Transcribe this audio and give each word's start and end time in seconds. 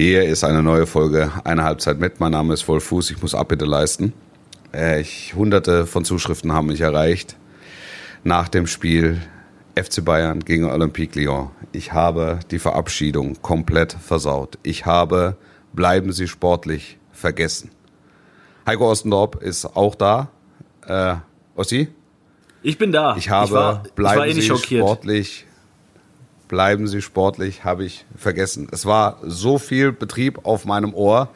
Hier 0.00 0.24
ist 0.24 0.44
eine 0.44 0.62
neue 0.62 0.86
Folge, 0.86 1.30
eine 1.44 1.62
Halbzeit 1.62 2.00
mit. 2.00 2.20
Mein 2.20 2.32
Name 2.32 2.54
ist 2.54 2.62
Vollfuß, 2.62 3.10
ich 3.10 3.20
muss 3.20 3.34
Abbitte 3.34 3.66
leisten. 3.66 4.14
Äh, 4.72 5.02
ich, 5.02 5.34
hunderte 5.34 5.84
von 5.86 6.06
Zuschriften 6.06 6.54
haben 6.54 6.68
mich 6.68 6.80
erreicht 6.80 7.36
nach 8.24 8.48
dem 8.48 8.66
Spiel 8.66 9.20
FC 9.76 10.02
Bayern 10.02 10.40
gegen 10.40 10.64
Olympique 10.64 11.20
Lyon. 11.20 11.50
Ich 11.72 11.92
habe 11.92 12.40
die 12.50 12.58
Verabschiedung 12.58 13.42
komplett 13.42 13.92
versaut. 13.92 14.56
Ich 14.62 14.86
habe, 14.86 15.36
bleiben 15.74 16.12
Sie 16.12 16.28
sportlich, 16.28 16.96
vergessen. 17.12 17.70
Heiko 18.66 18.90
Ostendorp 18.90 19.42
ist 19.42 19.66
auch 19.66 19.94
da. 19.94 20.30
Äh, 20.86 21.16
Ossi? 21.56 21.88
Ich 22.62 22.78
bin 22.78 22.90
da. 22.90 23.16
Ich 23.18 23.28
habe, 23.28 23.44
ich 23.48 23.52
war, 23.52 23.82
bleiben 23.94 24.14
ich 24.14 24.18
war 24.18 24.26
eh 24.28 24.32
Sie 24.32 24.42
schockiert. 24.44 24.82
sportlich, 24.82 25.44
bleiben 26.50 26.88
Sie 26.88 27.00
sportlich, 27.00 27.62
habe 27.62 27.84
ich 27.84 28.04
vergessen. 28.16 28.66
Es 28.72 28.84
war 28.84 29.20
so 29.22 29.56
viel 29.56 29.92
Betrieb 29.92 30.40
auf 30.42 30.64
meinem 30.64 30.92
Ohr. 30.94 31.28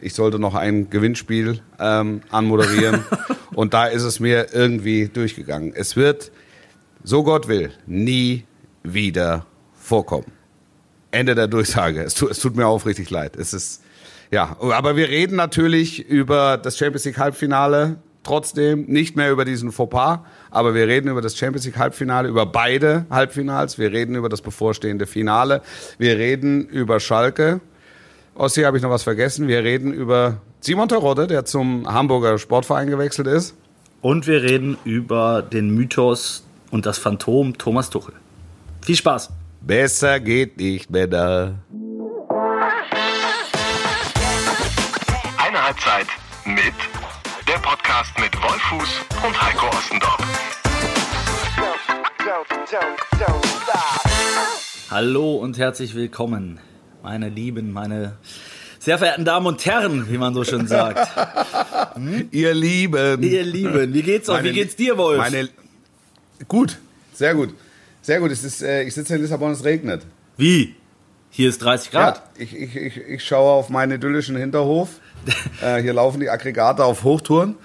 Ich 0.00 0.14
sollte 0.14 0.38
noch 0.38 0.54
ein 0.54 0.88
Gewinnspiel 0.88 1.60
ähm, 1.78 2.22
anmoderieren 2.30 3.04
und 3.54 3.74
da 3.74 3.84
ist 3.84 4.02
es 4.02 4.18
mir 4.18 4.54
irgendwie 4.54 5.08
durchgegangen. 5.08 5.74
Es 5.74 5.94
wird, 5.94 6.32
so 7.04 7.22
Gott 7.22 7.48
will, 7.48 7.70
nie 7.86 8.46
wieder 8.82 9.44
vorkommen. 9.74 10.32
Ende 11.10 11.34
der 11.34 11.48
Durchsage. 11.48 12.02
Es 12.02 12.14
tut, 12.14 12.30
es 12.30 12.38
tut 12.38 12.56
mir 12.56 12.66
aufrichtig 12.66 13.10
leid. 13.10 13.36
Es 13.36 13.52
ist, 13.52 13.82
ja, 14.30 14.56
aber 14.58 14.96
wir 14.96 15.10
reden 15.10 15.36
natürlich 15.36 16.08
über 16.08 16.56
das 16.56 16.78
Champions 16.78 17.04
League 17.04 17.18
Halbfinale. 17.18 17.98
Trotzdem 18.24 18.84
nicht 18.86 19.16
mehr 19.16 19.32
über 19.32 19.44
diesen 19.44 19.72
Fauxpas, 19.72 20.20
aber 20.50 20.74
wir 20.74 20.86
reden 20.86 21.08
über 21.08 21.20
das 21.20 21.36
Champions 21.36 21.64
League 21.66 21.76
Halbfinale, 21.76 22.28
über 22.28 22.46
beide 22.46 23.04
Halbfinals. 23.10 23.78
Wir 23.78 23.90
reden 23.90 24.14
über 24.14 24.28
das 24.28 24.42
bevorstehende 24.42 25.06
Finale. 25.06 25.60
Wir 25.98 26.16
reden 26.18 26.64
über 26.66 27.00
Schalke. 27.00 27.60
Ossi, 28.34 28.62
habe 28.62 28.76
ich 28.76 28.82
noch 28.82 28.90
was 28.90 29.02
vergessen? 29.02 29.48
Wir 29.48 29.64
reden 29.64 29.92
über 29.92 30.40
Simon 30.60 30.88
Terodde, 30.88 31.26
der 31.26 31.44
zum 31.44 31.92
Hamburger 31.92 32.38
Sportverein 32.38 32.88
gewechselt 32.88 33.26
ist. 33.26 33.56
Und 34.00 34.26
wir 34.26 34.42
reden 34.42 34.78
über 34.84 35.42
den 35.42 35.70
Mythos 35.74 36.44
und 36.70 36.86
das 36.86 36.98
Phantom 36.98 37.58
Thomas 37.58 37.90
Tuchel. 37.90 38.14
Viel 38.80 38.96
Spaß. 38.96 39.30
Besser 39.60 40.18
geht 40.20 40.56
nicht 40.58 40.90
mehr 40.90 41.06
da. 41.06 41.54
Eine 45.38 45.66
Halbzeit 45.66 46.06
mit 46.44 47.01
der 47.52 47.58
Podcast 47.58 48.18
mit 48.18 48.34
Wolfuß 48.42 49.00
und 49.26 49.42
Heiko 49.42 49.66
Ostendorf. 49.76 50.18
Hallo 54.90 55.34
und 55.36 55.58
herzlich 55.58 55.94
willkommen, 55.94 56.60
meine 57.02 57.28
Lieben, 57.28 57.70
meine 57.72 58.16
sehr 58.78 58.96
verehrten 58.96 59.26
Damen 59.26 59.44
und 59.44 59.66
Herren, 59.66 60.10
wie 60.10 60.16
man 60.16 60.32
so 60.32 60.44
schön 60.44 60.66
sagt. 60.66 61.06
Ihr 62.30 62.54
Lieben. 62.54 63.22
Ihr 63.22 63.42
Lieben, 63.42 63.92
wie 63.92 64.02
geht's 64.02 64.30
euch? 64.30 64.36
Meine- 64.36 64.48
Wie 64.48 64.54
geht's 64.54 64.76
dir, 64.76 64.96
Wolf? 64.96 65.18
Meine, 65.18 65.50
gut, 66.48 66.78
sehr 67.12 67.34
gut. 67.34 67.54
Sehr 68.00 68.18
gut. 68.18 68.30
Es 68.30 68.44
ist, 68.44 68.62
äh, 68.62 68.84
ich 68.84 68.94
sitze 68.94 69.14
in 69.16 69.20
Lissabon, 69.20 69.52
es 69.52 69.62
regnet. 69.62 70.06
wie? 70.38 70.74
Hier 71.34 71.48
ist 71.48 71.62
30 71.62 71.90
Grad. 71.90 72.16
Ja, 72.16 72.22
ich, 72.42 72.54
ich, 72.54 72.76
ich, 72.76 72.96
ich 72.98 73.24
schaue 73.24 73.52
auf 73.52 73.70
meinen 73.70 73.92
idyllischen 73.92 74.36
Hinterhof. 74.36 74.90
äh, 75.62 75.80
hier 75.80 75.94
laufen 75.94 76.20
die 76.20 76.28
Aggregate 76.28 76.84
auf 76.84 77.04
Hochtouren 77.04 77.56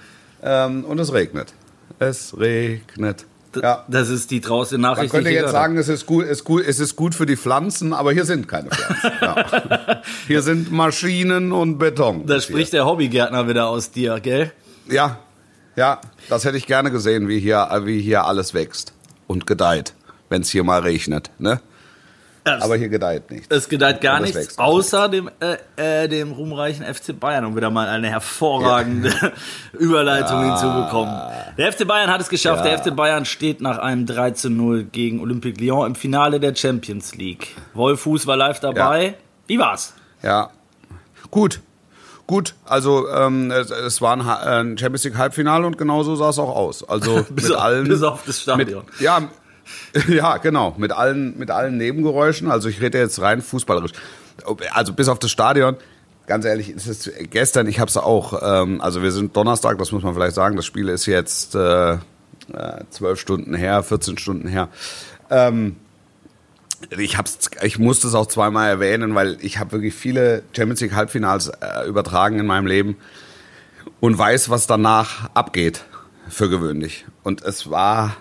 ähm, 0.42 0.86
und 0.86 0.98
es 0.98 1.12
regnet. 1.12 1.52
Es 1.98 2.38
regnet. 2.38 3.26
Ja. 3.62 3.84
Das 3.88 4.08
ist 4.08 4.30
die 4.30 4.40
draußen 4.40 4.80
Man 4.80 4.92
Nachricht. 4.92 5.10
könnte 5.10 5.28
die 5.28 5.36
ich 5.36 5.42
jetzt 5.42 5.50
sagen, 5.52 5.76
es 5.76 5.88
ist, 5.88 6.06
gut, 6.06 6.24
es, 6.24 6.38
ist 6.38 6.44
gut, 6.44 6.64
es 6.66 6.80
ist 6.80 6.96
gut 6.96 7.14
für 7.14 7.26
die 7.26 7.36
Pflanzen, 7.36 7.92
aber 7.92 8.12
hier 8.12 8.24
sind 8.24 8.48
keine 8.48 8.70
Pflanzen. 8.70 9.10
Ja. 9.20 10.02
Hier 10.26 10.40
sind 10.40 10.72
Maschinen 10.72 11.52
und 11.52 11.76
Beton. 11.76 12.24
Da 12.26 12.40
spricht 12.40 12.72
der 12.72 12.86
Hobbygärtner 12.86 13.48
wieder 13.48 13.68
aus 13.68 13.90
dir, 13.90 14.18
gell? 14.20 14.50
Ja, 14.88 15.18
ja, 15.76 16.00
das 16.30 16.46
hätte 16.46 16.56
ich 16.56 16.66
gerne 16.66 16.90
gesehen, 16.90 17.28
wie 17.28 17.38
hier, 17.38 17.68
wie 17.84 18.00
hier 18.00 18.24
alles 18.24 18.54
wächst 18.54 18.94
und 19.26 19.46
gedeiht, 19.46 19.92
wenn 20.30 20.40
es 20.40 20.48
hier 20.48 20.64
mal 20.64 20.80
regnet. 20.80 21.30
Ne? 21.38 21.60
Das- 22.56 22.62
Aber 22.62 22.76
hier 22.76 22.88
gedeiht 22.88 23.30
nichts. 23.30 23.46
Es 23.50 23.68
gedeiht 23.68 24.00
gar 24.00 24.20
nichts, 24.20 24.36
wächst. 24.36 24.58
außer 24.58 25.08
dem, 25.08 25.30
äh, 25.40 26.04
äh, 26.04 26.08
dem 26.08 26.32
ruhmreichen 26.32 26.84
FC 26.84 27.12
Bayern, 27.18 27.44
um 27.44 27.56
wieder 27.56 27.70
mal 27.70 27.88
eine 27.88 28.08
hervorragende 28.08 29.12
Überleitung 29.72 30.44
hinzubekommen. 30.44 31.14
Der 31.56 31.72
FC 31.72 31.86
Bayern 31.86 32.10
hat 32.10 32.20
es 32.20 32.28
geschafft. 32.28 32.64
Ja. 32.64 32.70
Der 32.76 32.78
FC 32.78 32.94
Bayern 32.94 33.24
steht 33.24 33.60
nach 33.60 33.78
einem 33.78 34.06
3 34.06 34.32
zu 34.32 34.50
0 34.50 34.84
gegen 34.84 35.20
Olympique 35.20 35.60
Lyon 35.60 35.86
im 35.88 35.94
Finale 35.94 36.40
der 36.40 36.54
Champions 36.54 37.14
League. 37.14 37.54
Wolf 37.74 38.00
Fuß 38.02 38.26
war 38.26 38.36
live 38.36 38.60
dabei. 38.60 39.14
Wie 39.46 39.58
war's? 39.58 39.94
Ja, 40.22 40.50
gut. 41.30 41.60
Gut, 42.26 42.54
also 42.66 43.08
ähm, 43.08 43.50
es, 43.50 43.70
es 43.70 44.02
war 44.02 44.12
ein, 44.14 44.26
Ha- 44.26 44.60
ein 44.60 44.76
Champions 44.76 45.02
League 45.04 45.16
Halbfinale 45.16 45.66
und 45.66 45.78
genauso 45.78 46.14
sah 46.14 46.28
es 46.28 46.38
auch 46.38 46.54
aus. 46.54 46.86
Also 46.86 47.22
Bis 47.30 47.48
mit 47.48 47.56
auf- 47.56 47.62
allen, 47.62 47.88
bis 47.88 48.02
auf 48.02 48.22
das 48.26 48.42
Stadion. 48.42 48.84
Mit, 48.84 49.00
ja, 49.00 49.22
ja, 50.08 50.36
genau, 50.38 50.74
mit 50.78 50.92
allen, 50.92 51.38
mit 51.38 51.50
allen 51.50 51.76
Nebengeräuschen. 51.76 52.50
Also 52.50 52.68
ich 52.68 52.80
rede 52.80 52.98
jetzt 52.98 53.20
rein 53.20 53.42
fußballerisch. 53.42 53.92
Also 54.72 54.92
bis 54.92 55.08
auf 55.08 55.18
das 55.18 55.30
Stadion. 55.30 55.76
Ganz 56.26 56.44
ehrlich, 56.44 56.68
es 56.68 56.86
ist 56.86 57.10
gestern. 57.30 57.66
Ich 57.66 57.80
habe 57.80 57.88
es 57.88 57.96
auch. 57.96 58.40
Ähm, 58.42 58.80
also 58.80 59.02
wir 59.02 59.12
sind 59.12 59.36
Donnerstag, 59.36 59.78
das 59.78 59.92
muss 59.92 60.02
man 60.02 60.14
vielleicht 60.14 60.34
sagen. 60.34 60.56
Das 60.56 60.66
Spiel 60.66 60.88
ist 60.88 61.06
jetzt 61.06 61.54
äh, 61.54 61.92
äh, 61.92 61.98
zwölf 62.90 63.18
Stunden 63.18 63.54
her, 63.54 63.82
14 63.82 64.18
Stunden 64.18 64.48
her. 64.48 64.68
Ähm, 65.30 65.76
ich 66.96 67.18
hab's, 67.18 67.50
ich 67.62 67.78
musste 67.78 68.08
es 68.08 68.14
auch 68.14 68.26
zweimal 68.26 68.68
erwähnen, 68.68 69.14
weil 69.14 69.36
ich 69.40 69.58
habe 69.58 69.72
wirklich 69.72 69.94
viele 69.94 70.42
Champions 70.56 70.80
League 70.80 70.94
Halbfinals 70.94 71.48
äh, 71.48 71.86
übertragen 71.88 72.38
in 72.38 72.46
meinem 72.46 72.66
Leben 72.66 72.96
und 74.00 74.16
weiß, 74.16 74.50
was 74.50 74.66
danach 74.66 75.30
abgeht 75.34 75.84
für 76.28 76.48
gewöhnlich. 76.48 77.06
Und 77.22 77.42
es 77.42 77.70
war, 77.70 78.16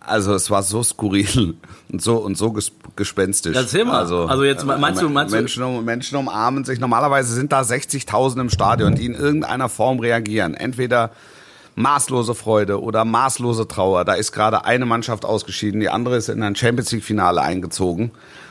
also 0.00 0.34
es 0.34 0.50
war 0.50 0.62
so 0.62 0.82
skurril 0.82 1.54
und 1.92 2.02
so 2.02 2.16
und 2.16 2.36
so 2.36 2.52
ges 2.52 2.72
gespenstisch. 2.96 3.56
Erzähl 3.56 3.84
mal. 3.84 3.98
Also 4.00 4.44
jetzt 4.44 4.62
äh, 4.64 4.66
meinst 4.66 5.00
du- 5.00 5.08
meinst 5.08 5.32
du- 5.32 5.38
Menschen, 5.38 5.62
um, 5.62 5.84
Menschen 5.84 6.16
umarmen 6.16 6.64
sich. 6.64 6.80
Normalerweise 6.80 7.32
sind 7.34 7.52
da 7.52 7.60
60.000 7.62 8.40
im 8.40 8.50
Stadion, 8.50 8.94
die 8.94 9.06
in 9.06 9.14
irgendeiner 9.14 9.68
Form 9.68 10.00
reagieren. 10.00 10.54
Entweder 10.54 11.10
maßlose 11.76 12.34
Freude 12.34 12.82
oder 12.82 13.04
maßlose 13.04 13.68
Trauer. 13.68 14.04
Da 14.04 14.14
ist 14.14 14.32
gerade 14.32 14.64
eine 14.64 14.86
Mannschaft 14.86 15.24
ausgeschieden, 15.24 15.80
die 15.80 15.88
andere 15.88 16.16
ist 16.16 16.28
in 16.28 16.42
ein 16.42 16.56
Champions 16.56 16.90
League 16.92 17.04
Finale 17.04 17.40
eingezogen. 17.42 18.10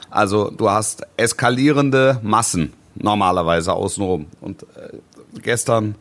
Also 0.09 0.49
du 0.49 0.69
hast 0.71 1.03
eskalierende 1.17 2.19
Massen 2.23 2.73
normalerweise 2.95 3.73
außenrum. 3.73 4.27
Und 4.41 4.63
äh, 4.63 4.97
gestern 5.41 5.95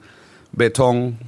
Beton 0.53 1.19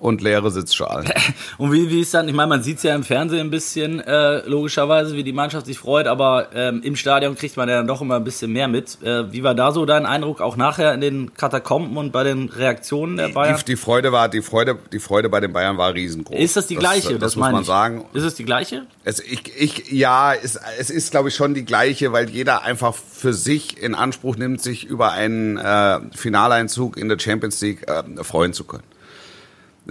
und 0.00 0.22
leere 0.22 0.50
Sitzschalen. 0.50 1.12
Und 1.58 1.72
wie, 1.72 1.90
wie 1.90 2.00
ist 2.00 2.14
dann, 2.14 2.26
ich 2.26 2.34
meine, 2.34 2.48
man 2.48 2.62
sieht 2.62 2.78
es 2.78 2.82
ja 2.82 2.94
im 2.94 3.04
Fernsehen 3.04 3.40
ein 3.40 3.50
bisschen, 3.50 4.00
äh, 4.00 4.38
logischerweise, 4.48 5.14
wie 5.14 5.22
die 5.22 5.32
Mannschaft 5.32 5.66
sich 5.66 5.78
freut, 5.78 6.06
aber 6.06 6.48
ähm, 6.54 6.80
im 6.82 6.96
Stadion 6.96 7.34
kriegt 7.36 7.56
man 7.58 7.68
ja 7.68 7.76
dann 7.76 7.86
doch 7.86 8.00
immer 8.00 8.16
ein 8.16 8.24
bisschen 8.24 8.50
mehr 8.50 8.66
mit. 8.66 9.02
Äh, 9.02 9.30
wie 9.30 9.42
war 9.42 9.54
da 9.54 9.72
so 9.72 9.84
dein 9.84 10.06
Eindruck, 10.06 10.40
auch 10.40 10.56
nachher 10.56 10.94
in 10.94 11.02
den 11.02 11.34
Katakomben 11.34 11.98
und 11.98 12.12
bei 12.12 12.24
den 12.24 12.48
Reaktionen 12.48 13.18
der 13.18 13.28
Bayern? 13.28 13.58
Die, 13.58 13.64
die 13.64 13.76
Freude 13.76 14.10
war, 14.10 14.30
die 14.30 14.40
Freude, 14.40 14.78
die 14.90 15.00
Freude 15.00 15.28
bei 15.28 15.40
den 15.40 15.52
Bayern 15.52 15.76
war 15.76 15.92
riesengroß. 15.92 16.38
ist 16.38 16.56
das 16.56 16.66
die 16.66 16.76
gleiche? 16.76 17.12
Das, 17.12 17.20
das 17.20 17.36
muss 17.36 17.52
man 17.52 17.60
ich. 17.60 17.66
sagen. 17.66 18.06
Ist 18.14 18.24
es 18.24 18.34
die 18.34 18.44
gleiche? 18.44 18.86
Es, 19.04 19.20
ich, 19.20 19.42
ich, 19.54 19.92
ja, 19.92 20.32
es, 20.32 20.58
es 20.78 20.88
ist, 20.88 21.10
glaube 21.10 21.28
ich, 21.28 21.34
schon 21.34 21.52
die 21.52 21.66
gleiche, 21.66 22.12
weil 22.12 22.30
jeder 22.30 22.62
einfach 22.62 22.94
für 22.94 23.34
sich 23.34 23.76
in 23.80 23.94
Anspruch 23.94 24.36
nimmt, 24.36 24.62
sich 24.62 24.86
über 24.86 25.12
einen 25.12 25.58
äh, 25.58 26.00
Finaleinzug 26.16 26.96
in 26.96 27.10
der 27.10 27.18
Champions 27.18 27.60
League 27.60 27.86
äh, 27.86 28.24
freuen 28.24 28.54
zu 28.54 28.64
können. 28.64 28.84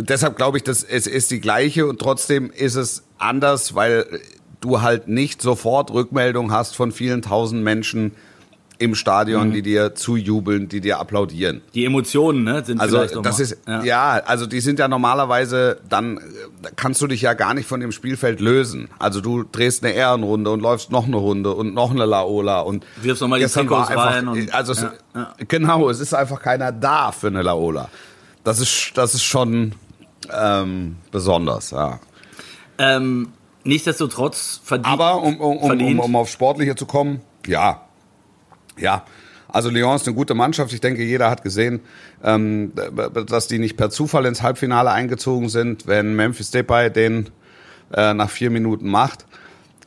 Deshalb 0.01 0.37
glaube 0.37 0.57
ich, 0.57 0.63
dass 0.63 0.83
es 0.83 1.07
ist 1.07 1.29
die 1.29 1.41
gleiche 1.41 1.85
und 1.85 1.99
trotzdem 1.99 2.51
ist 2.51 2.75
es 2.75 3.03
anders, 3.17 3.75
weil 3.75 4.05
du 4.61 4.81
halt 4.81 5.07
nicht 5.07 5.41
sofort 5.41 5.91
Rückmeldung 5.91 6.51
hast 6.51 6.75
von 6.75 6.91
vielen 6.91 7.21
tausend 7.21 7.63
Menschen 7.63 8.13
im 8.81 8.95
Stadion, 8.95 9.51
die 9.51 9.61
dir 9.61 9.93
zujubeln, 9.93 10.69
die 10.69 10.79
dir 10.79 10.99
applaudieren. 11.01 11.59
Die 11.73 11.83
Emotionen, 11.83 12.45
ne, 12.45 12.63
sind 12.63 12.79
Also 12.79 12.95
vielleicht 12.97 13.15
das 13.25 13.37
mal- 13.37 13.43
ist 13.43 13.57
ja. 13.83 14.21
also 14.25 14.45
die 14.45 14.61
sind 14.61 14.79
ja 14.79 14.87
normalerweise 14.87 15.81
dann 15.89 16.17
äh, 16.17 16.21
kannst 16.77 17.01
du 17.01 17.07
dich 17.07 17.21
ja 17.21 17.33
gar 17.33 17.53
nicht 17.53 17.67
von 17.67 17.81
dem 17.81 17.91
Spielfeld 17.91 18.39
lösen. 18.39 18.87
Also 18.97 19.19
du 19.19 19.43
drehst 19.43 19.83
eine 19.83 19.93
Ehrenrunde 19.93 20.49
und 20.49 20.61
läufst 20.61 20.91
noch 20.91 21.07
eine 21.07 21.17
Runde 21.17 21.51
und 21.53 21.73
noch 21.73 21.91
eine 21.91 22.05
Laola 22.05 22.61
und 22.61 22.85
Wirfst 23.01 23.21
noch 23.21 23.27
mal 23.27 23.37
die 23.37 23.47
Trikots 23.47 23.89
einfach, 23.89 24.05
rein 24.13 24.29
und- 24.29 24.53
also 24.53 24.71
es, 24.71 24.81
ja, 24.81 24.93
ja. 25.13 25.33
genau, 25.45 25.89
es 25.89 25.99
ist 25.99 26.13
einfach 26.13 26.41
keiner 26.41 26.71
da 26.71 27.11
für 27.11 27.27
eine 27.27 27.41
Laola. 27.41 27.89
Das 28.45 28.61
ist 28.61 28.91
das 28.95 29.13
ist 29.13 29.23
schon 29.25 29.73
ähm, 30.33 30.97
besonders, 31.11 31.71
ja. 31.71 31.99
Ähm, 32.77 33.29
nichtsdestotrotz 33.63 34.61
verdient. 34.63 34.87
Aber 34.87 35.21
um, 35.21 35.39
um, 35.39 35.57
um, 35.57 35.99
um, 35.99 36.15
auf 36.15 36.29
Sportliche 36.29 36.75
zu 36.75 36.85
kommen, 36.85 37.21
ja. 37.45 37.81
Ja. 38.77 39.03
Also 39.51 39.69
Lyon 39.69 39.95
ist 39.95 40.07
eine 40.07 40.15
gute 40.15 40.35
Mannschaft. 40.35 40.73
Ich 40.73 40.81
denke, 40.81 41.03
jeder 41.03 41.29
hat 41.29 41.43
gesehen, 41.43 41.81
ähm, 42.23 42.71
dass 43.25 43.47
die 43.47 43.57
nicht 43.57 43.77
per 43.77 43.89
Zufall 43.89 44.25
ins 44.25 44.43
Halbfinale 44.43 44.91
eingezogen 44.91 45.49
sind. 45.49 45.87
Wenn 45.87 46.15
Memphis 46.15 46.51
Depay 46.51 46.91
den 46.91 47.29
äh, 47.93 48.13
nach 48.13 48.29
vier 48.29 48.51
Minuten 48.51 48.87
macht, 48.89 49.25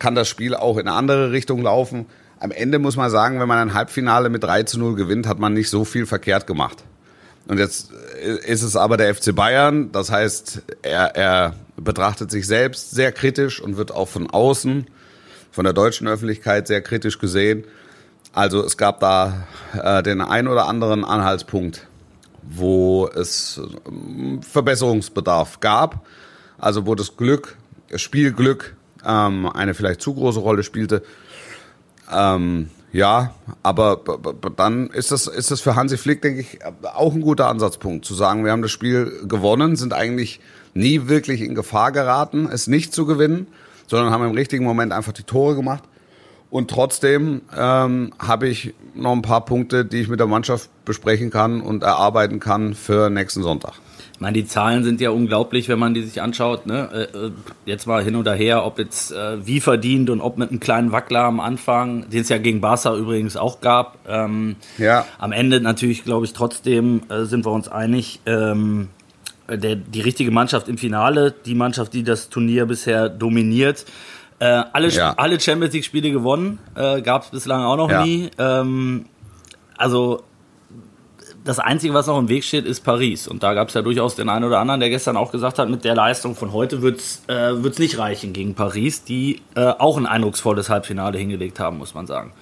kann 0.00 0.16
das 0.16 0.28
Spiel 0.28 0.56
auch 0.56 0.78
in 0.78 0.88
eine 0.88 0.96
andere 0.96 1.30
Richtung 1.30 1.62
laufen. 1.62 2.06
am 2.40 2.50
Ende 2.50 2.80
muss 2.80 2.96
man 2.96 3.08
sagen, 3.08 3.38
wenn 3.38 3.46
man 3.46 3.58
ein 3.58 3.72
Halbfinale 3.74 4.30
mit 4.30 4.42
3 4.42 4.64
zu 4.64 4.80
0 4.80 4.96
gewinnt, 4.96 5.28
hat 5.28 5.38
man 5.38 5.54
nicht 5.54 5.70
so 5.70 5.84
viel 5.84 6.06
verkehrt 6.06 6.48
gemacht. 6.48 6.82
Und 7.48 7.58
jetzt 7.58 7.90
ist 8.44 8.62
es 8.62 8.76
aber 8.76 8.96
der 8.96 9.14
FC 9.14 9.34
Bayern, 9.34 9.90
das 9.92 10.10
heißt, 10.10 10.62
er, 10.82 11.16
er 11.16 11.54
betrachtet 11.76 12.30
sich 12.30 12.46
selbst 12.46 12.92
sehr 12.92 13.12
kritisch 13.12 13.60
und 13.60 13.76
wird 13.76 13.92
auch 13.92 14.08
von 14.08 14.30
außen, 14.30 14.86
von 15.50 15.64
der 15.64 15.72
deutschen 15.72 16.06
Öffentlichkeit 16.06 16.66
sehr 16.66 16.82
kritisch 16.82 17.18
gesehen. 17.18 17.64
Also 18.32 18.64
es 18.64 18.76
gab 18.76 19.00
da 19.00 19.46
äh, 19.74 20.02
den 20.02 20.20
ein 20.20 20.48
oder 20.48 20.66
anderen 20.66 21.04
Anhaltspunkt, 21.04 21.86
wo 22.42 23.08
es 23.08 23.60
ähm, 23.86 24.40
Verbesserungsbedarf 24.42 25.60
gab. 25.60 26.06
Also 26.58 26.86
wo 26.86 26.94
das 26.94 27.16
Glück, 27.16 27.56
das 27.90 28.00
Spielglück 28.00 28.76
ähm, 29.04 29.46
eine 29.46 29.74
vielleicht 29.74 30.00
zu 30.00 30.14
große 30.14 30.40
Rolle 30.40 30.62
spielte. 30.62 31.02
Ähm, 32.10 32.70
ja, 32.92 33.34
aber 33.62 34.00
dann 34.56 34.88
ist 34.88 35.10
das, 35.10 35.26
ist 35.26 35.50
das 35.50 35.60
für 35.60 35.76
Hansi 35.76 35.96
Flick, 35.96 36.20
denke 36.20 36.40
ich, 36.40 36.58
auch 36.94 37.14
ein 37.14 37.22
guter 37.22 37.48
Ansatzpunkt, 37.48 38.04
zu 38.04 38.14
sagen, 38.14 38.44
wir 38.44 38.52
haben 38.52 38.62
das 38.62 38.70
Spiel 38.70 39.26
gewonnen, 39.26 39.76
sind 39.76 39.94
eigentlich 39.94 40.40
nie 40.74 41.08
wirklich 41.08 41.40
in 41.40 41.54
Gefahr 41.54 41.90
geraten, 41.92 42.48
es 42.52 42.66
nicht 42.66 42.92
zu 42.92 43.06
gewinnen, 43.06 43.46
sondern 43.86 44.12
haben 44.12 44.24
im 44.24 44.32
richtigen 44.32 44.64
Moment 44.64 44.92
einfach 44.92 45.12
die 45.12 45.22
Tore 45.22 45.56
gemacht. 45.56 45.84
Und 46.50 46.70
trotzdem 46.70 47.40
ähm, 47.56 48.12
habe 48.18 48.46
ich 48.46 48.74
noch 48.94 49.12
ein 49.12 49.22
paar 49.22 49.46
Punkte, 49.46 49.86
die 49.86 50.00
ich 50.00 50.08
mit 50.08 50.20
der 50.20 50.26
Mannschaft 50.26 50.68
besprechen 50.84 51.30
kann 51.30 51.62
und 51.62 51.82
erarbeiten 51.82 52.40
kann 52.40 52.74
für 52.74 53.08
nächsten 53.08 53.42
Sonntag. 53.42 53.72
Meine, 54.22 54.34
die 54.34 54.46
Zahlen 54.46 54.84
sind 54.84 55.00
ja 55.00 55.10
unglaublich, 55.10 55.69
wenn 55.69 55.80
man 55.80 55.94
die 55.94 56.02
sich 56.02 56.22
anschaut. 56.22 56.64
Ne? 56.64 57.08
Äh, 57.12 57.26
äh, 57.26 57.30
jetzt 57.66 57.88
mal 57.88 58.04
hin 58.04 58.14
oder 58.14 58.34
her, 58.34 58.64
ob 58.64 58.78
jetzt 58.78 59.10
äh, 59.10 59.44
wie 59.44 59.58
verdient 59.58 60.10
und 60.10 60.20
ob 60.20 60.38
mit 60.38 60.50
einem 60.50 60.60
kleinen 60.60 60.92
Wackler 60.92 61.24
am 61.24 61.40
Anfang, 61.40 62.08
den 62.08 62.20
es 62.20 62.28
ja 62.28 62.38
gegen 62.38 62.60
Barca 62.60 62.94
übrigens 62.94 63.36
auch 63.36 63.60
gab. 63.60 63.98
Ähm, 64.06 64.54
ja. 64.78 65.06
Am 65.19 65.32
Ende 65.32 65.60
natürlich, 65.60 66.04
glaube 66.04 66.24
ich, 66.24 66.34
trotzdem 66.34 67.02
äh, 67.08 67.24
sind 67.24 67.44
wir 67.44 67.50
uns 67.50 67.66
einig. 67.66 68.20
Ähm, 68.24 68.90
der, 69.48 69.74
die 69.74 70.00
richtige 70.00 70.30
Mannschaft 70.30 70.68
im 70.68 70.78
Finale, 70.78 71.34
die 71.44 71.56
Mannschaft, 71.56 71.92
die 71.92 72.04
das 72.04 72.28
Turnier 72.28 72.66
bisher 72.66 73.08
dominiert. 73.08 73.84
Äh, 74.38 74.44
alle, 74.72 74.88
ja. 74.90 75.14
alle 75.16 75.40
Champions 75.40 75.75
League-Spiele 75.75 76.12
gewonnen, 76.12 76.60
äh, 76.76 77.02
gab 77.02 77.25
es 77.25 77.30
bislang 77.30 77.64
auch 77.64 77.76
noch 77.76 77.90
ja. 77.90 78.04
nie. 78.04 78.30
Ähm, 78.38 79.06
also 79.76 80.22
das 81.44 81.58
Einzige, 81.58 81.94
was 81.94 82.06
noch 82.06 82.18
im 82.18 82.28
Weg 82.28 82.44
steht, 82.44 82.66
ist 82.66 82.80
Paris. 82.84 83.26
Und 83.26 83.42
da 83.42 83.54
gab 83.54 83.68
es 83.68 83.74
ja 83.74 83.82
durchaus 83.82 84.14
den 84.14 84.28
einen 84.28 84.44
oder 84.44 84.58
anderen, 84.58 84.80
der 84.80 84.90
gestern 84.90 85.16
auch 85.16 85.32
gesagt 85.32 85.58
hat, 85.58 85.68
mit 85.68 85.84
der 85.84 85.94
Leistung 85.94 86.36
von 86.36 86.52
heute 86.52 86.82
wird 86.82 87.00
es 87.00 87.22
äh, 87.28 87.52
nicht 87.52 87.98
reichen 87.98 88.32
gegen 88.32 88.54
Paris, 88.54 89.04
die 89.04 89.42
äh, 89.54 89.66
auch 89.66 89.96
ein 89.96 90.06
eindrucksvolles 90.06 90.70
Halbfinale 90.70 91.18
hingelegt 91.18 91.58
haben, 91.58 91.78
muss 91.78 91.94
man 91.94 92.06
sagen. 92.06 92.32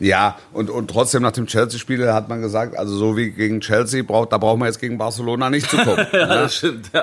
Ja, 0.00 0.36
und, 0.52 0.70
und 0.70 0.88
trotzdem 0.88 1.22
nach 1.22 1.32
dem 1.32 1.46
Chelsea-Spiel 1.46 2.12
hat 2.12 2.28
man 2.28 2.40
gesagt, 2.40 2.78
also 2.78 2.96
so 2.96 3.16
wie 3.16 3.30
gegen 3.30 3.60
Chelsea, 3.60 4.04
braucht, 4.04 4.32
da 4.32 4.38
brauchen 4.38 4.60
wir 4.60 4.66
jetzt 4.66 4.80
gegen 4.80 4.96
Barcelona 4.96 5.50
nicht 5.50 5.68
zu 5.68 5.76
kommen. 5.76 6.06
ja, 6.12 6.26
ne? 6.26 6.34
das 6.34 6.54
stimmt, 6.54 6.90
ja. 6.92 7.02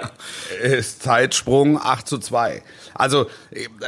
Ist 0.63 1.03
Zeitsprung 1.03 1.77
8 1.81 2.07
zu 2.07 2.17
2. 2.19 2.63
Also, 2.93 3.27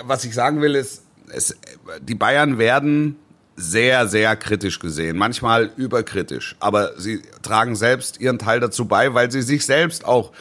was 0.04 0.26
ich 0.26 0.34
sagen 0.34 0.62
will, 0.62 0.76
ist, 0.76 1.04
es, 1.30 1.58
die 2.02 2.16
Bayern 2.16 2.58
werden 2.58 3.16
sehr, 3.58 4.08
sehr 4.08 4.36
kritisch 4.36 4.80
gesehen, 4.80 5.18
manchmal 5.18 5.72
überkritisch, 5.76 6.56
aber 6.60 6.92
sie 6.98 7.24
tragen 7.42 7.76
selbst 7.76 8.22
ihren 8.22 8.38
Teil 8.38 8.60
dazu 8.60 8.86
bei, 8.86 9.16
weil 9.16 9.32
sie 9.32 9.42
sich 9.42 9.66
selbst 9.66 10.06
auch 10.06 10.32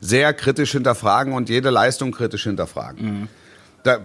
sehr 0.00 0.34
kritisch 0.34 0.72
hinterfragen 0.72 1.32
und 1.32 1.48
jede 1.48 1.70
Leistung 1.70 2.12
kritisch 2.12 2.44
hinterfragen. 2.44 3.20
Mhm. 3.20 3.28
Der, 3.86 3.98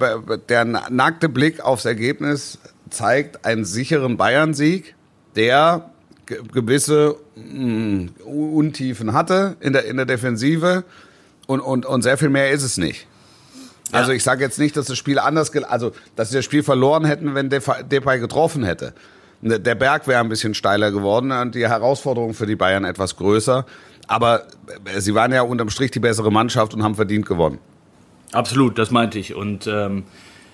der 0.50 0.66
nackte 0.66 1.28
Blick 1.28 1.60
aufs 1.60 1.86
Ergebnis 1.86 2.60
zeigt 2.90 3.46
einen 3.46 3.66
sicheren 3.66 4.16
Bayern-Sieg, 4.16 4.96
der 5.36 5.90
gewisse 6.26 7.18
mh, 7.36 7.44
mm, 7.46 8.10
Untiefen 8.24 9.14
hatte 9.14 9.58
in 9.60 9.74
der, 9.74 9.86
in 9.86 9.98
der 9.98 10.06
Defensive 10.06 10.86
und, 11.46 11.60
und, 11.60 11.86
und 11.86 12.04
sehr 12.04 12.18
viel 12.18 12.30
mehr 12.30 12.52
ist 12.52 12.64
es 12.64 12.78
nicht. 12.78 13.08
Also 13.92 14.12
ich 14.12 14.24
sage 14.24 14.44
jetzt 14.44 14.60
nicht, 14.60 14.78
dass 14.78 14.86
das 14.86 14.98
Spiel 14.98 15.20
anders, 15.20 15.56
also 15.64 15.92
dass 16.16 16.30
sie 16.30 16.38
das 16.38 16.46
Spiel 16.46 16.64
verloren 16.64 17.06
hätten, 17.06 17.36
wenn 17.36 17.50
Depay 17.50 18.20
getroffen 18.20 18.64
hätte. 18.64 18.94
Der 19.42 19.76
Berg 19.76 20.08
wäre 20.08 20.20
ein 20.20 20.30
bisschen 20.30 20.54
steiler 20.54 20.92
geworden 20.92 21.32
und 21.32 21.56
die 21.56 21.68
Herausforderung 21.68 22.34
für 22.34 22.46
die 22.46 22.56
Bayern 22.56 22.86
etwas 22.86 23.16
größer. 23.18 23.66
Aber 24.08 24.44
äh, 24.86 25.00
sie 25.00 25.16
waren 25.16 25.32
ja 25.32 25.42
unterm 25.42 25.70
Strich 25.70 25.92
die 25.92 26.00
bessere 26.00 26.32
Mannschaft 26.32 26.74
und 26.74 26.84
haben 26.84 26.96
verdient 26.96 27.26
gewonnen. 27.26 27.60
Absolut, 28.34 28.78
das 28.78 28.92
meinte 28.92 29.18
ich. 29.18 29.34
Und 29.34 29.68
ähm, 29.68 30.04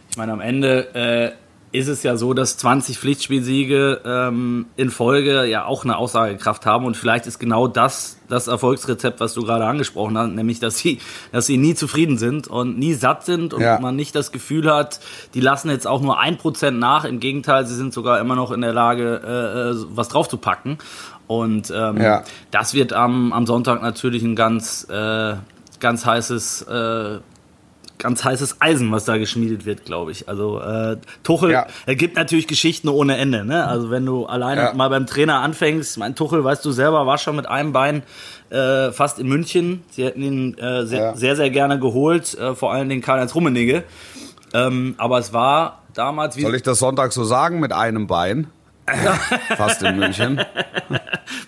ich 0.09 0.17
meine, 0.17 0.31
am 0.31 0.41
Ende 0.41 0.95
äh, 0.95 1.31
ist 1.77 1.87
es 1.87 2.03
ja 2.03 2.17
so, 2.17 2.33
dass 2.33 2.57
20 2.57 2.97
Pflichtspielsiege 2.97 4.01
ähm, 4.05 4.65
in 4.75 4.89
Folge 4.89 5.45
ja 5.45 5.65
auch 5.65 5.83
eine 5.83 5.97
Aussagekraft 5.97 6.65
haben 6.65 6.85
und 6.85 6.97
vielleicht 6.97 7.27
ist 7.27 7.39
genau 7.39 7.67
das 7.67 8.17
das 8.27 8.47
Erfolgsrezept, 8.47 9.19
was 9.19 9.33
du 9.33 9.43
gerade 9.43 9.65
angesprochen 9.65 10.17
hast, 10.17 10.31
nämlich 10.31 10.59
dass 10.59 10.77
sie, 10.77 10.99
dass 11.31 11.45
sie 11.45 11.57
nie 11.57 11.75
zufrieden 11.75 12.17
sind 12.17 12.47
und 12.47 12.77
nie 12.77 12.93
satt 12.93 13.25
sind 13.25 13.53
und 13.53 13.61
ja. 13.61 13.79
man 13.79 13.95
nicht 13.95 14.15
das 14.15 14.31
Gefühl 14.31 14.71
hat, 14.73 14.99
die 15.33 15.39
lassen 15.39 15.69
jetzt 15.69 15.87
auch 15.87 16.01
nur 16.01 16.19
ein 16.19 16.37
Prozent 16.37 16.79
nach. 16.79 17.05
Im 17.05 17.19
Gegenteil, 17.19 17.65
sie 17.65 17.75
sind 17.75 17.93
sogar 17.93 18.19
immer 18.19 18.35
noch 18.35 18.51
in 18.51 18.61
der 18.61 18.73
Lage, 18.73 19.21
äh, 19.23 19.71
äh 19.71 19.85
was 19.89 20.09
draufzupacken. 20.09 20.77
Und 21.27 21.71
ähm, 21.75 22.01
ja. 22.01 22.23
das 22.51 22.73
wird 22.73 22.93
am, 22.93 23.33
am 23.33 23.45
Sonntag 23.45 23.81
natürlich 23.81 24.23
ein 24.23 24.35
ganz, 24.35 24.87
äh, 24.89 25.35
ganz 25.79 26.05
heißes 26.05 26.63
äh, 26.63 27.19
ganz 27.97 28.23
heißes 28.23 28.61
Eisen, 28.61 28.91
was 28.91 29.05
da 29.05 29.17
geschmiedet 29.17 29.65
wird, 29.65 29.85
glaube 29.85 30.11
ich. 30.11 30.29
Also 30.29 30.59
äh, 30.59 30.97
Tuchel, 31.23 31.51
ja. 31.51 31.67
er 31.85 31.95
gibt 31.95 32.15
natürlich 32.15 32.47
Geschichten 32.47 32.89
ohne 32.89 33.17
Ende. 33.17 33.45
Ne? 33.45 33.65
Also 33.65 33.89
wenn 33.89 34.05
du 34.05 34.25
alleine 34.25 34.61
ja. 34.61 34.73
mal 34.73 34.89
beim 34.89 35.07
Trainer 35.07 35.41
anfängst, 35.41 35.97
mein 35.97 36.15
Tuchel, 36.15 36.43
weißt 36.43 36.63
du 36.63 36.71
selber, 36.71 37.05
war 37.05 37.17
schon 37.17 37.35
mit 37.35 37.47
einem 37.47 37.73
Bein 37.73 38.03
äh, 38.49 38.91
fast 38.91 39.19
in 39.19 39.27
München. 39.27 39.83
Sie 39.89 40.05
hätten 40.05 40.21
ihn 40.21 40.57
äh, 40.57 40.85
sehr, 40.85 41.01
ja. 41.01 41.15
sehr, 41.15 41.35
sehr 41.35 41.49
gerne 41.49 41.79
geholt, 41.79 42.37
äh, 42.37 42.55
vor 42.55 42.73
allem 42.73 42.89
den 42.89 43.01
Karl-Heinz 43.01 43.33
Rummenigge. 43.35 43.83
Ähm, 44.53 44.95
aber 44.97 45.19
es 45.19 45.33
war 45.33 45.83
damals... 45.93 46.37
Wie 46.37 46.41
Soll 46.41 46.55
ich 46.55 46.63
das 46.63 46.79
Sonntag 46.79 47.13
so 47.13 47.23
sagen, 47.23 47.59
mit 47.59 47.73
einem 47.73 48.07
Bein? 48.07 48.47
fast 49.57 49.83
in 49.83 49.97
München. 49.97 50.39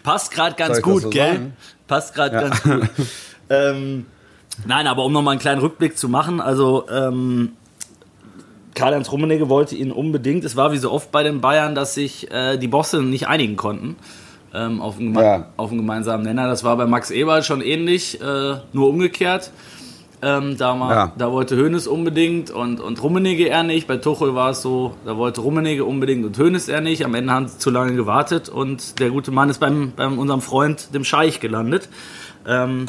Passt 0.04 0.32
gerade 0.32 0.56
ganz 0.56 0.82
gut, 0.82 1.04
so 1.04 1.10
gell? 1.10 1.34
Sagen? 1.34 1.54
Passt 1.88 2.14
gerade 2.14 2.36
ganz 2.36 2.62
gut. 2.64 2.90
ähm, 3.50 4.06
Nein, 4.66 4.88
aber 4.88 5.06
um 5.06 5.14
nochmal 5.14 5.34
einen 5.34 5.42
kleinen 5.42 5.62
Rückblick 5.62 5.98
zu 5.98 6.10
machen, 6.10 6.42
also 6.42 6.86
ähm, 6.90 7.54
Karl-Heinz 8.76 9.12
Rummenigge 9.12 9.50
wollte 9.50 9.76
ihn 9.76 9.92
unbedingt. 9.92 10.44
Es 10.44 10.56
war 10.56 10.72
wie 10.72 10.78
so 10.78 10.92
oft 10.92 11.12
bei 11.12 11.24
den 11.24 11.42
Bayern, 11.42 11.76
dass 11.76 11.94
sich 11.94 12.32
äh, 12.32 12.58
die 12.58 12.68
Bosse 12.68 13.02
nicht 13.02 13.28
einigen 13.28 13.56
konnten 13.56 13.96
ähm, 14.54 14.82
auf, 14.82 15.00
einen 15.00 15.14
ja. 15.16 15.48
auf, 15.58 15.70
einen 15.70 15.80
gemeinsamen 15.80 16.24
Nenner. 16.24 16.48
Das 16.48 16.64
war 16.64 16.78
bei 16.78 16.86
Max 16.86 17.12
Eberl 17.12 17.44
schon 17.44 17.62
ähnlich, 17.62 18.22
äh, 18.22 18.56
nur 18.74 18.90
umgekehrt. 18.90 19.52
Ähm, 20.22 20.58
da, 20.58 20.76
mal, 20.76 20.94
ja. 20.94 21.12
da 21.18 21.32
wollte 21.32 21.56
Hoeneß 21.56 21.88
unbedingt 21.88 22.52
und, 22.52 22.82
und 22.82 23.02
Rummenigge 23.02 23.48
er 23.48 23.64
nicht. 23.64 23.88
Bei 23.88 23.96
Tuchel 23.96 24.36
war 24.36 24.50
es 24.50 24.62
so, 24.62 24.96
da 25.06 25.16
wollte 25.16 25.40
Rummenigge 25.40 25.86
unbedingt 25.86 26.26
und 26.26 26.38
Hoeneß 26.38 26.68
er 26.68 26.82
nicht. 26.82 27.06
Am 27.06 27.16
Ende 27.16 27.32
haben 27.32 27.48
sie 27.48 27.58
zu 27.58 27.70
lange 27.70 27.96
gewartet 27.96 28.50
und 28.50 29.00
der 29.00 29.12
gute 29.12 29.32
Mann 29.32 29.50
ist 29.50 29.60
beim, 29.60 29.94
beim 29.96 30.20
unserem 30.20 30.42
Freund, 30.42 30.94
dem 30.94 31.06
Scheich, 31.06 31.40
gelandet 31.40 31.88
ähm, 32.50 32.86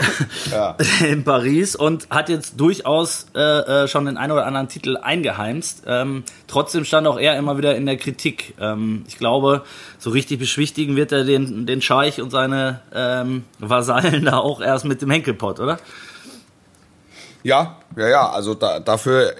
in 1.08 1.24
Paris 1.24 1.76
und 1.76 2.08
hat 2.10 2.28
jetzt 2.28 2.58
durchaus 2.58 3.26
äh, 3.34 3.40
äh, 3.40 3.88
schon 3.88 4.06
den 4.06 4.16
einen 4.16 4.32
oder 4.32 4.46
anderen 4.46 4.68
Titel 4.68 4.96
eingeheimst. 4.96 5.82
Ähm, 5.86 6.24
trotzdem 6.46 6.84
stand 6.84 7.06
auch 7.06 7.18
er 7.18 7.36
immer 7.36 7.58
wieder 7.58 7.76
in 7.76 7.86
der 7.86 7.96
Kritik. 7.96 8.54
Ähm, 8.58 9.04
ich 9.06 9.18
glaube, 9.18 9.62
so 9.98 10.10
richtig 10.10 10.38
beschwichtigen 10.38 10.96
wird 10.96 11.12
er 11.12 11.24
den, 11.24 11.66
den 11.66 11.82
Scheich 11.82 12.20
und 12.20 12.30
seine 12.30 12.80
ähm, 12.94 13.44
Vasallen 13.58 14.24
da 14.24 14.38
auch 14.38 14.60
erst 14.60 14.86
mit 14.86 15.02
dem 15.02 15.10
Henkelpott, 15.10 15.60
oder? 15.60 15.78
Ja, 17.42 17.76
ja, 17.96 18.08
ja. 18.08 18.30
Also 18.30 18.54
da, 18.54 18.80
dafür 18.80 19.34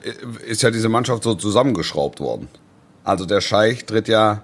ist 0.46 0.62
ja 0.62 0.70
diese 0.70 0.90
Mannschaft 0.90 1.22
so 1.22 1.34
zusammengeschraubt 1.34 2.20
worden. 2.20 2.48
Also 3.02 3.24
der 3.24 3.40
Scheich 3.40 3.86
tritt 3.86 4.08
ja 4.08 4.42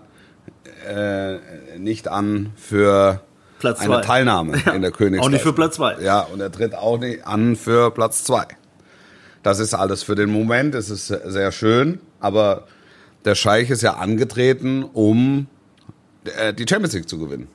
äh, 0.89 1.37
nicht 1.79 2.09
an 2.09 2.53
für 2.57 3.21
Platz 3.61 3.79
eine 3.79 3.95
zwei. 3.95 4.01
Teilnahme 4.01 4.61
ja, 4.67 4.73
in 4.73 4.83
der 4.83 4.91
Königsklasse. 4.91 5.29
Auch 5.29 5.31
nicht 5.31 5.43
für 5.43 5.53
Platz 5.53 5.77
zwei. 5.77 6.01
Ja, 6.03 6.23
und 6.23 6.41
er 6.41 6.51
tritt 6.51 6.75
auch 6.75 6.99
nicht 6.99 7.25
an 7.27 7.55
für 7.55 7.93
Platz 7.93 8.25
zwei. 8.25 8.47
Das 9.45 9.61
ist 9.61 9.75
alles 9.75 10.03
für 10.03 10.17
den 10.17 10.31
Moment, 10.31 10.75
es 10.75 10.91
ist 10.91 11.07
sehr 11.07 11.53
schön, 11.53 12.01
aber 12.19 12.67
der 13.25 13.35
Scheich 13.35 13.71
ist 13.71 13.83
ja 13.83 13.95
angetreten, 13.95 14.83
um 14.83 15.47
äh, 16.25 16.53
die 16.53 16.67
Champions 16.69 16.95
League 16.95 17.09
zu 17.09 17.19
gewinnen. 17.19 17.49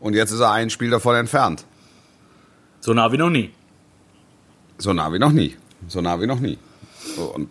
Und 0.00 0.14
jetzt 0.14 0.32
ist 0.32 0.40
er 0.40 0.50
ein 0.50 0.68
Spiel 0.70 0.90
davon 0.90 1.14
entfernt. 1.14 1.64
So 2.80 2.92
nah 2.92 3.10
wie 3.12 3.16
noch 3.16 3.30
nie. 3.30 3.50
So 4.76 4.92
nah 4.92 5.12
wie 5.12 5.18
noch 5.18 5.32
nie. 5.32 5.56
So 5.88 6.00
nah 6.00 6.20
wie 6.20 6.26
noch 6.26 6.40
nie. 6.40 6.58
Und 7.34 7.48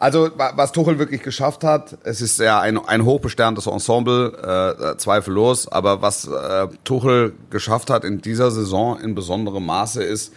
also, 0.00 0.30
was 0.36 0.72
Tuchel 0.72 0.98
wirklich 0.98 1.22
geschafft 1.22 1.64
hat, 1.64 1.98
es 2.04 2.20
ist 2.20 2.38
ja 2.38 2.60
ein, 2.60 2.78
ein 2.78 3.04
hochbesterntes 3.04 3.66
Ensemble, 3.66 4.32
äh, 4.92 4.96
zweifellos, 4.96 5.70
aber 5.70 6.02
was 6.02 6.28
äh, 6.28 6.68
Tuchel 6.84 7.34
geschafft 7.50 7.90
hat 7.90 8.04
in 8.04 8.20
dieser 8.20 8.50
Saison 8.50 9.00
in 9.00 9.14
besonderem 9.14 9.66
Maße 9.66 10.02
ist, 10.02 10.32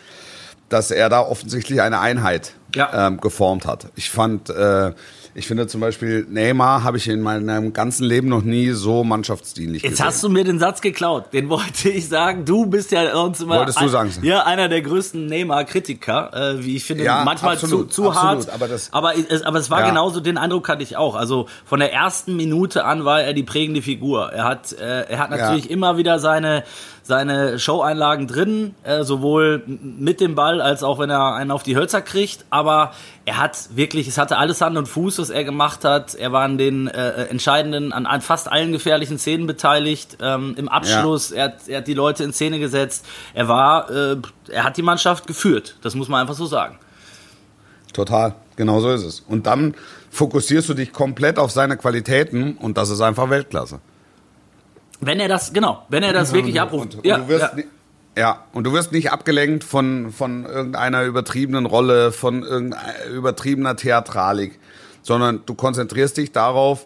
dass 0.70 0.90
er 0.90 1.10
da 1.10 1.22
offensichtlich 1.22 1.82
eine 1.82 2.00
Einheit 2.00 2.54
ja. 2.74 3.08
ähm, 3.08 3.22
geformt 3.22 3.68
hat. 3.68 3.88
Ich 3.96 4.10
fand, 4.10 4.50
äh, 4.50 4.94
ich 5.34 5.48
finde 5.48 5.68
zum 5.68 5.80
Beispiel 5.82 6.26
Neymar 6.30 6.84
habe 6.84 6.98
ich 6.98 7.08
in 7.08 7.22
meinem 7.22 7.72
ganzen 7.74 8.04
Leben 8.04 8.28
noch 8.28 8.42
nie 8.44 8.72
so 8.72 9.04
mannschaftsdienlich 9.04 9.84
Jetzt 9.84 9.92
gesehen. 9.92 10.06
hast 10.06 10.24
du 10.24 10.30
mir 10.30 10.44
den 10.44 10.60
Satz 10.60 10.82
geklaut. 10.82 11.32
Den 11.34 11.50
wollte 11.50 11.90
ich 11.90 12.08
sagen. 12.10 12.44
Du 12.46 12.66
bist 12.66 12.92
ja 12.92 13.16
uns 13.22 13.40
immer 13.42 13.58
Wolltest 13.60 13.80
du 13.80 13.88
sagen? 13.88 14.12
ja 14.24 14.44
einer 14.46 14.68
der 14.70 14.82
größten 14.82 15.26
Neymar-Kritiker, 15.28 16.32
äh, 16.60 16.66
wie 16.66 16.76
ich 16.76 16.84
finde, 16.84 17.04
Ja, 17.04 17.24
manchmal 17.24 17.54
absolut, 17.56 17.94
zu, 17.94 18.04
zu 18.04 18.10
absolut, 18.12 18.48
hart. 18.48 18.50
aber 18.54 18.68
das- 18.68 18.92
aber, 18.94 19.14
es, 19.18 19.42
aber 19.44 19.60
es 19.60 19.70
war 19.70 19.82
Ja. 19.82 19.90
genauso. 19.90 20.20
Den 20.20 20.38
Eindruck 20.38 20.68
hatte 20.70 20.84
ich 20.84 20.98
auch. 20.98 21.16
Also 21.16 21.48
von 21.66 21.80
der 21.80 21.94
ersten 21.94 22.36
Minute 22.36 22.86
an 22.86 23.06
war 23.06 23.22
er 23.22 23.34
die 23.34 23.44
prägende 23.44 23.82
Figur. 23.82 24.32
Er 24.32 24.44
hat, 24.46 24.74
äh, 24.74 25.04
er 25.10 25.20
hat 25.20 25.30
natürlich 25.32 25.66
Ja. 25.66 25.72
immer 25.72 25.98
wieder 25.98 26.20
seine 26.20 26.64
seine 27.04 27.60
Show-Einlagen 27.60 28.28
drin, 28.28 28.76
äh, 28.84 29.04
sowohl 29.04 29.64
mit 29.66 30.22
dem 30.22 30.36
Ball 30.36 30.62
als 30.62 30.84
auch 30.84 31.00
wenn 31.00 31.10
er 31.10 31.36
einen 31.36 31.52
auf 31.52 31.64
die 31.64 31.76
Hölzer 31.76 32.02
kriegt. 32.02 32.46
Aber 32.50 32.94
er 33.26 33.38
hat 33.38 33.76
wirklich, 33.76 34.08
es 34.08 34.18
hatte 34.18 34.38
alles 34.38 34.62
Hand 34.62 34.78
und 34.78 34.88
Fuß, 34.88 35.20
was 35.20 35.30
er 35.30 35.44
gemacht 35.44 35.84
hat. 35.84 36.16
Er 36.16 36.32
war 36.32 36.44
an 36.44 36.58
den 36.58 36.88
äh, 36.88 37.26
entscheidenden, 37.26 37.92
an, 37.92 38.06
an 38.06 38.22
fast 38.22 38.52
allen 38.52 38.72
gefährlichen 38.72 39.18
Szenen 39.18 39.48
beteiligt. 39.48 40.18
Ähm, 40.22 40.54
Im 40.58 40.70
Abschluss, 40.70 41.32
er, 41.32 41.46
hat, 41.46 41.68
er 41.68 41.80
hat 41.80 41.88
die 41.88 41.94
Leute 41.94 42.24
in 42.24 42.34
Szene 42.34 42.60
gesetzt. 42.60 43.06
Er 43.34 43.48
war, 43.48 43.90
äh, 43.90 44.18
er 44.50 44.64
hat 44.64 44.78
die 44.78 44.84
Mannschaft 44.84 45.28
geführt. 45.28 45.78
Das 45.82 45.96
muss 45.96 46.08
man 46.08 46.22
einfach 46.22 46.36
so 46.36 46.46
sagen. 46.46 46.78
Total, 47.94 48.36
genau 48.56 48.80
so 48.80 48.90
ist 48.92 49.04
es. 49.04 49.20
Und 49.22 49.48
dann 49.48 49.76
fokussierst 50.12 50.70
du 50.70 50.74
dich 50.74 50.94
komplett 50.94 51.40
auf 51.40 51.52
seine 51.52 51.78
Qualitäten 51.78 52.58
und 52.58 52.78
das 52.78 52.90
ist 52.90 53.02
einfach 53.02 53.30
Weltklasse. 53.30 53.80
Wenn 55.02 55.20
er 55.20 55.28
das, 55.28 55.52
genau, 55.52 55.86
wenn 55.90 56.04
er 56.04 56.14
das 56.14 56.32
wirklich 56.32 56.62
abruft. 56.62 56.96
Und, 56.96 56.96
und 56.98 57.06
ja, 57.06 57.18
du 57.18 57.28
wirst 57.28 57.54
ja. 57.58 57.64
ja, 58.18 58.44
und 58.54 58.64
du 58.66 58.74
wirst 58.74 58.92
nicht 58.92 59.12
abgelenkt 59.12 59.64
von, 59.64 60.12
von 60.12 60.46
irgendeiner 60.46 61.04
übertriebenen 61.04 61.66
Rolle, 61.66 62.12
von 62.12 62.44
irgendeiner 62.44 63.06
übertriebener 63.12 63.76
Theatralik, 63.76 64.60
sondern 65.02 65.42
du 65.46 65.56
konzentrierst 65.56 66.18
dich 66.18 66.32
darauf, 66.32 66.86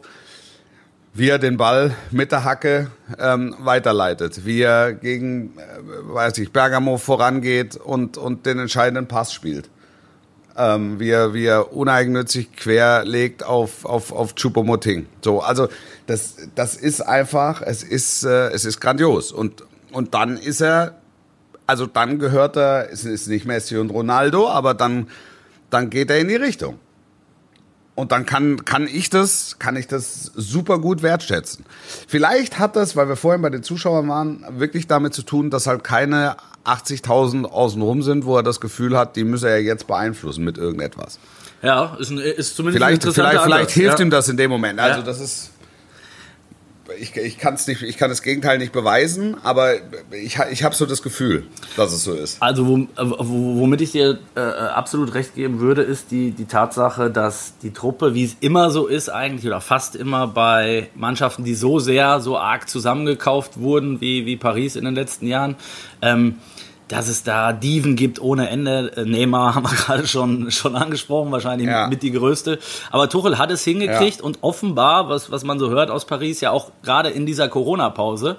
wie 1.13 1.29
er 1.29 1.39
den 1.39 1.57
Ball 1.57 1.95
mit 2.11 2.31
der 2.31 2.43
Hacke 2.43 2.91
ähm, 3.19 3.55
weiterleitet, 3.59 4.45
wie 4.45 4.61
er 4.61 4.93
gegen, 4.93 5.57
äh, 5.57 6.13
weiß 6.13 6.37
ich, 6.39 6.51
Bergamo 6.51 6.97
vorangeht 6.97 7.77
und, 7.77 8.17
und 8.17 8.45
den 8.45 8.59
entscheidenden 8.59 9.07
Pass 9.07 9.33
spielt. 9.33 9.69
Ähm, 10.57 11.01
wie, 11.01 11.09
er, 11.09 11.33
wie 11.33 11.45
er 11.45 11.73
uneigennützig 11.73 12.53
querlegt 12.55 13.43
auf, 13.43 13.83
auf, 13.83 14.13
auf 14.13 14.35
Choupo-Moting. 14.35 15.05
So, 15.21 15.41
also 15.41 15.67
das, 16.07 16.37
das 16.55 16.77
ist 16.77 17.01
einfach, 17.01 17.61
es 17.61 17.83
ist, 17.83 18.23
äh, 18.23 18.51
es 18.51 18.63
ist 18.63 18.79
grandios. 18.79 19.33
Und, 19.33 19.65
und 19.91 20.13
dann 20.13 20.37
ist 20.37 20.61
er, 20.61 20.95
also 21.67 21.87
dann 21.87 22.19
gehört 22.19 22.55
er, 22.55 22.89
es 22.89 23.03
ist 23.03 23.27
nicht 23.27 23.45
Messi 23.45 23.75
und 23.77 23.89
Ronaldo, 23.89 24.47
aber 24.47 24.73
dann, 24.73 25.09
dann 25.69 25.89
geht 25.89 26.09
er 26.09 26.19
in 26.19 26.29
die 26.29 26.35
Richtung. 26.35 26.79
Und 27.95 28.11
dann 28.11 28.25
kann, 28.25 28.65
kann 28.65 28.87
ich 28.87 29.09
das, 29.09 29.57
kann 29.57 29.77
ich 29.77 29.87
das 29.87 30.31
super 30.35 30.79
gut 30.79 31.01
wertschätzen. 31.01 31.65
Vielleicht 32.07 32.59
hat 32.59 32.75
das, 32.75 32.97
weil 32.97 33.07
wir 33.07 33.15
vorhin 33.15 33.41
bei 33.41 33.49
den 33.49 33.63
Zuschauern 33.63 34.09
waren, 34.09 34.45
wirklich 34.59 34.87
damit 34.87 35.13
zu 35.13 35.23
tun, 35.23 35.49
dass 35.49 35.65
halt 35.65 35.85
keine 35.85 36.35
80.000 36.65 37.45
außenrum 37.45 38.01
sind, 38.01 38.25
wo 38.25 38.37
er 38.37 38.43
das 38.43 38.59
Gefühl 38.59 38.97
hat, 38.97 39.15
die 39.15 39.23
müsse 39.23 39.49
er 39.49 39.61
jetzt 39.61 39.87
beeinflussen 39.87 40.43
mit 40.43 40.57
irgendetwas. 40.57 41.19
ja 41.61 41.95
ist, 41.99 42.09
ein, 42.11 42.17
ist 42.19 42.55
zumindest 42.55 42.77
Vielleicht, 42.77 42.83
ein 42.83 42.93
interessanter 42.95 43.29
vielleicht, 43.31 43.43
vielleicht 43.45 43.61
Ansatz, 43.61 43.73
hilft 43.73 43.99
ja. 43.99 44.05
ihm 44.05 44.09
das 44.09 44.29
in 44.29 44.37
dem 44.37 44.49
Moment. 44.51 44.79
Also 44.79 44.99
Ja. 44.99 45.05
das 45.05 45.19
ist, 45.19 45.51
ich, 46.99 47.15
ich 47.15 47.37
kann 47.37 47.57
nicht, 47.67 47.81
ich 47.81 47.97
kann 47.97 48.09
das 48.09 48.21
Gegenteil 48.21 48.57
nicht 48.57 48.71
beweisen, 48.71 49.37
aber 49.43 49.73
ich, 50.11 50.37
ich 50.51 50.63
habe 50.63 50.75
so 50.75 50.85
das 50.85 51.01
Gefühl, 51.01 51.47
dass 51.75 51.91
es 51.91 52.03
so 52.03 52.13
ist. 52.13 52.41
Also 52.41 52.63
wom- 52.65 52.87
wo- 52.97 53.59
womit 53.59 53.81
ich 53.81 53.91
dir 53.91 54.19
äh, 54.35 54.39
absolut 54.39 55.13
recht 55.13 55.35
geben 55.35 55.59
würde, 55.59 55.81
ist 55.81 56.11
die, 56.11 56.31
die 56.31 56.45
Tatsache, 56.45 57.09
dass 57.09 57.53
die 57.63 57.71
Truppe, 57.73 58.13
wie 58.13 58.25
es 58.25 58.37
immer 58.39 58.69
so 58.69 58.87
ist 58.87 59.09
eigentlich, 59.09 59.47
oder 59.47 59.61
fast 59.61 59.95
immer 59.95 60.27
bei 60.27 60.89
Mannschaften, 60.95 61.43
die 61.43 61.55
so 61.55 61.79
sehr, 61.79 62.19
so 62.21 62.37
arg 62.37 62.69
zusammengekauft 62.69 63.59
wurden, 63.59 63.99
wie, 64.01 64.25
wie 64.25 64.37
Paris 64.37 64.75
in 64.75 64.85
den 64.85 64.95
letzten 64.95 65.27
Jahren, 65.27 65.55
ähm, 66.01 66.35
dass 66.87 67.07
es 67.07 67.23
da 67.23 67.51
Diven 67.53 67.95
gibt 67.95 68.21
ohne 68.21 68.49
Ende. 68.49 68.91
Äh, 68.95 69.05
Neymar 69.05 69.55
haben 69.55 69.63
wir 69.63 69.75
gerade 69.75 70.07
schon, 70.07 70.51
schon 70.51 70.75
angesprochen, 70.75 71.31
wahrscheinlich 71.31 71.67
Ja. 71.67 71.87
mit 71.87 72.03
die 72.03 72.11
größte. 72.11 72.59
Aber 72.91 73.09
Tuchel 73.09 73.37
hat 73.37 73.51
es 73.51 73.63
hingekriegt 73.63 74.19
Ja. 74.19 74.23
und 74.23 74.39
offenbar, 74.41 75.09
was, 75.09 75.31
was 75.31 75.43
man 75.43 75.59
so 75.59 75.69
hört 75.69 75.89
aus 75.89 76.05
Paris, 76.05 76.41
ja 76.41 76.51
auch 76.51 76.71
gerade 76.83 77.09
in 77.09 77.25
dieser 77.25 77.47
Corona-Pause, 77.49 78.37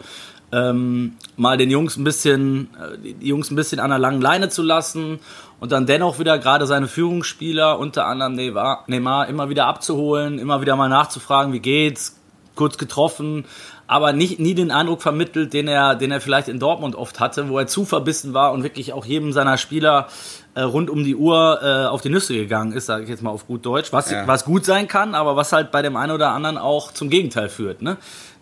ähm, 0.53 1.17
mal 1.37 1.57
den 1.57 1.71
Jungs 1.71 1.97
ein 1.97 2.05
bisschen, 2.05 2.69
äh, 2.81 2.99
die 2.99 3.15
die 3.15 3.27
Jungs 3.27 3.51
ein 3.51 3.57
bisschen 3.57 3.81
an 3.81 3.91
der 3.91 3.99
langen 3.99 4.21
Leine 4.21 4.49
zu 4.49 4.63
lassen 4.63 5.19
und 5.59 5.73
dann 5.73 5.87
dennoch 5.87 6.21
wieder 6.21 6.39
gerade 6.39 6.67
seine 6.67 6.87
Führungsspieler, 6.87 7.79
unter 7.81 8.07
anderem 8.07 8.35
Neymar, 8.35 8.85
Neymar, 8.87 9.29
immer 9.29 9.49
wieder 9.49 9.67
abzuholen, 9.67 10.39
immer 10.39 10.61
wieder 10.61 10.77
mal 10.77 10.89
nachzufragen, 10.89 11.53
wie 11.53 11.59
geht's, 11.61 12.17
kurz 12.55 12.79
getroffen, 12.79 13.45
aber 13.89 14.13
nicht, 14.13 14.41
nie 14.41 14.55
den 14.55 14.71
Eindruck 14.71 15.01
vermittelt, 15.03 15.53
den 15.53 15.69
er, 15.69 15.95
den 15.95 16.11
er 16.11 16.21
vielleicht 16.21 16.49
in 16.49 16.59
Dortmund 16.59 16.97
oft 16.97 17.21
hatte, 17.21 17.49
wo 17.49 17.59
er 17.59 17.67
zu 17.67 17.85
verbissen 17.85 18.35
war 18.35 18.53
und 18.53 18.63
wirklich 18.63 18.93
auch 18.93 19.05
jedem 19.05 19.33
seiner 19.33 19.59
Spieler 19.59 20.09
äh, 20.55 20.63
rund 20.63 20.91
um 20.91 21.05
die 21.05 21.15
Uhr 21.15 21.61
äh, 21.63 21.87
auf 21.87 22.01
die 22.03 22.09
Nüsse 22.09 22.35
gegangen 22.35 22.73
ist, 22.73 22.87
sage 22.87 23.05
ich 23.05 23.09
jetzt 23.09 23.23
mal 23.23 23.31
auf 23.31 23.47
gut 23.47 23.65
Deutsch, 23.65 23.93
was, 23.93 24.11
Ja. 24.11 24.27
was 24.27 24.45
gut 24.45 24.65
sein 24.65 24.89
kann, 24.89 25.15
aber 25.15 25.37
was 25.37 25.53
halt 25.53 25.71
bei 25.71 25.83
dem 25.83 25.97
einen 25.97 26.13
oder 26.13 26.31
anderen 26.31 26.59
auch 26.59 26.93
zum 26.93 27.11
Gegenteil 27.11 27.49
führt. 27.49 27.81
Ne? 27.83 27.97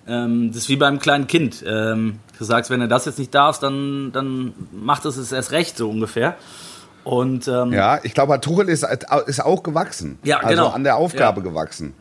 Ähm, 0.07 0.49
das 0.49 0.63
ist 0.63 0.69
wie 0.69 0.77
beim 0.77 0.99
kleinen 0.99 1.27
Kind. 1.27 1.63
Ähm, 1.67 2.21
du 2.39 2.45
sagst, 2.45 2.71
wenn 2.71 2.81
du 2.81 2.89
das 2.89 3.05
jetzt 3.05 3.19
nicht 3.19 3.35
darfst, 3.35 3.63
dann, 3.63 4.13
dann 4.13 4.55
macht 4.73 5.05
es 5.05 5.17
es 5.17 5.33
erst 5.33 5.53
recht, 5.53 5.77
so 5.77 5.91
ungefähr. 5.91 6.37
Und 7.05 7.49
ähm, 7.49 7.73
Ja, 7.73 8.01
ich 8.03 8.15
glaube, 8.15 8.41
Tuchel 8.41 8.69
ist, 8.71 8.87
ist 9.27 9.45
auch 9.45 9.63
gewachsen. 9.63 10.19
Ja, 10.25 10.39
also 10.39 10.49
genau. 10.63 10.69
an 10.75 10.85
der 10.85 10.97
Aufgabe 10.97 11.41
Ja. 11.43 11.49
gewachsen. 11.51 11.93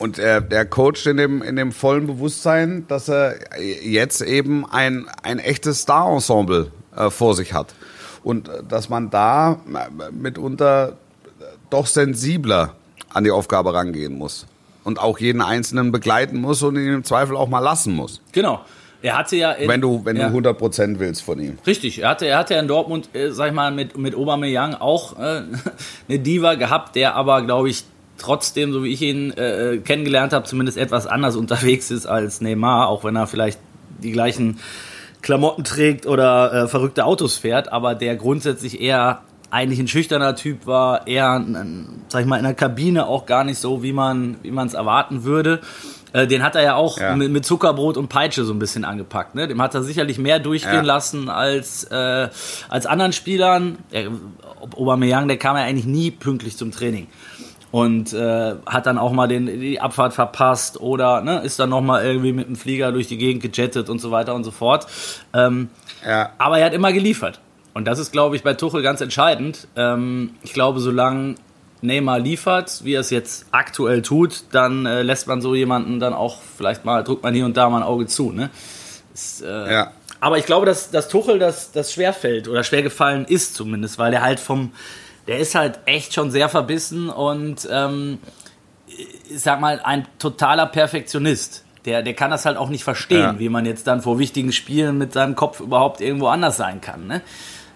Und 0.00 0.18
er, 0.18 0.40
der 0.40 0.64
coacht 0.64 1.04
in 1.04 1.18
dem, 1.18 1.42
in 1.42 1.56
dem 1.56 1.72
vollen 1.72 2.06
Bewusstsein, 2.06 2.86
dass 2.88 3.10
er 3.10 3.34
jetzt 3.60 4.22
eben 4.22 4.64
ein, 4.64 5.06
ein 5.22 5.38
echtes 5.38 5.82
Star-Ensemble 5.82 6.72
äh, 6.96 7.10
vor 7.10 7.34
sich 7.34 7.52
hat. 7.52 7.74
Und 8.24 8.48
äh, 8.48 8.62
dass 8.66 8.88
man 8.88 9.10
da 9.10 9.60
äh, 9.68 10.10
mitunter 10.10 10.96
doch 11.68 11.86
sensibler 11.86 12.76
an 13.10 13.24
die 13.24 13.30
Aufgabe 13.30 13.74
rangehen 13.74 14.16
muss. 14.16 14.46
Und 14.84 14.98
auch 14.98 15.18
jeden 15.18 15.42
Einzelnen 15.42 15.92
begleiten 15.92 16.40
muss 16.40 16.62
und 16.62 16.76
ihn 16.76 16.94
im 16.94 17.04
Zweifel 17.04 17.36
auch 17.36 17.48
mal 17.48 17.60
lassen 17.60 17.94
muss. 17.94 18.22
genau. 18.32 18.64
Er 19.02 19.16
hatte 19.16 19.36
ja 19.36 19.52
in, 19.52 19.66
Wenn 19.66 19.80
du, 19.80 20.04
wenn 20.04 20.16
ja. 20.16 20.28
du 20.28 20.38
100% 20.38 20.98
willst 20.98 21.22
von 21.22 21.40
ihm. 21.40 21.58
Richtig, 21.66 22.02
er 22.02 22.10
hatte, 22.10 22.26
er 22.26 22.36
hatte 22.36 22.52
ja 22.52 22.60
in 22.60 22.68
Dortmund, 22.68 23.08
äh, 23.14 23.30
sag 23.30 23.48
ich 23.48 23.54
mal, 23.54 23.70
mit, 23.70 23.96
mit 23.96 24.14
Aubameyang 24.14 24.74
auch 24.74 25.18
äh, 25.18 25.42
eine 26.08 26.18
Diva 26.18 26.54
gehabt, 26.54 26.96
der 26.96 27.14
aber, 27.14 27.40
glaube 27.42 27.70
ich, 27.70 27.84
trotzdem, 28.20 28.72
so 28.72 28.84
wie 28.84 28.92
ich 28.92 29.02
ihn 29.02 29.30
äh, 29.32 29.78
kennengelernt 29.84 30.32
habe, 30.32 30.44
zumindest 30.46 30.78
etwas 30.78 31.06
anders 31.06 31.36
unterwegs 31.36 31.90
ist 31.90 32.06
als 32.06 32.40
Neymar, 32.40 32.88
auch 32.88 33.04
wenn 33.04 33.16
er 33.16 33.26
vielleicht 33.26 33.58
die 34.02 34.12
gleichen 34.12 34.58
Klamotten 35.22 35.64
trägt 35.64 36.06
oder 36.06 36.52
äh, 36.52 36.68
verrückte 36.68 37.04
Autos 37.04 37.36
fährt, 37.36 37.72
aber 37.72 37.94
der 37.94 38.16
grundsätzlich 38.16 38.80
eher 38.80 39.20
eigentlich 39.50 39.80
ein 39.80 39.88
schüchterner 39.88 40.36
Typ 40.36 40.66
war, 40.66 41.06
eher, 41.08 41.32
ein, 41.34 42.02
sag 42.08 42.20
ich 42.22 42.26
mal, 42.26 42.36
in 42.36 42.44
der 42.44 42.54
Kabine 42.54 43.06
auch 43.06 43.26
gar 43.26 43.42
nicht 43.44 43.58
so, 43.58 43.82
wie 43.82 43.92
man 43.92 44.36
wie 44.42 44.50
man 44.52 44.68
es 44.68 44.74
erwarten 44.74 45.24
würde. 45.24 45.60
Äh, 46.12 46.26
Den 46.28 46.42
hat 46.42 46.54
er 46.54 46.62
ja 46.62 46.74
auch 46.76 46.98
Ja. 46.98 47.14
mit, 47.16 47.30
mit 47.30 47.44
Zuckerbrot 47.44 47.96
und 47.96 48.08
Peitsche 48.08 48.44
so 48.44 48.52
ein 48.52 48.58
bisschen 48.60 48.84
angepackt. 48.84 49.34
Ne? 49.34 49.46
Dem 49.48 49.60
hat 49.60 49.74
er 49.74 49.82
sicherlich 49.82 50.18
mehr 50.18 50.38
durchgehen 50.38 50.72
Ja. 50.76 50.80
lassen 50.82 51.28
als, 51.28 51.84
äh, 51.84 52.28
als 52.68 52.86
anderen 52.86 53.12
Spielern. 53.12 53.78
Er, 53.90 54.10
Aubameyang, 54.76 55.26
der 55.28 55.36
kam 55.36 55.56
ja 55.56 55.64
eigentlich 55.64 55.86
nie 55.86 56.10
pünktlich 56.10 56.56
zum 56.56 56.70
Training. 56.70 57.08
Und 57.70 58.12
äh, 58.12 58.54
hat 58.66 58.86
dann 58.86 58.98
auch 58.98 59.12
mal 59.12 59.28
den, 59.28 59.46
die 59.46 59.80
Abfahrt 59.80 60.12
verpasst 60.12 60.80
oder 60.80 61.20
ne, 61.22 61.40
ist 61.44 61.58
dann 61.60 61.70
noch 61.70 61.80
mal 61.80 62.04
irgendwie 62.04 62.32
mit 62.32 62.48
dem 62.48 62.56
Flieger 62.56 62.90
durch 62.90 63.06
die 63.06 63.16
Gegend 63.16 63.42
gejettet 63.42 63.88
und 63.88 64.00
so 64.00 64.10
weiter 64.10 64.34
und 64.34 64.42
so 64.44 64.50
fort. 64.50 64.86
Ähm, 65.32 65.68
Ja. 66.04 66.30
aber 66.38 66.58
er 66.58 66.66
hat 66.66 66.72
immer 66.74 66.92
geliefert. 66.92 67.40
Und 67.72 67.84
das 67.86 68.00
ist, 68.00 68.10
glaube 68.10 68.34
ich, 68.34 68.42
bei 68.42 68.54
Tuchel 68.54 68.82
ganz 68.82 69.00
entscheidend. 69.00 69.68
Ähm, 69.76 70.30
ich 70.42 70.52
glaube, 70.52 70.80
solange 70.80 71.36
Neymar 71.82 72.18
liefert, 72.18 72.80
wie 72.84 72.94
er 72.94 73.00
es 73.00 73.10
jetzt 73.10 73.46
aktuell 73.52 74.02
tut, 74.02 74.42
dann 74.50 74.84
äh, 74.84 75.02
lässt 75.02 75.28
man 75.28 75.40
so 75.40 75.54
jemanden 75.54 76.00
dann 76.00 76.12
auch 76.12 76.38
vielleicht 76.58 76.84
mal, 76.84 77.04
drückt 77.04 77.22
man 77.22 77.32
hier 77.34 77.44
und 77.44 77.56
da 77.56 77.70
mal 77.70 77.78
ein 77.78 77.82
Auge 77.84 78.06
zu. 78.06 78.32
Ne? 78.32 78.50
Ist, 79.14 79.42
äh, 79.42 79.72
Ja. 79.72 79.92
Aber 80.22 80.36
ich 80.36 80.44
glaube, 80.44 80.66
dass, 80.66 80.90
dass 80.90 81.08
Tuchel 81.08 81.38
das, 81.38 81.70
das 81.72 81.92
schwerfällt 81.94 82.48
oder 82.48 82.64
schwer 82.64 82.82
gefallen 82.82 83.24
ist 83.26 83.54
zumindest, 83.54 83.98
weil 83.98 84.10
der 84.10 84.20
halt 84.22 84.38
vom, 84.40 84.72
der 85.30 85.38
ist 85.38 85.54
halt 85.54 85.78
echt 85.86 86.12
schon 86.12 86.30
sehr 86.30 86.48
verbissen 86.50 87.08
und 87.08 87.66
ähm, 87.72 88.18
ich 89.30 89.40
sag 89.40 89.60
mal, 89.60 89.80
ein 89.82 90.06
totaler 90.18 90.66
Perfektionist. 90.66 91.64
Der, 91.86 92.02
der 92.02 92.12
kann 92.12 92.30
das 92.30 92.44
halt 92.44 92.58
auch 92.58 92.68
nicht 92.68 92.84
verstehen, 92.84 93.20
Ja. 93.20 93.38
wie 93.38 93.48
man 93.48 93.64
jetzt 93.64 93.86
dann 93.86 94.02
vor 94.02 94.18
wichtigen 94.18 94.52
Spielen 94.52 94.98
mit 94.98 95.14
seinem 95.14 95.34
Kopf 95.36 95.60
überhaupt 95.60 96.02
irgendwo 96.02 96.26
anders 96.26 96.58
sein 96.58 96.82
kann. 96.82 97.06
Ne? 97.06 97.22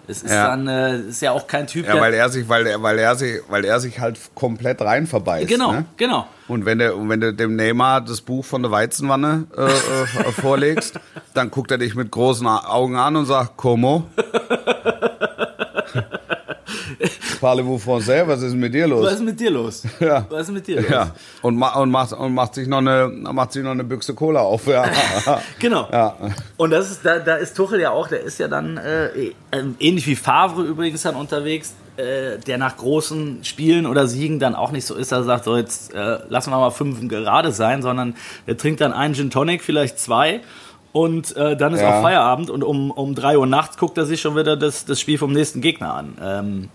Es 0.07 0.21
ist 0.21 0.31
Ja. 0.31 0.49
dann 0.49 0.67
äh, 0.67 0.97
ist 0.99 1.21
ja 1.23 1.31
auch 1.31 1.47
kein 1.47 1.65
Typ, 1.65 1.87
Ja, 1.87 1.93
der. 1.93 2.01
weil 2.01 2.13
er 2.13 2.29
sich, 2.29 2.47
weil 2.47 2.67
er, 2.67 2.83
weil 2.83 2.99
er 2.99 3.15
sich, 3.15 3.39
weil 3.49 3.65
er 3.65 3.79
sich 3.79 3.99
halt 3.99 4.19
komplett 4.35 4.81
rein 4.81 5.07
verbeißt. 5.07 5.47
genau, 5.47 5.71
Ne? 5.71 5.85
genau. 5.97 6.27
Und 6.47 6.65
wenn 6.65 6.77
du, 6.77 7.09
wenn 7.09 7.19
du 7.21 7.33
dem 7.33 7.55
Neymar 7.55 8.01
das 8.01 8.21
Buch 8.21 8.45
von 8.45 8.61
der 8.61 8.69
Weizenwanne 8.69 9.47
äh, 9.57 9.63
äh, 9.63 10.31
vorlegst, 10.39 10.99
dann 11.33 11.49
guckt 11.49 11.71
er 11.71 11.79
dich 11.79 11.95
mit 11.95 12.11
großen 12.11 12.45
Augen 12.45 12.97
an 12.97 13.15
und 13.15 13.25
sagt, 13.25 13.57
Como? 13.57 14.03
Parlez-vous 17.41 17.77
français? 17.83 18.27
Was 18.27 18.41
ist 18.41 18.55
mit 18.55 18.73
dir 18.73 18.87
los? 18.87 19.05
Was 19.05 19.13
ist 19.13 19.23
mit 19.23 19.39
dir 19.39 19.51
los? 19.51 19.83
Ja. 19.99 20.25
Was 20.29 20.43
ist 20.43 20.51
mit 20.53 20.67
dir 20.67 20.81
los? 20.81 20.89
Ja, 20.89 21.11
und, 21.41 21.57
ma 21.57 21.73
und, 21.75 21.89
macht, 21.91 22.13
und 22.13 22.33
macht 22.33 22.55
sich 22.55 22.67
noch 22.67 22.79
eine, 22.79 23.07
macht 23.07 23.51
sich 23.53 23.63
noch 23.63 23.71
eine 23.71 23.83
Büchse 23.83 24.13
Cola 24.13 24.41
auf. 24.41 24.67
Ja. 24.67 24.85
Genau. 25.59 25.87
Ja. 25.91 26.15
Und 26.57 26.71
das 26.71 26.91
ist, 26.91 27.05
da, 27.05 27.19
da 27.19 27.35
ist 27.35 27.55
Tuchel 27.55 27.79
ja 27.81 27.91
auch, 27.91 28.07
der 28.07 28.21
ist 28.21 28.37
ja 28.39 28.47
dann 28.47 28.77
äh, 28.77 29.05
äh, 29.07 29.31
ähnlich 29.79 30.05
wie 30.07 30.15
Favre 30.15 30.63
übrigens 30.63 31.01
dann 31.03 31.15
unterwegs, 31.15 31.73
äh, 31.97 32.37
der 32.39 32.57
nach 32.57 32.77
großen 32.77 33.43
Spielen 33.43 33.85
oder 33.85 34.07
Siegen 34.07 34.39
dann 34.39 34.55
auch 34.55 34.71
nicht 34.71 34.85
so 34.85 34.95
ist, 34.95 35.11
dass 35.11 35.19
er 35.19 35.23
sagt, 35.23 35.45
so 35.45 35.55
jetzt 35.57 35.93
äh, 35.93 36.19
lassen 36.29 36.51
wir 36.51 36.57
mal 36.57 36.71
fünf 36.71 36.99
gerade 37.07 37.51
sein, 37.51 37.81
sondern 37.81 38.15
der 38.47 38.57
trinkt 38.57 38.81
dann 38.81 38.93
einen 38.93 39.13
Gin 39.15 39.29
Tonic, 39.29 39.63
vielleicht 39.63 39.99
zwei. 39.99 40.41
Und 40.91 41.35
äh, 41.35 41.57
dann 41.57 41.73
ist 41.73 41.81
Ja. 41.81 41.97
auch 41.97 42.01
Feierabend 42.01 42.49
und 42.49 42.63
um, 42.63 42.89
um 42.91 43.15
drei 43.15 43.37
Uhr 43.37 43.45
nachts 43.47 43.77
guckt 43.77 43.97
er 43.97 44.05
sich 44.05 44.21
schon 44.21 44.35
wieder 44.37 44.55
das, 44.55 44.85
das 44.85 44.99
Spiel 44.99 45.17
vom 45.17 45.33
nächsten 45.33 45.59
Gegner 45.61 45.93
an. 45.93 46.17
Ähm, 46.21 46.69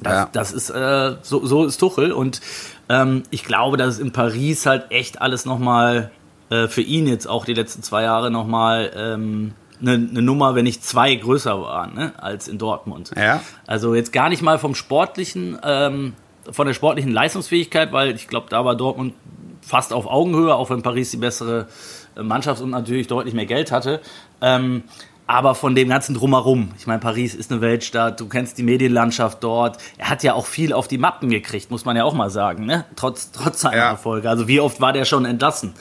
das, 0.00 0.12
Ja. 0.12 0.28
das 0.32 0.52
ist 0.52 0.70
äh, 0.70 1.16
so, 1.22 1.44
so 1.46 1.64
ist 1.64 1.78
Tuchel 1.78 2.12
und 2.12 2.40
ähm, 2.88 3.22
ich 3.30 3.44
glaube, 3.44 3.76
dass 3.76 3.94
es 3.94 3.98
in 4.00 4.12
Paris 4.12 4.66
halt 4.66 4.90
echt 4.90 5.20
alles 5.22 5.44
nochmal 5.44 6.10
äh, 6.50 6.68
für 6.68 6.82
ihn 6.82 7.06
jetzt 7.06 7.26
auch 7.26 7.44
die 7.44 7.54
letzten 7.54 7.82
zwei 7.82 8.02
Jahre 8.02 8.30
nochmal 8.30 8.92
ähm, 8.96 9.54
eine 9.80 9.98
ne 9.98 10.22
Nummer, 10.22 10.54
wenn 10.54 10.64
nicht 10.64 10.84
zwei 10.84 11.14
größer 11.14 11.60
waren, 11.60 11.94
ne, 11.94 12.12
als 12.18 12.48
in 12.48 12.58
Dortmund. 12.58 13.12
Ja. 13.16 13.40
Also 13.66 13.94
jetzt 13.94 14.12
gar 14.12 14.28
nicht 14.28 14.42
mal 14.42 14.58
vom 14.58 14.74
sportlichen, 14.74 15.58
ähm, 15.62 16.14
von 16.50 16.66
der 16.66 16.74
sportlichen 16.74 17.12
Leistungsfähigkeit, 17.12 17.92
weil 17.92 18.14
ich 18.14 18.28
glaube, 18.28 18.46
da 18.50 18.64
war 18.64 18.76
Dortmund 18.76 19.14
fast 19.62 19.92
auf 19.92 20.06
Augenhöhe, 20.06 20.54
auch 20.54 20.70
wenn 20.70 20.82
Paris 20.82 21.10
die 21.10 21.16
bessere 21.16 21.68
äh, 22.16 22.22
Mannschaft 22.22 22.60
und 22.60 22.70
natürlich 22.70 23.06
deutlich 23.06 23.34
mehr 23.34 23.46
Geld 23.46 23.72
hatte. 23.72 24.00
Ähm, 24.42 24.84
aber 25.26 25.54
von 25.54 25.74
dem 25.74 25.88
ganzen 25.88 26.14
Drumherum. 26.14 26.72
Ich 26.78 26.86
meine, 26.86 26.98
Paris 27.00 27.34
ist 27.34 27.50
eine 27.50 27.60
Weltstadt, 27.60 28.20
du 28.20 28.28
kennst 28.28 28.58
die 28.58 28.62
Medienlandschaft 28.62 29.42
dort. 29.42 29.78
Er 29.96 30.10
hat 30.10 30.22
ja 30.22 30.34
auch 30.34 30.46
viel 30.46 30.72
auf 30.72 30.86
die 30.88 30.98
Mappen 30.98 31.30
gekriegt, 31.30 31.70
muss 31.70 31.84
man 31.84 31.96
ja 31.96 32.04
auch 32.04 32.14
mal 32.14 32.30
sagen, 32.30 32.66
ne? 32.66 32.84
trotz, 32.96 33.30
trotz 33.32 33.60
seiner 33.62 33.76
Ja. 33.76 33.90
Erfolge. 33.90 34.28
Also 34.28 34.48
wie 34.48 34.60
oft 34.60 34.80
war 34.80 34.92
der 34.92 35.04
schon 35.06 35.24
entlassen? 35.24 35.72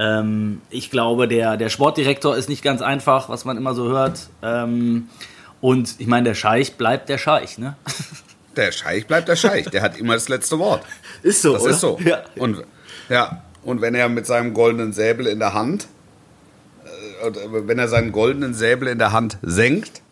Ähm, 0.00 0.60
ich 0.70 0.90
glaube, 0.90 1.28
der, 1.28 1.56
der 1.56 1.68
Sportdirektor 1.68 2.36
ist 2.36 2.48
nicht 2.48 2.62
ganz 2.62 2.82
einfach, 2.82 3.28
was 3.28 3.44
man 3.44 3.56
immer 3.56 3.74
so 3.74 3.88
hört. 3.88 4.28
Ähm, 4.42 5.08
und 5.60 5.94
ich 5.98 6.06
meine, 6.06 6.24
der 6.30 6.34
Scheich 6.34 6.76
bleibt 6.76 7.08
der 7.08 7.18
Scheich, 7.18 7.58
ne? 7.58 7.76
Der 8.56 8.72
Scheich 8.72 9.06
bleibt 9.06 9.28
der 9.28 9.36
Scheich. 9.36 9.66
Der 9.66 9.80
hat 9.80 9.96
immer 9.96 10.14
das 10.14 10.28
letzte 10.28 10.58
Wort. 10.58 10.82
Ist 11.22 11.40
so, 11.40 11.52
Das 11.52 11.62
oder? 11.62 11.70
ist 11.70 11.80
so. 11.80 12.00
Ja. 12.04 12.22
Und, 12.36 12.64
ja. 13.08 13.42
und 13.62 13.80
wenn 13.80 13.94
er 13.94 14.08
mit 14.08 14.26
seinem 14.26 14.54
goldenen 14.54 14.92
Säbel 14.92 15.28
in 15.28 15.38
der 15.38 15.54
Hand, 15.54 15.86
wenn 17.50 17.78
er 17.78 17.88
seinen 17.88 18.12
goldenen 18.12 18.54
Säbel 18.54 18.88
in 18.88 18.98
der 18.98 19.12
Hand 19.12 19.38
senkt, 19.42 20.02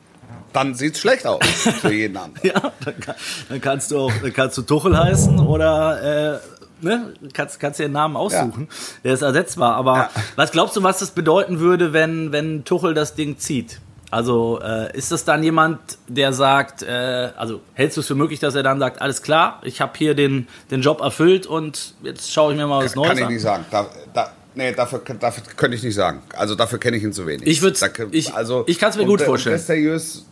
dann 0.52 0.74
sieht 0.74 0.94
es 0.94 1.00
schlecht 1.00 1.26
aus 1.26 1.40
für 1.80 1.92
jeden 1.92 2.16
anderen. 2.16 2.40
Ja, 2.48 2.72
dann, 2.84 3.00
kann, 3.00 3.14
dann 3.48 3.60
kannst 3.60 3.90
du 3.90 3.98
auch, 3.98 4.12
dann 4.22 4.32
kannst 4.32 4.56
du 4.58 4.62
Tuchel 4.62 4.96
heißen 4.96 5.38
oder 5.40 6.34
äh, 6.34 6.38
ne, 6.80 7.12
kannst, 7.34 7.60
kannst 7.60 7.78
dir 7.80 7.84
einen 7.84 7.92
Namen 7.94 8.16
aussuchen. 8.16 8.68
Der 9.04 9.12
ist 9.14 9.22
ersetzbar. 9.22 9.74
Aber 9.76 9.96
Ja. 9.96 10.10
was 10.36 10.50
glaubst 10.50 10.74
du, 10.76 10.82
was 10.82 10.98
das 10.98 11.10
bedeuten 11.10 11.60
würde, 11.60 11.92
wenn, 11.92 12.32
wenn 12.32 12.64
Tuchel 12.64 12.94
das 12.94 13.14
Ding 13.14 13.38
zieht? 13.38 13.80
Also 14.10 14.58
äh, 14.62 14.96
ist 14.96 15.12
das 15.12 15.26
dann 15.26 15.42
jemand, 15.42 15.78
der 16.08 16.32
sagt, 16.32 16.82
äh, 16.82 17.28
also 17.36 17.60
hältst 17.74 17.98
du 17.98 18.00
es 18.00 18.06
für 18.06 18.14
möglich, 18.14 18.40
dass 18.40 18.54
er 18.54 18.62
dann 18.62 18.78
sagt, 18.78 19.02
alles 19.02 19.20
klar, 19.20 19.60
ich 19.64 19.82
habe 19.82 19.92
hier 19.98 20.14
den, 20.14 20.48
den 20.70 20.80
Job 20.80 21.02
erfüllt 21.02 21.46
und 21.46 21.92
jetzt 22.02 22.32
schaue 22.32 22.52
ich 22.52 22.58
mir 22.58 22.66
mal 22.66 22.82
was 22.82 22.94
Neues 22.96 23.08
Kann 23.10 23.18
ich 23.18 23.24
an? 23.26 23.32
nicht 23.34 23.42
sagen. 23.42 23.66
Da, 23.70 23.86
da, 24.14 24.30
nee, 24.58 24.72
dafür, 24.72 25.00
dafür 25.18 25.42
könnte 25.56 25.76
ich 25.76 25.82
nicht 25.82 25.94
sagen. 25.94 26.22
Also 26.36 26.54
dafür 26.54 26.78
kenne 26.78 26.96
ich 26.98 27.02
ihn 27.02 27.12
zu 27.12 27.26
wenig. 27.26 27.46
Ich 27.46 27.62
würd's- 27.62 27.80
Da- 27.80 27.88
ich- 28.10 28.34
also, 28.34 28.64
ich 28.66 28.78
kann's 28.78 28.96
mir 28.96 29.02
und, 29.04 29.08
gut 29.08 29.22
vorstellen. 29.22 29.56
Und 29.56 29.62
seriös, 29.64 30.26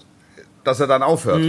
dass 0.64 0.80
er 0.80 0.86
dann 0.86 1.02
aufhört. 1.02 1.42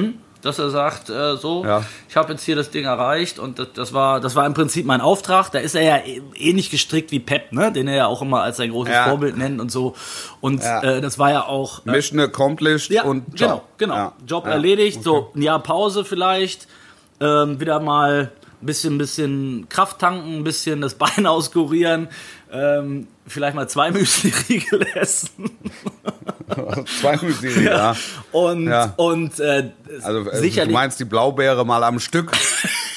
dass 0.43 0.60
er 0.60 0.69
sagt, 0.69 1.10
äh, 1.10 1.36
so, 1.36 1.65
Ja. 1.65 1.84
ich 2.07 2.15
habe 2.15 2.31
jetzt 2.31 2.43
hier 2.43 2.55
das 2.55 2.69
Ding 2.69 2.86
erreicht 2.86 3.39
und 3.39 3.57
das, 3.57 3.69
das, 3.74 3.91
war, 3.93 4.19
das 4.22 4.36
war 4.36 4.46
im 4.46 4.53
Prinzip 4.53 4.86
mein 4.86 5.01
Auftrag. 5.01 5.50
Da 5.51 5.57
ist 5.60 5.74
er 5.75 5.81
ja 5.81 5.98
eh- 5.98 6.22
ähnlich 6.36 6.69
gestrickt 6.69 7.12
wie 7.12 7.19
Pep, 7.19 7.51
ne? 7.51 7.72
den 7.72 7.88
er 7.88 7.96
ja 7.96 8.05
auch 8.05 8.22
immer 8.22 8.43
als 8.43 8.57
sein 8.57 8.69
großes 8.69 8.93
Ja. 8.93 9.05
Vorbild 9.10 9.36
nennt 9.36 9.60
und 9.60 9.72
so. 9.72 9.96
Und 10.39 10.62
Ja. 10.63 10.84
äh, 10.84 11.01
das 11.01 11.17
war 11.17 11.31
ja 11.31 11.46
auch... 11.48 11.86
Äh, 11.88 11.91
Mission 11.91 12.19
accomplished 12.19 12.92
ja, 12.92 13.03
und 13.03 13.35
genau, 13.35 13.53
Job. 13.55 13.63
genau. 13.79 13.96
Ja. 13.96 14.13
Job 14.27 14.46
erledigt, 14.46 15.01
so 15.03 15.31
ein 15.35 15.42
Jahr 15.42 15.61
Pause 15.61 16.05
vielleicht, 16.05 16.68
ähm, 17.20 17.59
wieder 17.59 17.79
mal 17.79 18.31
ein 18.61 18.66
bisschen, 18.66 18.98
bisschen 19.00 19.68
Kraft 19.70 20.00
tanken, 20.00 20.37
ein 20.37 20.44
bisschen 20.44 20.81
das 20.81 20.94
Bein 20.96 21.25
auskurieren, 21.25 22.09
ähm, 22.51 23.07
vielleicht 23.27 23.55
mal 23.55 23.68
zwei 23.68 23.92
Müsli-Riegel 23.92 24.86
essen. 24.96 25.50
Zwei 27.01 27.18
Müsli, 27.18 27.66
ja. 27.66 27.96
Und, 28.31 28.68
Ja. 28.68 28.94
und 28.98 29.40
äh, 29.40 29.70
Also 30.01 30.29
äh, 30.29 30.38
sicherlich... 30.40 30.70
du 30.70 30.74
meinst 30.74 31.00
die 31.00 31.05
Blaubeere 31.05 31.66
mal 31.66 31.83
am 31.83 32.00
Stück 32.00 32.31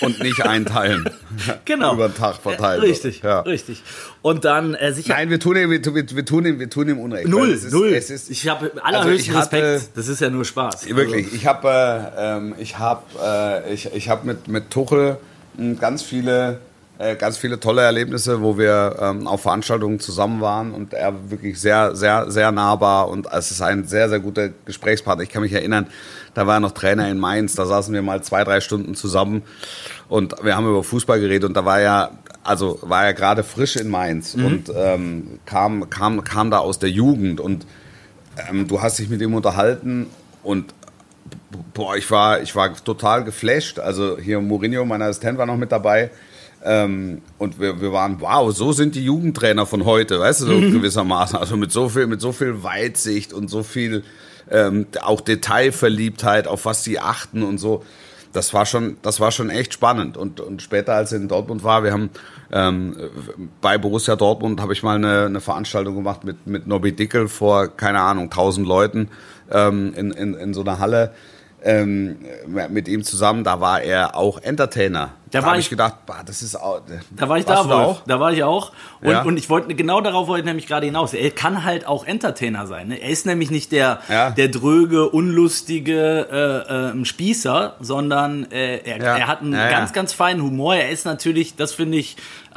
und 0.00 0.22
nicht 0.22 0.40
einteilen. 0.46 1.08
genau. 1.64 1.94
über 1.94 2.08
den 2.08 2.14
Tag 2.16 2.36
verteilt. 2.36 2.82
Äh, 2.82 2.86
Richtig, 2.86 3.22
Ja. 3.22 3.40
richtig. 3.40 3.82
Und 4.22 4.44
dann 4.44 4.74
äh, 4.74 4.92
sicher 4.92 5.14
Nein, 5.14 5.30
wir 5.30 5.40
tun 5.40 5.56
ihm, 5.56 5.70
wir, 5.70 5.82
tun- 5.82 5.94
wir, 5.94 6.24
tun 6.24 6.46
ihm, 6.46 6.58
wir 6.60 6.70
tun 6.70 6.88
ihm 6.88 6.98
Unrecht. 6.98 7.28
null, 7.28 7.50
ist, 7.50 7.72
null. 7.72 7.88
Es 7.88 8.10
ist, 8.10 8.30
ich 8.30 8.48
habe 8.48 8.70
allerhöchsten 8.82 9.34
Also 9.34 9.48
ich 9.48 9.52
hatte- 9.62 9.74
Respekt. 9.74 9.96
Das 9.98 10.08
ist 10.08 10.20
ja 10.20 10.30
nur 10.30 10.44
Spaß. 10.44 10.88
Wirklich, 10.94 11.32
ich 11.34 11.46
habe 11.46 11.68
äh, 12.16 12.36
ähm, 12.36 12.54
ich 12.58 12.78
hab, 12.78 13.04
äh, 13.22 13.72
ich, 13.72 13.92
ich 13.94 14.08
hab 14.08 14.24
mit, 14.24 14.46
mit 14.48 14.70
Tuchel 14.70 15.16
mh, 15.56 15.74
ganz 15.80 16.02
viele, 16.02 16.60
äh, 17.00 17.16
ganz 17.16 17.38
viele 17.38 17.58
tolle 17.58 17.80
Erlebnisse, 17.80 18.42
wo 18.42 18.58
wir 18.58 18.96
ähm, 19.00 19.26
auf 19.26 19.40
Veranstaltungen 19.42 20.00
zusammen 20.00 20.42
waren 20.42 20.72
und 20.72 20.92
er 20.92 21.30
wirklich 21.30 21.58
sehr, 21.58 21.96
sehr, 21.96 22.30
sehr 22.30 22.52
nahbar 22.52 23.08
und 23.08 23.26
es 23.32 23.50
ist 23.50 23.62
ein 23.62 23.84
sehr, 23.84 24.10
sehr 24.10 24.20
guter 24.20 24.50
Gesprächspartner. 24.66 25.24
Ich 25.24 25.30
kann 25.30 25.40
mich 25.40 25.54
erinnern, 25.54 25.86
da 26.34 26.46
war 26.46 26.58
er 26.58 26.60
noch 26.60 26.72
Trainer 26.72 27.08
in 27.08 27.18
Mainz, 27.18 27.54
da 27.54 27.64
saßen 27.64 27.94
wir 27.94 28.02
mal 28.02 28.22
zwei, 28.22 28.44
drei 28.44 28.60
Stunden 28.60 28.94
zusammen 28.94 29.42
und 30.10 30.34
wir 30.42 30.54
haben 30.54 30.68
über 30.68 30.84
Fußball 30.84 31.20
geredet 31.20 31.48
und 31.48 31.56
da 31.56 31.64
war 31.64 31.80
er, 31.80 32.10
also 32.44 32.78
war 32.82 33.06
er 33.06 33.14
gerade 33.14 33.44
frisch 33.44 33.76
in 33.76 33.88
Mainz 33.88 34.34
und 34.34 34.70
ähm, 34.76 35.40
kam, 35.46 35.88
kam, 35.88 36.22
kam 36.22 36.50
da 36.50 36.58
aus 36.58 36.78
der 36.78 36.90
Jugend 36.90 37.40
und 37.40 37.66
ähm, 38.50 38.68
du 38.68 38.82
hast 38.82 38.98
dich 38.98 39.08
mit 39.08 39.22
ihm 39.22 39.32
unterhalten 39.32 40.06
und 40.42 40.74
boah, 41.72 41.96
ich 41.96 42.10
war, 42.10 42.42
ich 42.42 42.54
war 42.54 42.74
total 42.84 43.24
geflasht. 43.24 43.78
Also 43.78 44.18
hier 44.18 44.40
Mourinho, 44.40 44.84
mein 44.84 45.00
Assistent, 45.00 45.38
war 45.38 45.46
noch 45.46 45.56
mit 45.56 45.72
dabei. 45.72 46.10
Ähm, 46.62 47.22
und 47.38 47.58
wir, 47.58 47.80
wir 47.80 47.92
waren, 47.92 48.20
wow, 48.20 48.54
so 48.54 48.72
sind 48.72 48.94
die 48.94 49.04
Jugendtrainer 49.04 49.64
von 49.66 49.84
heute, 49.84 50.20
weißt 50.20 50.42
du, 50.42 50.46
so 50.46 50.60
gewissermaßen. 50.60 51.38
Also 51.38 51.56
mit 51.56 51.72
so 51.72 51.88
viel, 51.88 52.06
mit 52.06 52.20
so 52.20 52.32
viel 52.32 52.62
Weitsicht 52.62 53.32
und 53.32 53.48
so 53.48 53.62
viel 53.62 54.02
ähm, 54.50 54.86
auch 55.00 55.20
Detailverliebtheit, 55.20 56.46
auf 56.48 56.64
was 56.64 56.84
sie 56.84 56.98
achten 56.98 57.42
und 57.42 57.58
so. 57.58 57.84
Das 58.32 58.54
war 58.54 58.64
schon, 58.64 58.96
das 59.02 59.18
war 59.18 59.32
schon 59.32 59.50
echt 59.50 59.72
spannend. 59.72 60.16
Und, 60.16 60.40
und 60.40 60.62
später, 60.62 60.94
als 60.94 61.12
er 61.12 61.18
in 61.18 61.28
Dortmund 61.28 61.64
war, 61.64 61.82
wir 61.82 61.92
haben 61.92 62.10
ähm, 62.52 62.96
bei 63.60 63.76
Borussia 63.78 64.14
Dortmund 64.14 64.60
habe 64.60 64.72
ich 64.72 64.82
mal 64.82 64.96
eine, 64.96 65.26
eine 65.26 65.40
Veranstaltung 65.40 65.96
gemacht 65.96 66.24
mit, 66.24 66.46
mit 66.46 66.66
Nobby 66.66 66.92
Dickel 66.92 67.28
vor, 67.28 67.68
keine 67.68 68.00
Ahnung, 68.00 68.24
1000 68.24 68.66
Leuten 68.66 69.08
ähm, 69.50 69.94
in, 69.94 70.10
in, 70.12 70.34
in 70.34 70.54
so 70.54 70.60
einer 70.60 70.78
Halle 70.78 71.12
ähm, 71.62 72.16
mit 72.68 72.88
ihm 72.88 73.02
zusammen. 73.04 73.44
Da 73.44 73.60
war 73.60 73.82
er 73.82 74.16
auch 74.16 74.40
Entertainer. 74.42 75.10
Da 75.30 75.40
Da, 75.40 75.46
habe 75.46 75.58
ich- 75.58 75.66
ich 75.66 75.70
gedacht, 75.70 76.06
bah, 76.06 76.22
das 76.26 76.42
ist 76.42 76.56
auch. 76.56 76.80
Da 77.16 77.28
war 77.28 77.38
ich 77.38 77.44
da, 77.44 77.62
da 77.62 77.84
auch? 77.84 78.02
Da 78.06 78.18
war 78.18 78.32
ich 78.32 78.42
auch. 78.42 78.72
Und, 79.00 79.10
Ja. 79.10 79.22
und 79.22 79.36
ich 79.36 79.48
wollte 79.48 79.72
genau 79.74 80.00
darauf 80.00 80.26
wollte 80.26 80.40
ich 80.40 80.46
nämlich 80.46 80.66
gerade 80.66 80.86
hinaus. 80.86 81.14
Er 81.14 81.30
kann 81.30 81.64
halt 81.64 81.86
auch 81.86 82.04
Entertainer 82.04 82.66
sein. 82.66 82.88
Ne? 82.88 83.00
Er 83.00 83.10
ist 83.10 83.26
nämlich 83.26 83.50
nicht 83.50 83.70
der, 83.72 84.00
Ja. 84.08 84.30
der 84.30 84.48
dröge, 84.48 85.08
unlustige 85.10 86.28
äh, 86.96 86.98
äh, 87.00 87.04
Spießer, 87.04 87.76
sondern 87.80 88.50
äh, 88.50 88.78
er, 88.78 88.96
Ja. 88.98 89.16
er 89.18 89.26
hat 89.28 89.40
einen 89.42 89.52
ganz, 89.52 89.92
ganz 89.92 90.12
feinen 90.12 90.42
Humor. 90.42 90.74
Er 90.74 90.90
ist 90.90 91.04
natürlich, 91.04 91.54
das 91.56 91.72
finde 91.74 91.98
ich, 91.98 92.16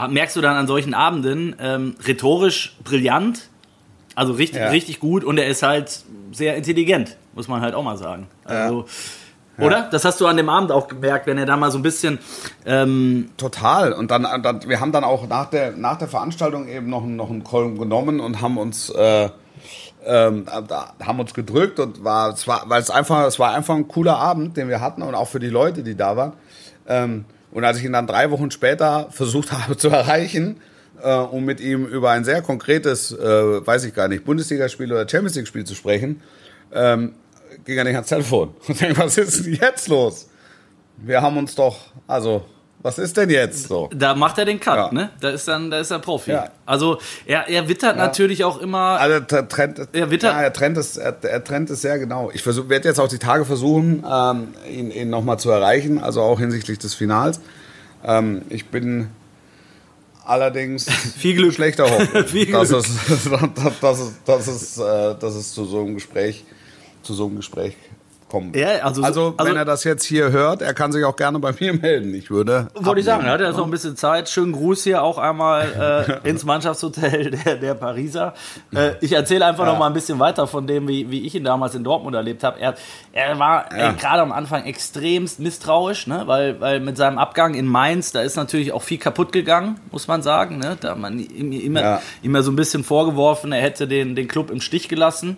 merkst 0.10 0.36
du 0.36 0.42
dann 0.42 0.56
an 0.56 0.66
solchen 0.68 0.94
Abenden, 0.94 1.56
ähm, 1.60 1.96
rhetorisch 2.08 2.76
brillant. 2.84 3.50
Also 4.16 4.34
richtig, 4.34 4.62
richtig 4.70 5.00
gut 5.00 5.24
und 5.24 5.38
er 5.40 5.48
ist 5.48 5.64
halt 5.64 6.04
sehr 6.32 6.56
intelligent, 6.56 7.18
muss 7.34 7.48
man 7.48 7.62
halt 7.62 7.76
auch 7.76 7.84
mal 7.84 7.98
sagen. 7.98 8.28
Also, 8.44 8.86
Oder? 9.60 9.88
Das 9.92 10.04
hast 10.04 10.20
du 10.20 10.28
an 10.28 10.38
dem 10.38 10.50
Abend 10.50 10.72
auch 10.72 10.88
gemerkt, 10.88 11.28
wenn 11.28 11.38
er 11.38 11.46
da 11.46 11.58
mal 11.58 11.72
so 11.72 11.78
ein 11.78 11.84
bisschen 11.84 12.20
ähm, 12.66 13.30
Total. 13.38 13.94
Und 13.94 14.10
dann, 14.10 14.24
dann, 14.42 14.68
wir 14.68 14.80
haben 14.80 14.92
dann 14.92 15.04
auch 15.04 15.28
nach 15.28 15.50
der, 15.50 15.72
nach 15.72 15.98
der 15.98 16.08
Veranstaltung 16.08 16.68
eben 16.68 16.90
noch, 16.90 17.06
noch 17.06 17.30
einen 17.30 17.44
Kolben 17.44 17.78
genommen 17.78 18.20
und 18.20 18.42
haben 18.42 18.58
uns, 18.58 18.90
äh, 18.90 19.30
ähm, 20.06 20.46
haben 20.48 21.20
uns 21.20 21.34
gedrückt 21.34 21.80
und 21.80 22.04
war, 22.04 22.34
es 22.34 22.48
war, 22.48 22.64
weil 22.68 22.82
es 22.82 22.90
einfach, 22.90 23.26
es 23.26 23.38
war 23.38 23.54
einfach 23.54 23.76
ein 23.76 23.88
cooler 23.88 24.18
Abend, 24.18 24.58
den 24.58 24.70
wir 24.70 24.82
hatten 24.82 25.02
und 25.02 25.14
auch 25.16 25.28
für 25.28 25.40
die 25.40 25.50
Leute, 25.50 25.84
die 25.84 25.96
da 25.96 26.18
waren. 26.18 26.34
Ähm, 26.88 27.26
und 27.52 27.64
als 27.64 27.78
ich 27.78 27.86
ihn 27.86 27.94
dann 27.94 28.08
drei 28.08 28.32
Wochen 28.32 28.50
später 28.50 29.08
versucht 29.12 29.52
habe 29.52 29.78
zu 29.78 29.90
erreichen, 29.90 30.60
äh, 31.02 31.14
um 31.14 31.46
mit 31.46 31.60
ihm 31.60 31.86
über 31.86 32.10
ein 32.12 32.24
sehr 32.24 32.42
konkretes, 32.42 33.12
äh, 33.12 33.66
weiß 33.66 33.86
ich 33.86 33.94
gar 33.94 34.08
nicht, 34.08 34.26
Bundesligaspiel 34.26 34.92
oder 34.92 35.08
Champions 35.08 35.36
League 35.36 35.48
Spiel 35.48 35.66
zu 35.66 35.76
sprechen, 35.76 36.22
ähm, 36.74 37.14
ging 37.66 37.78
er 37.78 37.84
nicht 37.84 37.96
ans 37.96 38.10
Telefon. 38.10 38.54
Und 38.68 38.80
denke, 38.82 38.98
was 39.00 39.18
ist 39.18 39.46
denn 39.46 39.54
jetzt 39.54 39.88
los? 39.88 40.28
Wir 40.98 41.22
haben 41.22 41.38
uns 41.38 41.56
doch, 41.56 41.78
also, 42.08 42.46
was 42.82 43.00
ist 43.00 43.16
denn 43.18 43.30
jetzt 43.30 43.68
so? 43.70 43.90
Da 43.96 44.14
macht 44.14 44.38
er 44.38 44.46
den 44.46 44.60
Cut, 44.60 44.76
Ja. 44.76 44.92
ne? 44.92 45.10
Da 45.22 45.30
ist 45.30 45.48
dann, 45.48 45.72
da 45.72 45.80
ist 45.80 45.90
er 45.92 46.00
Profi. 46.00 46.32
Ja. 46.32 46.50
Also 46.66 46.98
er, 47.26 47.48
er 47.48 47.68
wittert 47.70 47.96
natürlich 47.98 48.44
auch 48.44 48.60
immer. 48.60 49.00
Also 49.00 49.20
der 49.22 49.48
trennt, 49.48 49.80
Ja, 49.94 50.12
Witter- 50.12 50.32
ja, 50.32 50.42
er 50.42 50.52
trennt 50.54 50.78
es, 50.78 50.98
er, 50.98 51.16
er 51.24 51.44
trennt 51.44 51.70
es 51.70 51.82
sehr 51.82 51.98
genau. 51.98 52.30
Ich 52.34 52.46
werde 52.46 52.88
jetzt 52.88 53.00
auch 53.00 53.08
die 53.08 53.20
Tage 53.20 53.46
versuchen, 53.46 54.04
ähm, 54.10 54.50
ihn, 54.70 54.92
ihn 54.92 55.10
nochmal 55.10 55.40
zu 55.40 55.50
erreichen, 55.50 55.98
also 56.04 56.22
auch 56.22 56.40
hinsichtlich 56.40 56.78
des 56.78 56.94
Finals. 56.94 57.40
Ähm, 58.06 58.42
ich 58.50 58.66
bin 58.68 59.08
allerdings 60.26 60.90
Viel 61.18 61.36
Glück. 61.36 61.54
schlechter 61.54 61.90
Hoffnung, 61.90 62.24
Viel 62.28 62.52
dass, 62.52 62.70
Glück. 62.70 62.86
es, 62.86 63.30
dass, 63.82 64.00
es, 64.00 64.14
dass, 64.26 64.48
es, 64.48 64.78
äh, 64.78 65.16
dass 65.20 65.36
es 65.36 65.54
zu 65.54 65.66
so 65.66 65.80
einem 65.82 65.94
Gespräch, 65.96 66.44
zu 67.04 67.14
so 67.14 67.26
einem 67.28 67.36
Gespräch 67.38 67.76
kommt. 68.30 68.56
Ja, 68.56 68.68
also- 68.82 69.04
also, 69.04 69.34
also- 69.38 69.48
wenn 69.52 69.58
er 69.58 69.66
das 69.66 69.84
jetzt 69.84 70.04
hier 70.06 70.32
hört, 70.32 70.64
er 70.64 70.74
kann 70.74 70.92
sich 70.92 71.04
auch 71.06 71.16
gerne 71.16 71.38
bei 71.38 71.52
mir 71.60 71.74
melden. 71.74 72.16
Ich 72.16 72.32
würde. 72.32 72.68
Wollte 72.74 73.02
ich 73.02 73.06
sagen, 73.06 73.26
er 73.26 73.34
hat 73.34 73.42
ja 73.42 73.52
noch 73.52 73.64
ein 73.66 73.70
bisschen 73.70 73.96
Zeit. 73.96 74.28
Schönen 74.28 74.54
Gruß 74.54 74.84
hier 74.86 75.04
auch 75.04 75.20
einmal 75.20 76.18
äh, 76.26 76.28
ins 76.28 76.44
Mannschaftshotel 76.44 77.30
der, 77.46 77.58
der 77.58 77.76
Pariser. 77.76 78.34
Äh, 78.74 78.94
ich 79.02 79.12
erzähle 79.12 79.46
einfach 79.46 79.68
noch 79.68 79.78
mal 79.78 79.86
ein 79.86 79.94
bisschen 79.94 80.18
weiter 80.18 80.48
von 80.48 80.66
dem, 80.66 80.88
wie, 80.88 81.12
wie 81.12 81.28
ich 81.28 81.36
ihn 81.36 81.44
damals 81.44 81.76
in 81.76 81.84
Dortmund 81.84 82.16
erlebt 82.16 82.44
habe. 82.44 82.60
Er, 82.60 82.74
er 83.12 83.38
war 83.38 83.66
Ja. 83.78 83.92
gerade 83.92 84.24
am 84.24 84.32
Anfang 84.32 84.64
extremst 84.64 85.40
misstrauisch, 85.40 86.08
ne? 86.08 86.24
weil, 86.26 86.60
weil 86.60 86.80
mit 86.80 86.98
seinem 86.98 87.20
Abgang 87.20 87.54
in 87.54 87.68
Mainz, 87.68 88.14
da 88.14 88.22
ist 88.22 88.36
natürlich 88.36 88.72
auch 88.72 88.82
viel 88.82 88.98
kaputt 88.98 89.32
gegangen, 89.32 89.80
muss 89.92 90.08
man 90.08 90.24
sagen. 90.24 90.58
Ne? 90.58 90.76
Da 90.82 90.92
hat 90.92 90.98
man 90.98 91.20
ihm, 91.20 91.52
ihm, 91.52 91.76
Ja. 91.78 92.02
ja 92.24 92.42
so 92.42 92.52
ein 92.52 92.56
bisschen 92.56 92.84
vorgeworfen, 92.84 93.52
er 93.52 93.62
hätte 93.62 93.88
den, 93.88 94.16
den 94.16 94.28
Club 94.28 94.50
im 94.50 94.60
Stich 94.60 94.90
gelassen. 94.90 95.38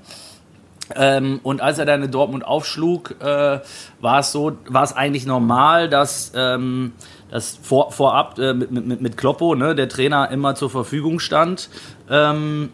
Ähm, 0.93 1.39
und 1.43 1.61
als 1.61 1.79
er 1.79 1.85
dann 1.85 2.03
in 2.03 2.11
Dortmund 2.11 2.45
aufschlug, 2.45 3.15
äh, 3.19 3.59
war 4.01 4.19
es 4.19 4.31
so, 4.31 4.53
war 4.67 4.83
es 4.83 4.93
eigentlich 4.93 5.25
normal, 5.25 5.89
dass, 5.89 6.31
ähm, 6.35 6.93
dass 7.31 7.57
vor, 7.61 7.91
vorab 7.91 8.37
äh, 8.37 8.53
mit, 8.53 8.71
mit, 8.71 9.01
mit 9.01 9.17
Kloppo, 9.17 9.55
ne, 9.55 9.73
der 9.73 9.89
Trainer, 9.89 10.29
immer 10.29 10.55
zur 10.55 10.69
Verfügung 10.69 11.19
stand. 11.19 11.69
Ähm, 12.09 12.69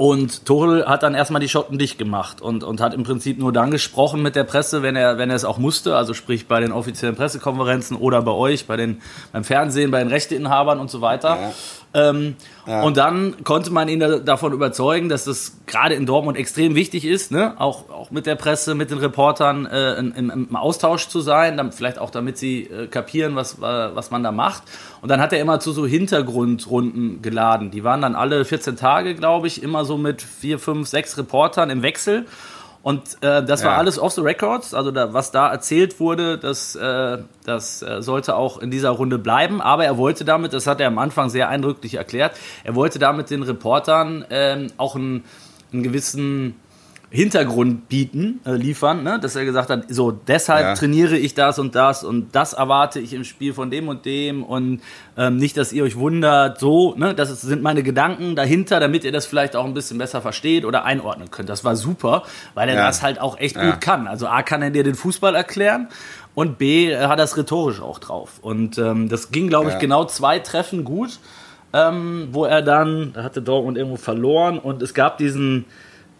und 0.00 0.46
Tuchel 0.46 0.86
hat 0.86 1.02
dann 1.02 1.14
erstmal 1.14 1.42
die 1.42 1.48
Schotten 1.50 1.76
dicht 1.76 1.98
gemacht 1.98 2.40
und, 2.40 2.64
und 2.64 2.80
hat 2.80 2.94
im 2.94 3.02
Prinzip 3.02 3.38
nur 3.38 3.52
dann 3.52 3.70
gesprochen 3.70 4.22
mit 4.22 4.34
der 4.34 4.44
Presse, 4.44 4.82
wenn 4.82 4.96
er, 4.96 5.18
wenn 5.18 5.28
er 5.28 5.36
es 5.36 5.44
auch 5.44 5.58
musste, 5.58 5.94
also 5.94 6.14
sprich 6.14 6.48
bei 6.48 6.58
den 6.58 6.72
offiziellen 6.72 7.16
Pressekonferenzen 7.16 7.98
oder 7.98 8.22
bei 8.22 8.30
euch, 8.30 8.66
bei 8.66 8.78
den, 8.78 9.02
beim 9.30 9.44
Fernsehen, 9.44 9.90
bei 9.90 9.98
den 9.98 10.08
Rechteinhabern 10.08 10.80
und 10.80 10.90
so 10.90 11.02
weiter. 11.02 11.52
Ähm, 11.92 12.36
Und 12.84 12.96
dann 12.96 13.42
konnte 13.42 13.72
man 13.72 13.88
ihn 13.88 13.98
da, 13.98 14.18
davon 14.18 14.52
überzeugen, 14.52 15.08
dass 15.08 15.24
das 15.24 15.56
gerade 15.66 15.94
in 15.94 16.06
Dortmund 16.06 16.36
extrem 16.36 16.76
wichtig 16.76 17.04
ist, 17.04 17.32
ne? 17.32 17.54
auch, 17.58 17.90
auch 17.90 18.12
mit 18.12 18.26
der 18.26 18.36
Presse, 18.36 18.76
mit 18.76 18.90
den 18.90 18.98
Reportern 18.98 19.66
äh, 19.66 19.94
im, 19.94 20.12
im, 20.14 20.30
im 20.30 20.56
Austausch 20.56 21.08
zu 21.08 21.20
sein, 21.20 21.56
dann 21.56 21.72
vielleicht 21.72 21.98
auch 21.98 22.10
damit 22.10 22.38
sie 22.38 22.62
äh, 22.64 22.86
kapieren, 22.86 23.34
was, 23.34 23.58
äh, 23.58 23.62
was 23.62 24.12
man 24.12 24.22
da 24.22 24.30
macht. 24.30 24.62
Und 25.02 25.08
dann 25.08 25.20
hat 25.20 25.32
er 25.32 25.40
immer 25.40 25.58
zu 25.58 25.72
so 25.72 25.84
Hintergrundrunden 25.84 27.22
geladen. 27.22 27.72
Die 27.72 27.82
waren 27.82 28.02
dann 28.02 28.14
alle 28.14 28.44
14 28.44 28.76
Tage, 28.76 29.16
glaube 29.16 29.48
ich, 29.48 29.62
immer 29.62 29.84
so 29.84 29.98
mit 29.98 30.22
vier, 30.22 30.60
fünf, 30.60 30.88
sechs 30.88 31.18
Reportern 31.18 31.70
im 31.70 31.82
Wechsel. 31.82 32.26
Und 32.82 33.18
äh, 33.20 33.44
das 33.44 33.62
war 33.62 33.72
Ja. 33.72 33.76
alles 33.78 33.98
off 33.98 34.12
the 34.14 34.22
records, 34.22 34.72
also 34.72 34.90
da, 34.90 35.12
was 35.12 35.30
da 35.30 35.50
erzählt 35.52 36.00
wurde, 36.00 36.38
das, 36.38 36.74
äh, 36.76 37.18
das 37.44 37.82
äh, 37.82 38.00
sollte 38.00 38.36
auch 38.36 38.58
in 38.58 38.70
dieser 38.70 38.90
Runde 38.90 39.18
bleiben. 39.18 39.60
Aber 39.60 39.84
er 39.84 39.98
wollte 39.98 40.24
damit, 40.24 40.54
das 40.54 40.66
hat 40.66 40.80
er 40.80 40.86
am 40.86 40.98
Anfang 40.98 41.28
sehr 41.28 41.48
eindrücklich 41.50 41.94
erklärt, 41.94 42.32
er 42.64 42.74
wollte 42.74 42.98
damit 42.98 43.28
den 43.28 43.42
Reportern 43.42 44.24
ähm, 44.30 44.68
auch 44.78 44.96
einen, 44.96 45.24
einen 45.72 45.82
gewissen 45.82 46.54
Hintergrund 47.12 47.88
bieten, 47.88 48.38
äh, 48.46 48.52
liefern, 48.52 49.02
ne? 49.02 49.18
dass 49.20 49.34
er 49.34 49.44
gesagt 49.44 49.68
hat, 49.68 49.84
so 49.88 50.12
deshalb 50.12 50.62
Ja. 50.64 50.74
trainiere 50.74 51.16
ich 51.18 51.34
das 51.34 51.58
und 51.58 51.74
das 51.74 52.04
und 52.04 52.36
das 52.36 52.52
erwarte 52.52 53.00
ich 53.00 53.12
im 53.12 53.24
Spiel 53.24 53.52
von 53.52 53.68
dem 53.68 53.88
und 53.88 54.04
dem 54.04 54.44
und 54.44 54.80
ähm, 55.16 55.36
nicht, 55.36 55.56
dass 55.56 55.72
ihr 55.72 55.82
euch 55.82 55.96
wundert, 55.96 56.60
so, 56.60 56.94
ne? 56.96 57.12
das 57.12 57.30
ist, 57.30 57.40
sind 57.40 57.62
meine 57.62 57.82
Gedanken 57.82 58.36
dahinter, 58.36 58.78
damit 58.78 59.02
ihr 59.02 59.10
das 59.10 59.26
vielleicht 59.26 59.56
auch 59.56 59.64
ein 59.64 59.74
bisschen 59.74 59.98
besser 59.98 60.22
versteht 60.22 60.64
oder 60.64 60.84
einordnen 60.84 61.32
könnt. 61.32 61.48
Das 61.48 61.64
war 61.64 61.74
super, 61.74 62.22
weil 62.54 62.68
er 62.68 62.76
Ja. 62.76 62.86
das 62.86 63.02
halt 63.02 63.20
auch 63.20 63.36
echt 63.40 63.56
Ja. 63.56 63.70
gut 63.72 63.80
kann. 63.80 64.06
Also 64.06 64.28
A 64.28 64.42
kann 64.44 64.62
er 64.62 64.70
dir 64.70 64.84
den 64.84 64.94
Fußball 64.94 65.34
erklären 65.34 65.88
und 66.36 66.58
B 66.58 66.96
hat 66.96 67.18
das 67.18 67.36
rhetorisch 67.36 67.80
auch 67.82 67.98
drauf. 67.98 68.38
Und 68.40 68.78
ähm, 68.78 69.08
das 69.08 69.32
ging, 69.32 69.48
glaube 69.48 69.70
ich, 69.70 69.78
genau 69.80 70.04
zwei 70.04 70.38
Treffen 70.38 70.84
gut, 70.84 71.18
ähm, 71.72 72.28
wo 72.30 72.44
er 72.44 72.62
dann, 72.62 73.12
da 73.14 73.24
hatte 73.24 73.42
Dortmund 73.42 73.76
irgendwo 73.76 73.96
verloren 73.96 74.60
und 74.60 74.80
es 74.80 74.94
gab 74.94 75.18
diesen 75.18 75.64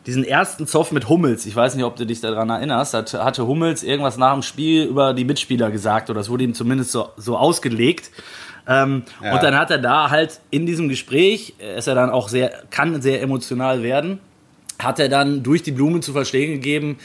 diesen 0.06 0.24
ersten 0.24 0.66
Zoff 0.66 0.92
mit 0.92 1.08
Hummels, 1.08 1.46
ich 1.46 1.54
weiß 1.54 1.74
nicht, 1.74 1.84
ob 1.84 1.96
du 1.96 2.06
dich 2.06 2.20
daran 2.20 2.48
erinnerst, 2.48 2.94
hat, 2.94 3.12
hatte 3.14 3.46
Hummels 3.46 3.82
irgendwas 3.82 4.16
nach 4.16 4.32
dem 4.32 4.42
Spiel 4.42 4.84
über 4.84 5.12
die 5.12 5.24
Mitspieler 5.24 5.70
gesagt 5.70 6.08
oder 6.10 6.20
es 6.20 6.30
wurde 6.30 6.44
ihm 6.44 6.54
zumindest 6.54 6.92
so, 6.92 7.10
so 7.16 7.36
ausgelegt. 7.36 8.10
Ähm, 8.66 9.02
Ja. 9.22 9.34
Und 9.34 9.42
dann 9.42 9.58
hat 9.58 9.70
er 9.70 9.78
da 9.78 10.10
halt 10.10 10.40
in 10.50 10.64
diesem 10.66 10.88
Gespräch, 10.88 11.54
äh, 11.60 11.78
ist 11.78 11.86
er 11.86 11.94
dann 11.94 12.10
auch 12.10 12.28
sehr, 12.28 12.52
kann 12.70 13.02
sehr 13.02 13.20
emotional 13.22 13.82
werden, 13.82 14.20
hat 14.78 14.98
er 14.98 15.08
dann 15.08 15.42
durch 15.42 15.62
die 15.62 15.72
Blume 15.72 16.00
zu 16.00 16.12
verstehen 16.12 16.52
gegeben, 16.52 16.98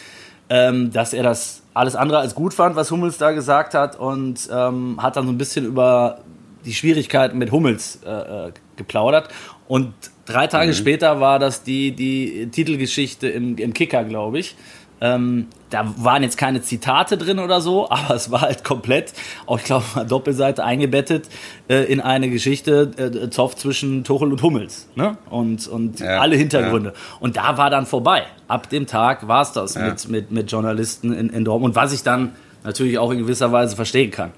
ähm, 0.49 0.91
dass 0.91 1.13
er 1.13 1.23
das 1.23 1.63
alles 1.73 1.95
andere 1.95 2.19
als 2.19 2.35
gut 2.35 2.53
fand, 2.53 2.75
was 2.75 2.91
Hummels 2.91 3.17
da 3.17 3.31
gesagt 3.31 3.73
hat 3.73 3.99
und 3.99 4.47
ähm, 4.51 5.01
hat 5.01 5.17
dann 5.17 5.25
so 5.25 5.31
ein 5.31 5.37
bisschen 5.37 5.65
über 5.65 6.19
die 6.65 6.73
Schwierigkeiten 6.73 7.37
mit 7.37 7.51
Hummels 7.51 7.99
äh, 8.05 8.47
äh, 8.47 8.51
geplaudert. 8.75 9.29
Und 9.67 9.93
drei 10.25 10.47
Tage 10.47 10.73
später 10.73 11.19
war 11.19 11.39
das 11.39 11.63
die, 11.63 11.91
die 11.91 12.49
Titelgeschichte 12.51 13.27
im, 13.27 13.57
im 13.57 13.73
Kicker, 13.73 14.03
glaube 14.03 14.39
ich. 14.39 14.55
Ähm, 15.01 15.47
da 15.69 15.93
waren 15.97 16.23
jetzt 16.23 16.37
keine 16.37 16.61
Zitate 16.61 17.17
drin 17.17 17.39
oder 17.39 17.59
so, 17.59 17.89
aber 17.89 18.15
es 18.15 18.31
war 18.31 18.41
halt 18.41 18.63
komplett, 18.63 19.13
auch 19.45 19.59
ich 19.59 19.65
glaube, 19.65 19.83
mal 19.93 20.05
Doppelseite 20.07 20.63
eingebettet 20.63 21.27
äh, 21.67 21.83
in 21.91 21.99
eine 21.99 22.29
Geschichte, 22.29 22.91
äh, 22.97 23.29
Zoff 23.29 23.55
zwischen 23.57 24.03
Tuchel 24.03 24.31
und 24.31 24.41
Hummels. 24.41 24.87
Ne? 24.95 25.17
Und, 25.29 25.67
und 25.67 25.99
Ja, 25.99 26.21
alle 26.21 26.37
Hintergründe. 26.37 26.93
Und 27.19 27.35
da 27.35 27.57
war 27.57 27.69
dann 27.69 27.85
vorbei. 27.85 28.23
Ab 28.47 28.69
dem 28.69 28.87
Tag 28.87 29.27
war 29.27 29.41
es 29.41 29.51
das 29.51 29.75
mit, 29.75 30.09
mit, 30.09 30.31
mit 30.31 30.51
Journalisten 30.51 31.11
in, 31.11 31.29
in 31.29 31.43
Dortmund, 31.43 31.75
was 31.75 31.91
ich 31.91 32.03
dann 32.03 32.33
natürlich 32.63 32.97
auch 32.97 33.11
in 33.11 33.19
gewisser 33.19 33.51
Weise 33.51 33.75
verstehen 33.75 34.11
kann. 34.11 34.31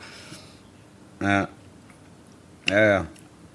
Ja. 1.21 1.47
Ja, 2.69 2.85
ja. 2.85 3.05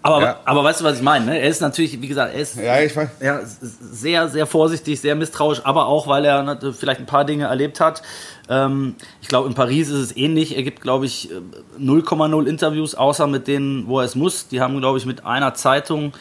Aber, 0.04 0.20
Ja. 0.22 0.40
aber 0.44 0.64
weißt 0.64 0.80
du, 0.80 0.84
was 0.84 0.96
ich 0.96 1.02
meine? 1.02 1.26
Ne? 1.26 1.38
Er 1.40 1.48
ist 1.48 1.60
natürlich, 1.60 2.00
wie 2.02 2.08
gesagt, 2.08 2.34
er 2.34 2.40
ist 2.40 2.56
Ja, 2.56 2.78
ja, 3.20 3.40
sehr, 3.44 4.28
sehr 4.28 4.46
vorsichtig, 4.46 5.00
sehr 5.00 5.14
misstrauisch, 5.14 5.60
aber 5.64 5.86
auch, 5.86 6.08
weil 6.08 6.24
er 6.24 6.42
ne, 6.42 6.72
vielleicht 6.76 6.98
ein 7.00 7.06
paar 7.06 7.24
Dinge 7.24 7.44
erlebt 7.44 7.78
hat. 7.78 8.02
Ähm, 8.48 8.96
ich 9.20 9.28
glaube, 9.28 9.48
in 9.48 9.54
Paris 9.54 9.88
ist 9.88 9.98
es 10.10 10.16
ähnlich. 10.16 10.56
Er 10.56 10.64
gibt, 10.64 10.80
glaube 10.80 11.06
ich, 11.06 11.30
äh, 11.30 11.34
0,0 11.78 12.46
Interviews, 12.46 12.96
außer 12.96 13.28
mit 13.28 13.46
denen, 13.46 13.86
wo 13.86 14.00
er 14.00 14.06
es 14.06 14.16
muss. 14.16 14.48
Die 14.48 14.60
haben, 14.60 14.78
glaube 14.80 14.98
ich, 14.98 15.06
mit 15.06 15.24
einer 15.24 15.54
Zeitung 15.54 16.12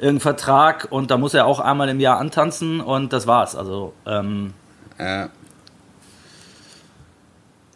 einen 0.00 0.20
Vertrag 0.20 0.88
und 0.90 1.10
da 1.10 1.16
muss 1.16 1.32
er 1.32 1.46
auch 1.46 1.60
einmal 1.60 1.88
im 1.88 2.00
Jahr 2.00 2.18
antanzen 2.18 2.80
und 2.80 3.12
das 3.12 3.26
war's. 3.26 3.56
Also, 3.56 3.94
ähm, 4.06 4.52
Ja. 4.98 5.30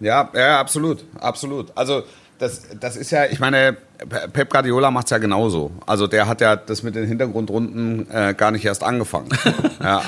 Ja, 0.01 0.29
ja, 0.35 0.61
absolut, 0.61 1.05
absolut. 1.19 1.73
Also 1.75 2.03
das, 2.39 2.67
das 2.79 2.97
ist 2.97 3.11
ja, 3.11 3.25
ich 3.25 3.41
meine, 3.41 3.79
Pep 3.99 4.51
Guardiola 4.51 4.91
macht's 4.91 5.11
ja 5.11 5.19
genauso. 5.19 5.71
Also 5.87 6.07
der 6.07 6.29
hat 6.29 6.41
ja 6.43 6.55
das 6.57 6.83
mit 6.83 6.95
den 6.95 7.07
Hintergrundrunden 7.07 8.07
äh, 8.11 8.35
gar 8.35 8.51
nicht 8.51 8.65
erst 8.65 8.85
angefangen. 8.85 9.29
ja. 9.83 10.03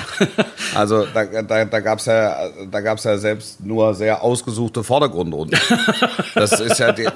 Also 0.75 1.05
da, 1.11 1.25
da, 1.25 1.65
da 1.65 1.79
gab's 1.79 2.05
ja, 2.05 2.49
da 2.69 2.81
gab's 2.81 3.03
ja 3.03 3.17
selbst 3.17 3.65
nur 3.65 3.95
sehr 3.95 4.21
ausgesuchte 4.21 4.83
Vordergrundrunden. 4.83 5.59
Das 6.35 6.59
ist 6.59 6.77
ja, 6.77 6.91
die, 6.91 7.07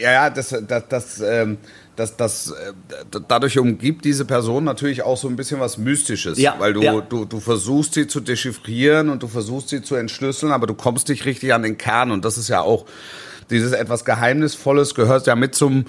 ja, 0.00 0.12
ja, 0.12 0.30
das, 0.30 0.54
das, 0.66 0.84
das, 0.88 1.20
ähm, 1.20 1.58
das, 1.96 2.16
das, 2.16 2.52
äh, 2.52 2.72
dadurch 3.26 3.58
umgibt 3.58 4.04
diese 4.04 4.24
Person 4.24 4.62
natürlich 4.62 5.02
auch 5.02 5.16
so 5.16 5.26
ein 5.26 5.34
bisschen 5.34 5.58
was 5.58 5.78
Mystisches, 5.78 6.38
Ja, 6.38 6.54
weil 6.58 6.74
du, 6.74 6.82
ja. 6.82 7.00
du, 7.00 7.24
du 7.24 7.40
versuchst 7.40 7.94
sie 7.94 8.06
zu 8.06 8.20
dechiffrieren 8.20 9.08
und 9.08 9.24
du 9.24 9.28
versuchst 9.28 9.70
sie 9.70 9.82
zu 9.82 9.96
entschlüsseln, 9.96 10.52
aber 10.52 10.68
du 10.68 10.74
kommst 10.74 11.08
nicht 11.08 11.24
richtig 11.24 11.52
an 11.52 11.62
den 11.62 11.76
Kern 11.76 12.12
und 12.12 12.24
das 12.24 12.38
ist 12.38 12.48
ja 12.48 12.60
auch 12.60 12.86
dieses 13.50 13.72
etwas 13.72 14.04
Geheimnisvolles 14.04 14.94
gehört 14.94 15.26
ja 15.26 15.36
mit 15.36 15.54
zum, 15.54 15.86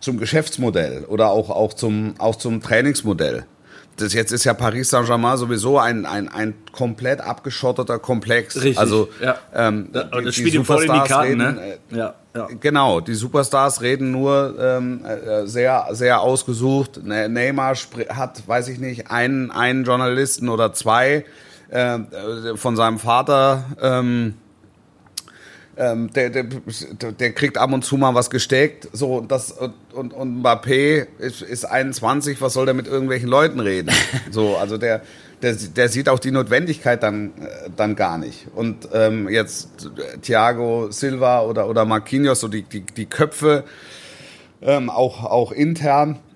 zum 0.00 0.18
Geschäftsmodell 0.18 1.04
oder 1.04 1.28
auch, 1.30 1.50
auch, 1.50 1.72
zum, 1.74 2.14
auch 2.18 2.36
zum 2.36 2.60
Trainingsmodell. 2.62 3.44
Das 3.98 4.14
jetzt 4.14 4.32
ist 4.32 4.44
ja 4.44 4.54
Paris 4.54 4.88
Saint-Germain 4.88 5.36
sowieso 5.36 5.78
ein, 5.78 6.06
ein, 6.06 6.28
ein 6.28 6.54
komplett 6.72 7.20
abgeschotteter 7.20 7.98
Komplex. 7.98 8.56
Richtig, 8.56 8.78
Also 8.78 9.10
ja. 9.22 9.36
ähm, 9.54 9.88
Da- 9.92 10.04
die- 10.04 10.24
das 10.24 10.34
die 10.34 10.40
spielt 10.40 10.54
ihm 10.54 10.64
voll 10.64 10.84
in 10.84 10.92
die 10.92 10.98
Superstars 10.98 11.08
Karten, 11.08 11.40
reden, 11.42 11.54
ne? 11.56 11.72
äh, 11.92 11.96
Ja, 11.98 12.14
ja. 12.34 12.48
Genau, 12.58 13.00
die 13.00 13.14
Superstars 13.14 13.82
reden 13.82 14.10
nur 14.10 14.54
ähm, 14.58 15.04
äh, 15.04 15.46
sehr, 15.46 15.88
sehr 15.90 16.22
ausgesucht. 16.22 17.00
Ne- 17.04 17.28
Neymar 17.28 17.74
hat, 18.08 18.42
weiß 18.48 18.68
ich 18.68 18.78
nicht, 18.78 19.10
einen, 19.10 19.50
einen 19.50 19.84
Journalisten 19.84 20.48
oder 20.48 20.72
zwei 20.72 21.26
äh, 21.70 21.96
äh, 21.96 22.56
von 22.56 22.76
seinem 22.76 22.98
Vater 22.98 23.64
ähm, 23.82 24.34
ähm, 25.76 26.12
der, 26.12 26.30
der, 26.30 26.44
der 26.44 27.32
kriegt 27.32 27.56
ab 27.56 27.72
und 27.72 27.84
zu 27.84 27.96
mal 27.96 28.14
was 28.14 28.30
gesteckt. 28.30 28.88
So, 28.92 29.16
und, 29.18 29.32
das, 29.32 29.54
und, 29.92 30.12
und 30.12 30.42
Mbappé 30.42 31.06
ist, 31.18 31.42
ist 31.42 31.64
21, 31.64 32.40
was 32.40 32.52
soll 32.52 32.66
der 32.66 32.74
mit 32.74 32.86
irgendwelchen 32.86 33.28
Leuten 33.28 33.60
reden? 33.60 33.90
So, 34.30 34.56
also 34.56 34.78
der, 34.78 35.02
der, 35.42 35.54
der 35.54 35.88
sieht 35.88 36.08
auch 36.08 36.18
die 36.18 36.30
Notwendigkeit 36.30 37.02
dann, 37.02 37.32
äh, 37.40 37.70
dann 37.76 37.96
gar 37.96 38.18
nicht. 38.18 38.46
Und 38.54 38.88
ähm, 38.92 39.28
jetzt 39.28 39.68
Thiago 40.22 40.90
Silva 40.90 41.42
oder, 41.42 41.68
oder 41.68 41.84
Marquinhos, 41.84 42.40
so 42.40 42.48
die, 42.48 42.62
die, 42.62 42.80
die 42.82 43.06
Köpfe, 43.06 43.64
ähm, 44.62 44.88
auch, 44.88 45.24
auch 45.24 45.52
intern, 45.52 46.14
äh, 46.14 46.31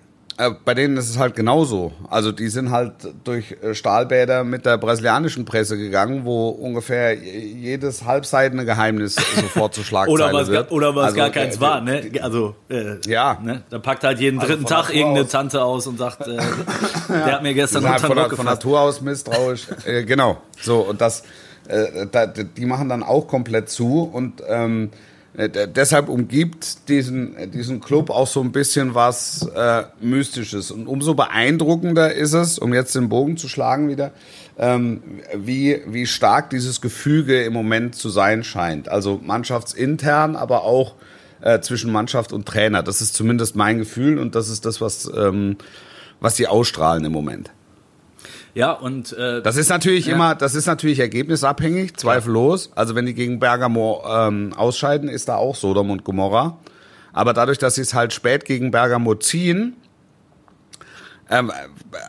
bei 0.64 0.74
denen 0.74 0.98
ist 0.98 1.08
es 1.08 1.18
halt 1.18 1.34
genauso. 1.34 1.92
Also 2.10 2.30
die 2.30 2.48
sind 2.48 2.70
halt 2.70 2.92
durch 3.24 3.56
äh, 3.62 3.74
Stahlbäder 3.74 4.44
mit 4.44 4.66
der 4.66 4.76
brasilianischen 4.76 5.46
Presse 5.46 5.78
gegangen, 5.78 6.26
wo 6.26 6.48
ungefähr 6.48 7.14
jedes 7.14 8.04
halbseitene 8.04 8.66
Geheimnis 8.66 9.14
sofort 9.14 9.74
zu 9.74 9.82
Schlagzeile 9.84 10.12
oder 10.12 10.32
was 10.32 10.48
wird. 10.48 10.68
Gar, 10.68 10.76
oder 10.76 10.94
was 10.94 11.04
also, 11.06 11.16
gar 11.16 11.30
keins 11.30 11.56
äh, 11.56 11.60
war, 11.60 11.80
ne? 11.80 12.10
Also 12.20 12.54
äh, 12.68 12.96
ja, 13.06 13.38
ne? 13.42 13.62
da 13.70 13.78
packt 13.78 14.04
halt 14.04 14.20
jeden 14.20 14.38
Also 14.38 14.52
dritten 14.52 14.66
Tag 14.66 14.90
irgendeine 14.90 15.24
aus. 15.24 15.30
Tante 15.30 15.62
aus 15.62 15.86
und 15.86 15.98
sagt, 15.98 16.26
äh, 16.26 16.36
der 17.08 17.32
hat 17.32 17.42
mir 17.42 17.54
gestern 17.54 17.88
halt 17.88 18.02
von, 18.02 18.18
Rock 18.18 18.34
von. 18.36 18.44
Natur 18.44 18.80
aus 18.80 19.00
misstrauisch. 19.00 19.68
äh, 19.86 20.04
genau. 20.04 20.42
So 20.60 20.80
und 20.80 21.00
das, 21.00 21.22
äh, 21.66 22.06
da, 22.12 22.26
die 22.26 22.66
machen 22.66 22.90
dann 22.90 23.02
auch 23.02 23.26
komplett 23.26 23.70
zu 23.70 24.02
und 24.02 24.42
ähm, 24.46 24.90
äh, 24.92 25.15
deshalb 25.36 26.08
umgibt 26.08 26.88
diesen, 26.88 27.36
äh, 27.36 27.48
diesen 27.48 27.80
Club 27.80 28.10
auch 28.10 28.26
so 28.26 28.40
ein 28.40 28.52
bisschen 28.52 28.94
was 28.94 29.46
äh, 29.54 29.84
Mystisches. 30.00 30.70
Und 30.70 30.86
umso 30.86 31.14
beeindruckender 31.14 32.14
ist 32.14 32.32
es, 32.32 32.58
um 32.58 32.72
jetzt 32.72 32.94
den 32.94 33.08
Bogen 33.08 33.36
zu 33.36 33.48
schlagen 33.48 33.88
wieder, 33.88 34.12
ähm, 34.58 35.02
wie, 35.34 35.82
wie 35.86 36.06
stark 36.06 36.50
dieses 36.50 36.80
Gefüge 36.80 37.42
im 37.42 37.52
Moment 37.52 37.94
zu 37.94 38.08
sein 38.08 38.44
scheint. 38.44 38.88
Also 38.88 39.20
mannschaftsintern, 39.22 40.36
aber 40.36 40.64
auch 40.64 40.94
äh, 41.42 41.60
zwischen 41.60 41.92
Mannschaft 41.92 42.32
und 42.32 42.46
Trainer. 42.46 42.82
Das 42.82 43.02
ist 43.02 43.14
zumindest 43.14 43.56
mein 43.56 43.78
Gefühl 43.78 44.18
und 44.18 44.34
das 44.34 44.48
ist 44.48 44.64
das, 44.64 44.80
was, 44.80 45.10
ähm, 45.14 45.58
was 46.18 46.36
sie 46.36 46.46
ausstrahlen 46.46 47.04
im 47.04 47.12
Moment. 47.12 47.50
Ja, 48.56 48.72
und 48.72 49.12
äh, 49.12 49.42
Das 49.42 49.58
ist 49.58 49.68
natürlich 49.68 50.06
Ja. 50.06 50.14
immer, 50.14 50.34
das 50.34 50.54
ist 50.54 50.64
natürlich 50.64 50.98
ergebnisabhängig, 50.98 51.94
zweifellos. 51.98 52.70
Also 52.74 52.94
wenn 52.94 53.04
die 53.04 53.12
gegen 53.12 53.38
Bergamo 53.38 54.02
ähm, 54.08 54.54
ausscheiden, 54.56 55.10
ist 55.10 55.28
da 55.28 55.36
auch 55.36 55.54
Sodom 55.54 55.90
und 55.90 56.04
Gomorra. 56.04 56.56
Aber 57.12 57.34
dadurch, 57.34 57.58
dass 57.58 57.74
sie 57.74 57.82
es 57.82 57.92
halt 57.92 58.14
spät 58.14 58.46
gegen 58.46 58.70
Bergamo 58.70 59.14
ziehen, 59.14 59.76
ähm, 61.28 61.52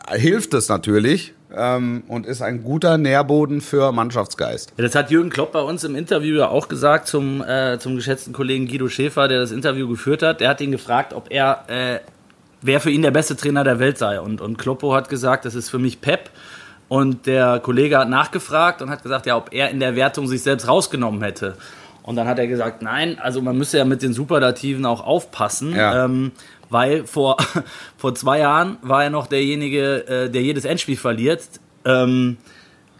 äh, 0.08 0.18
hilft 0.18 0.54
es 0.54 0.70
natürlich 0.70 1.34
ähm, 1.54 2.02
und 2.08 2.24
ist 2.24 2.40
ein 2.40 2.62
guter 2.62 2.96
Nährboden 2.96 3.60
für 3.60 3.92
Mannschaftsgeist. 3.92 4.72
Ja, 4.78 4.84
das 4.84 4.94
hat 4.94 5.10
Jürgen 5.10 5.28
Klopp 5.28 5.52
bei 5.52 5.60
uns 5.60 5.84
im 5.84 5.94
Interview 5.96 6.36
ja 6.38 6.48
auch 6.48 6.68
gesagt 6.68 7.08
zum, 7.08 7.42
äh, 7.42 7.78
zum 7.78 7.94
geschätzten 7.96 8.32
Kollegen 8.32 8.66
Guido 8.68 8.88
Schäfer, 8.88 9.28
der 9.28 9.40
das 9.40 9.50
Interview 9.50 9.86
geführt 9.86 10.22
hat. 10.22 10.40
Der 10.40 10.48
hat 10.48 10.62
ihn 10.62 10.72
gefragt, 10.72 11.12
ob 11.12 11.26
er, 11.30 11.64
äh, 11.68 11.98
wer 12.62 12.80
für 12.80 12.90
ihn 12.90 13.02
der 13.02 13.10
beste 13.10 13.36
Trainer 13.36 13.64
der 13.64 13.78
Welt 13.78 13.98
sei. 13.98 14.20
Und, 14.20 14.40
und 14.40 14.58
Kloppo 14.58 14.94
hat 14.94 15.08
gesagt, 15.08 15.44
das 15.44 15.54
ist 15.54 15.70
für 15.70 15.78
mich 15.78 16.00
Pep. 16.00 16.30
Und 16.88 17.26
der 17.26 17.60
Kollege 17.60 17.98
hat 17.98 18.08
nachgefragt 18.08 18.80
und 18.80 18.90
hat 18.90 19.02
gesagt, 19.02 19.26
ja, 19.26 19.36
ob 19.36 19.52
er 19.52 19.70
in 19.70 19.80
der 19.80 19.94
Wertung 19.94 20.26
sich 20.26 20.42
selbst 20.42 20.68
rausgenommen 20.68 21.22
hätte. 21.22 21.56
Und 22.02 22.16
dann 22.16 22.26
hat 22.26 22.38
er 22.38 22.46
gesagt, 22.46 22.80
nein, 22.80 23.18
also 23.18 23.42
man 23.42 23.58
müsse 23.58 23.76
ja 23.76 23.84
mit 23.84 24.00
den 24.00 24.14
Superlativen 24.14 24.86
auch 24.86 25.04
aufpassen. 25.04 25.76
Ja. 25.76 26.06
Ähm, 26.06 26.32
weil 26.70 27.06
vor, 27.06 27.36
vor 27.98 28.14
zwei 28.14 28.38
Jahren 28.38 28.78
war 28.80 29.04
er 29.04 29.10
noch 29.10 29.26
derjenige, 29.26 30.06
äh, 30.06 30.30
der 30.30 30.42
jedes 30.42 30.64
Endspiel 30.64 30.96
verliert. 30.96 31.42
Ähm, 31.84 32.38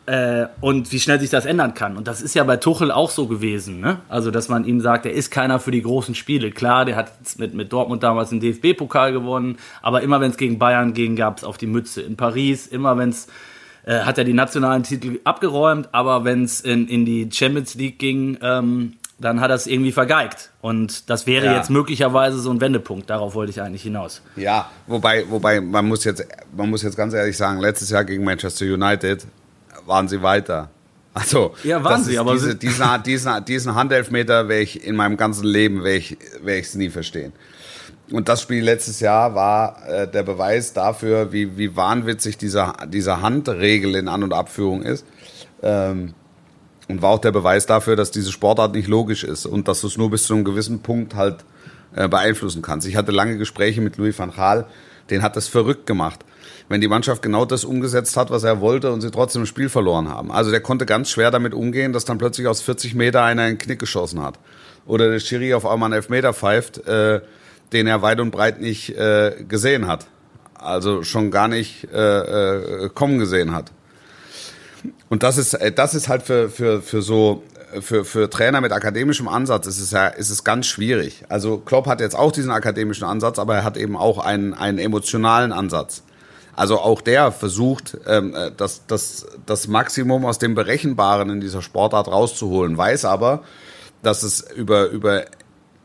äh, 0.08 0.48
und 0.60 0.90
wie 0.90 0.98
schnell 1.00 1.20
sich 1.20 1.30
das 1.30 1.44
ändern 1.44 1.74
kann. 1.74 1.96
Und 1.96 2.08
das 2.08 2.22
ist 2.22 2.34
ja 2.34 2.42
bei 2.44 2.56
Tuchel 2.56 2.90
auch 2.90 3.10
so 3.10 3.26
gewesen. 3.26 3.80
Ne? 3.80 3.98
Also, 4.08 4.30
dass 4.30 4.48
man 4.48 4.64
ihm 4.64 4.80
sagt, 4.80 5.04
er 5.06 5.12
ist 5.12 5.30
keiner 5.30 5.60
für 5.60 5.70
die 5.70 5.82
großen 5.82 6.14
Spiele. 6.14 6.50
Klar, 6.50 6.84
der 6.86 6.96
hat 6.96 7.12
mit, 7.36 7.52
mit 7.54 7.72
Dortmund 7.72 8.02
damals 8.02 8.30
den 8.30 8.40
DFB-Pokal 8.40 9.12
gewonnen, 9.12 9.58
aber 9.82 10.00
immer 10.02 10.20
wenn 10.20 10.30
es 10.30 10.36
gegen 10.38 10.58
Bayern 10.58 10.94
ging, 10.94 11.14
gab 11.14 11.38
es 11.38 11.44
auf 11.44 11.58
die 11.58 11.66
Mütze. 11.66 12.00
In 12.00 12.16
Paris, 12.16 12.66
immer 12.66 12.96
wenn 12.96 13.10
es 13.10 13.26
äh, 13.84 14.00
hat 14.00 14.18
er 14.18 14.24
die 14.24 14.32
nationalen 14.32 14.82
Titel 14.82 15.20
abgeräumt, 15.24 15.88
aber 15.92 16.24
wenn 16.24 16.42
es 16.44 16.60
in, 16.62 16.88
in 16.88 17.04
die 17.04 17.28
Champions 17.32 17.74
League 17.74 17.98
ging, 17.98 18.38
ähm, 18.42 18.94
dann 19.20 19.40
hat 19.40 19.50
er 19.50 19.56
es 19.56 19.66
irgendwie 19.66 19.92
vergeigt. 19.92 20.50
Und 20.60 21.10
das 21.10 21.26
wäre 21.26 21.46
Ja. 21.46 21.56
jetzt 21.56 21.70
möglicherweise 21.70 22.38
so 22.38 22.50
ein 22.50 22.60
Wendepunkt. 22.60 23.10
Darauf 23.10 23.34
wollte 23.34 23.50
ich 23.50 23.60
eigentlich 23.60 23.82
hinaus. 23.82 24.22
Ja, 24.36 24.70
wobei, 24.86 25.24
wobei 25.28 25.60
man 25.60 25.86
muss 25.88 26.04
jetzt, 26.04 26.24
man 26.56 26.70
muss 26.70 26.82
jetzt 26.82 26.96
ganz 26.96 27.14
ehrlich 27.14 27.36
sagen, 27.36 27.58
letztes 27.60 27.90
Jahr 27.90 28.04
gegen 28.04 28.22
Manchester 28.24 28.64
United 28.64 29.26
waren 29.88 30.08
sie 30.08 30.22
weiter. 30.22 30.70
Also, 31.14 31.54
Ja, 31.64 31.82
waren 31.82 32.04
sie, 32.04 32.18
aber 32.18 32.34
diese, 32.34 32.54
diesen, 32.54 32.84
diesen, 33.04 33.44
diesen 33.44 33.74
Handelfmeter 33.74 34.48
werde 34.48 34.62
ich 34.62 34.84
in 34.84 34.94
meinem 34.94 35.16
ganzen 35.16 35.44
Leben 35.44 35.82
werde 35.82 35.98
ich 35.98 36.16
es 36.44 36.74
nie 36.76 36.90
verstehen. 36.90 37.32
Und 38.10 38.28
das 38.28 38.40
Spiel 38.40 38.64
letztes 38.64 39.00
Jahr 39.00 39.34
war 39.34 39.86
äh, 39.86 40.08
der 40.08 40.22
Beweis 40.22 40.72
dafür, 40.72 41.32
wie, 41.32 41.58
wie 41.58 41.76
wahnwitzig 41.76 42.38
dieser, 42.38 42.74
dieser 42.86 43.20
Handregel 43.20 43.96
in 43.96 44.08
An- 44.08 44.22
und 44.22 44.32
Abführung 44.32 44.82
ist. 44.82 45.04
Ähm, 45.62 46.14
und 46.88 47.02
war 47.02 47.10
auch 47.10 47.18
der 47.18 47.32
Beweis 47.32 47.66
dafür, 47.66 47.96
dass 47.96 48.10
diese 48.10 48.32
Sportart 48.32 48.74
nicht 48.74 48.88
logisch 48.88 49.24
ist 49.24 49.44
und 49.44 49.68
dass 49.68 49.82
du 49.82 49.88
es 49.88 49.98
nur 49.98 50.10
bis 50.10 50.24
zu 50.24 50.34
einem 50.34 50.44
gewissen 50.44 50.80
Punkt 50.80 51.14
halt 51.14 51.44
äh, 51.94 52.08
beeinflussen 52.08 52.62
kannst. 52.62 52.86
Ich 52.86 52.96
hatte 52.96 53.12
lange 53.12 53.36
Gespräche 53.36 53.82
mit 53.82 53.98
Louis 53.98 54.18
van 54.18 54.32
Gaal, 54.32 54.66
den 55.10 55.22
hat 55.22 55.36
das 55.36 55.48
verrückt 55.48 55.86
gemacht. 55.86 56.24
Wenn 56.68 56.80
die 56.80 56.88
Mannschaft 56.88 57.22
genau 57.22 57.44
das 57.44 57.64
umgesetzt 57.64 58.16
hat, 58.16 58.30
was 58.30 58.44
er 58.44 58.60
wollte 58.60 58.92
und 58.92 59.00
sie 59.00 59.10
trotzdem 59.10 59.42
das 59.42 59.48
Spiel 59.48 59.68
verloren 59.68 60.08
haben. 60.08 60.30
Also 60.30 60.50
der 60.50 60.60
konnte 60.60 60.84
ganz 60.84 61.10
schwer 61.10 61.30
damit 61.30 61.54
umgehen, 61.54 61.92
dass 61.92 62.04
dann 62.04 62.18
plötzlich 62.18 62.46
aus 62.46 62.60
40 62.60 62.94
Meter 62.94 63.22
einer 63.22 63.42
einen 63.42 63.58
Knick 63.58 63.78
geschossen 63.78 64.22
hat. 64.22 64.38
Oder 64.86 65.10
der 65.10 65.20
Schiri 65.20 65.54
auf 65.54 65.66
einmal 65.66 65.88
einen 65.88 65.94
Elfmeter 65.94 66.34
pfeift, 66.34 66.86
äh, 66.86 67.20
den 67.72 67.86
er 67.86 68.02
weit 68.02 68.20
und 68.20 68.30
breit 68.30 68.60
nicht 68.60 68.90
äh, 68.96 69.44
gesehen 69.48 69.86
hat. 69.86 70.06
Also 70.54 71.02
schon 71.04 71.30
gar 71.30 71.48
nicht 71.48 71.88
äh, 71.92 72.84
äh, 72.84 72.88
kommen 72.90 73.18
gesehen 73.18 73.54
hat. 73.54 73.72
Und 75.08 75.22
das 75.22 75.38
ist, 75.38 75.54
äh, 75.54 75.72
das 75.72 75.94
ist 75.94 76.08
halt 76.08 76.22
für, 76.22 76.50
für, 76.50 76.82
für 76.82 77.02
so, 77.02 77.42
für, 77.80 78.04
für 78.04 78.28
Trainer 78.30 78.60
mit 78.60 78.72
akademischem 78.72 79.28
Ansatz 79.28 79.66
ist 79.66 79.80
es 79.80 79.90
ja, 79.90 80.08
ist 80.08 80.30
es 80.30 80.44
ganz 80.44 80.66
schwierig. 80.66 81.24
Also 81.28 81.58
Klopp 81.58 81.86
hat 81.86 82.00
jetzt 82.00 82.16
auch 82.16 82.32
diesen 82.32 82.50
akademischen 82.50 83.04
Ansatz, 83.04 83.38
aber 83.38 83.56
er 83.56 83.64
hat 83.64 83.76
eben 83.76 83.96
auch 83.96 84.18
einen, 84.18 84.54
einen 84.54 84.78
emotionalen 84.78 85.52
Ansatz. 85.52 86.02
Also 86.58 86.80
auch 86.80 87.02
der 87.02 87.30
versucht, 87.30 87.96
ähm, 88.04 88.34
äh, 88.34 88.50
das, 88.50 88.84
das, 88.88 89.28
das 89.46 89.68
Maximum 89.68 90.24
aus 90.24 90.40
dem 90.40 90.56
Berechenbaren 90.56 91.30
in 91.30 91.40
dieser 91.40 91.62
Sportart 91.62 92.08
rauszuholen, 92.08 92.76
weiß 92.76 93.04
aber, 93.04 93.44
dass 94.02 94.24
es 94.24 94.40
über, 94.40 94.88
über 94.88 95.26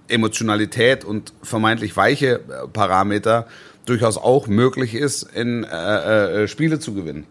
Emotionalität 0.08 1.06
und 1.06 1.32
vermeintlich 1.44 1.96
weiche 1.96 2.40
äh, 2.40 2.68
Parameter 2.74 3.46
durchaus 3.86 4.18
auch 4.18 4.48
möglich 4.48 4.96
ist, 4.96 5.22
in 5.22 5.64
äh, 5.64 6.44
äh, 6.44 6.48
Spiele 6.48 6.80
zu 6.80 6.96
gewinnen. 6.96 7.28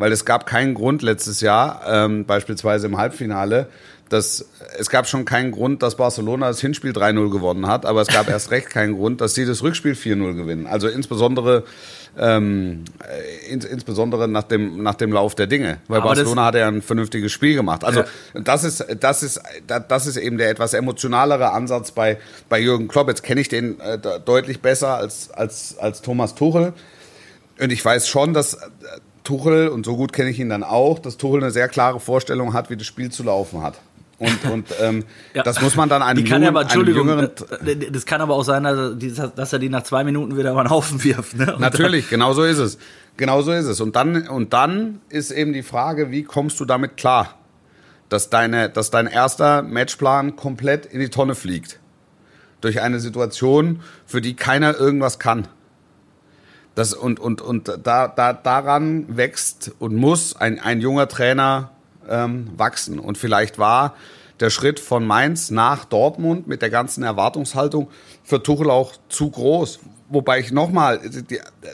Weil 0.00 0.12
es 0.12 0.24
gab 0.24 0.46
keinen 0.46 0.74
Grund 0.74 1.02
letztes 1.02 1.40
Jahr, 1.40 1.82
ähm, 1.86 2.24
beispielsweise 2.24 2.86
im 2.86 2.96
Halbfinale, 2.96 3.68
dass 4.08 4.44
es 4.76 4.90
gab 4.90 5.06
schon 5.06 5.24
keinen 5.24 5.52
Grund, 5.52 5.82
dass 5.84 5.94
Barcelona 5.96 6.48
das 6.48 6.60
Hinspiel 6.60 6.90
3-0 6.90 7.30
gewonnen 7.30 7.68
hat, 7.68 7.86
aber 7.86 8.00
es 8.00 8.08
gab 8.08 8.28
erst 8.28 8.50
recht 8.50 8.68
keinen 8.68 8.96
Grund, 8.96 9.20
dass 9.20 9.34
sie 9.34 9.46
das 9.46 9.62
Rückspiel 9.62 9.92
4-0 9.92 10.34
gewinnen. 10.34 10.66
Also 10.66 10.88
insbesondere 10.88 11.62
ähm, 12.18 12.84
äh, 13.08 13.52
ins, 13.52 13.64
insbesondere 13.64 14.26
nach 14.26 14.42
dem 14.42 14.82
nach 14.82 14.96
dem 14.96 15.12
Lauf 15.12 15.36
der 15.36 15.46
Dinge, 15.46 15.78
weil 15.86 15.98
Aber 15.98 16.08
Barcelona 16.08 16.46
hat 16.46 16.56
ja 16.56 16.66
ein 16.66 16.82
vernünftiges 16.82 17.30
Spiel 17.30 17.54
gemacht. 17.54 17.84
Also 17.84 18.02
das 18.34 18.64
ist 18.64 18.84
das 18.98 19.22
ist 19.22 19.40
das 19.68 20.06
ist 20.08 20.16
eben 20.16 20.36
der 20.38 20.50
etwas 20.50 20.74
emotionalere 20.74 21.52
Ansatz 21.52 21.92
bei 21.92 22.18
bei 22.48 22.58
Jürgen 22.58 22.88
Klopp. 22.88 23.06
Jetzt 23.08 23.22
kenne 23.22 23.40
ich 23.40 23.48
den 23.48 23.78
äh, 23.78 23.96
de- 23.96 24.18
deutlich 24.24 24.60
besser 24.60 24.96
als 24.96 25.30
als 25.30 25.78
als 25.78 26.02
Thomas 26.02 26.34
Tuchel. 26.34 26.72
Und 27.60 27.70
ich 27.70 27.84
weiß 27.84 28.08
schon, 28.08 28.34
dass 28.34 28.58
Tuchel, 29.30 29.68
und 29.68 29.86
so 29.86 29.96
gut 29.96 30.12
kenne 30.12 30.30
ich 30.30 30.40
ihn 30.40 30.48
dann 30.48 30.64
auch, 30.64 30.98
dass 30.98 31.16
Tuchel 31.16 31.40
eine 31.42 31.52
sehr 31.52 31.68
klare 31.68 32.00
Vorstellung 32.00 32.52
hat, 32.52 32.68
wie 32.68 32.76
das 32.76 32.86
Spiel 32.86 33.10
zu 33.12 33.22
laufen 33.22 33.62
hat. 33.62 33.78
Und, 34.18 34.44
und 34.50 34.66
ähm, 34.82 35.04
Ja. 35.34 35.44
das 35.44 35.62
muss 35.62 35.76
man 35.76 35.88
dann 35.88 36.02
einem, 36.02 36.22
Die 36.22 36.28
kann 36.28 36.42
ja 36.42 36.48
jungen, 36.48 36.56
aber, 36.56 36.62
Entschuldigung, 36.62 37.08
jüngeren... 37.08 37.30
das 37.92 38.04
kann 38.06 38.20
aber 38.20 38.34
auch 38.34 38.42
sein, 38.42 38.64
dass 38.64 39.52
er 39.52 39.58
die- 39.60 39.68
nach 39.68 39.84
zwei 39.84 40.02
Minuten 40.02 40.36
wieder 40.36 40.50
über 40.50 40.64
den 40.64 40.70
Haufen 40.70 41.02
wirft. 41.04 41.36
Ne? 41.36 41.54
Natürlich, 41.58 42.10
genau 42.10 42.32
so 42.32 42.42
ist 42.42 42.58
es. 42.58 42.76
Genau 43.16 43.40
so 43.42 43.52
ist 43.52 43.66
es. 43.66 43.80
Und 43.80 43.94
dann, 43.96 44.26
und 44.28 44.52
dann 44.52 45.00
ist 45.10 45.30
eben 45.30 45.52
die 45.52 45.62
Frage, 45.62 46.10
wie 46.10 46.24
kommst 46.24 46.58
du 46.58 46.64
damit 46.64 46.96
klar, 46.96 47.36
dass, 48.08 48.30
deine, 48.30 48.68
dass 48.68 48.90
dein 48.90 49.06
erster 49.06 49.62
Matchplan 49.62 50.34
komplett 50.36 50.86
in 50.86 50.98
die 51.00 51.08
Tonne 51.08 51.34
fliegt. 51.36 51.78
Durch 52.60 52.80
eine 52.82 52.98
Situation, 52.98 53.80
für 54.06 54.20
die 54.20 54.34
keiner 54.34 54.76
irgendwas 54.76 55.18
kann. 55.20 55.46
Das, 56.74 56.94
und 56.94 57.20
und, 57.20 57.40
und 57.40 57.68
da, 57.82 58.08
da, 58.08 58.32
daran 58.32 59.16
wächst 59.16 59.72
und 59.78 59.96
muss 59.96 60.36
ein, 60.36 60.60
ein 60.60 60.80
junger 60.80 61.08
Trainer 61.08 61.70
ähm, 62.08 62.50
wachsen. 62.56 62.98
Und 62.98 63.18
vielleicht 63.18 63.58
war 63.58 63.94
der 64.40 64.50
Schritt 64.50 64.80
von 64.80 65.06
Mainz 65.06 65.50
nach 65.50 65.84
Dortmund 65.84 66.46
mit 66.46 66.62
der 66.62 66.70
ganzen 66.70 67.02
Erwartungshaltung 67.02 67.88
für 68.24 68.42
Tuchel 68.42 68.70
auch 68.70 68.94
zu 69.08 69.30
groß. 69.30 69.80
Wobei 70.08 70.40
ich 70.40 70.50
nochmal, 70.50 71.00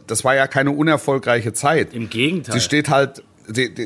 das 0.06 0.24
war 0.24 0.35
ja 0.35 0.46
keine 0.46 0.72
unerfolgreiche 0.72 1.52
Zeit. 1.52 1.94
Im 1.94 2.11
Gegenteil. 2.11 2.54
Sie 2.54 2.61
steht 2.61 2.90
halt, 2.90 3.22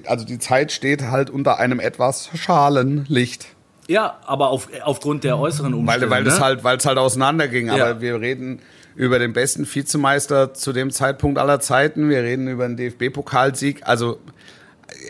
also 0.07 0.25
die 0.25 0.39
Zeit 0.39 0.73
steht 0.73 1.03
halt 1.03 1.31
unter 1.31 1.59
einem 1.59 1.79
etwas 1.79 2.31
schalen 2.35 3.05
Licht. 3.09 3.47
Ja, 3.87 4.19
aber 4.25 4.49
auf, 4.49 4.69
aufgrund 4.83 5.25
der 5.25 5.39
äußeren 5.39 5.75
Umstände. 5.75 6.11
Weil, 6.11 6.19
weil 6.19 6.25
das 6.25 6.39
ne? 6.39 6.45
halt, 6.45 6.65
weil 6.65 6.79
es 6.79 6.87
halt 6.87 6.99
auseinanderging. 6.99 7.67
Ja. 7.67 7.75
Aber 7.75 8.01
wir 8.01 8.21
reden 8.21 8.61
über 9.01 9.19
den 9.19 9.33
besten 9.33 9.67
Vizemeister 9.67 10.53
zu 10.53 10.75
dem 10.75 10.91
Zeitpunkt 10.91 11.39
aller 11.39 11.59
Zeiten. 11.59 12.11
Wir 12.11 12.23
reden 12.23 12.49
über 12.49 12.67
einen 12.67 12.77
DFB-Pokalsieg. 12.77 13.81
Also 13.87 14.19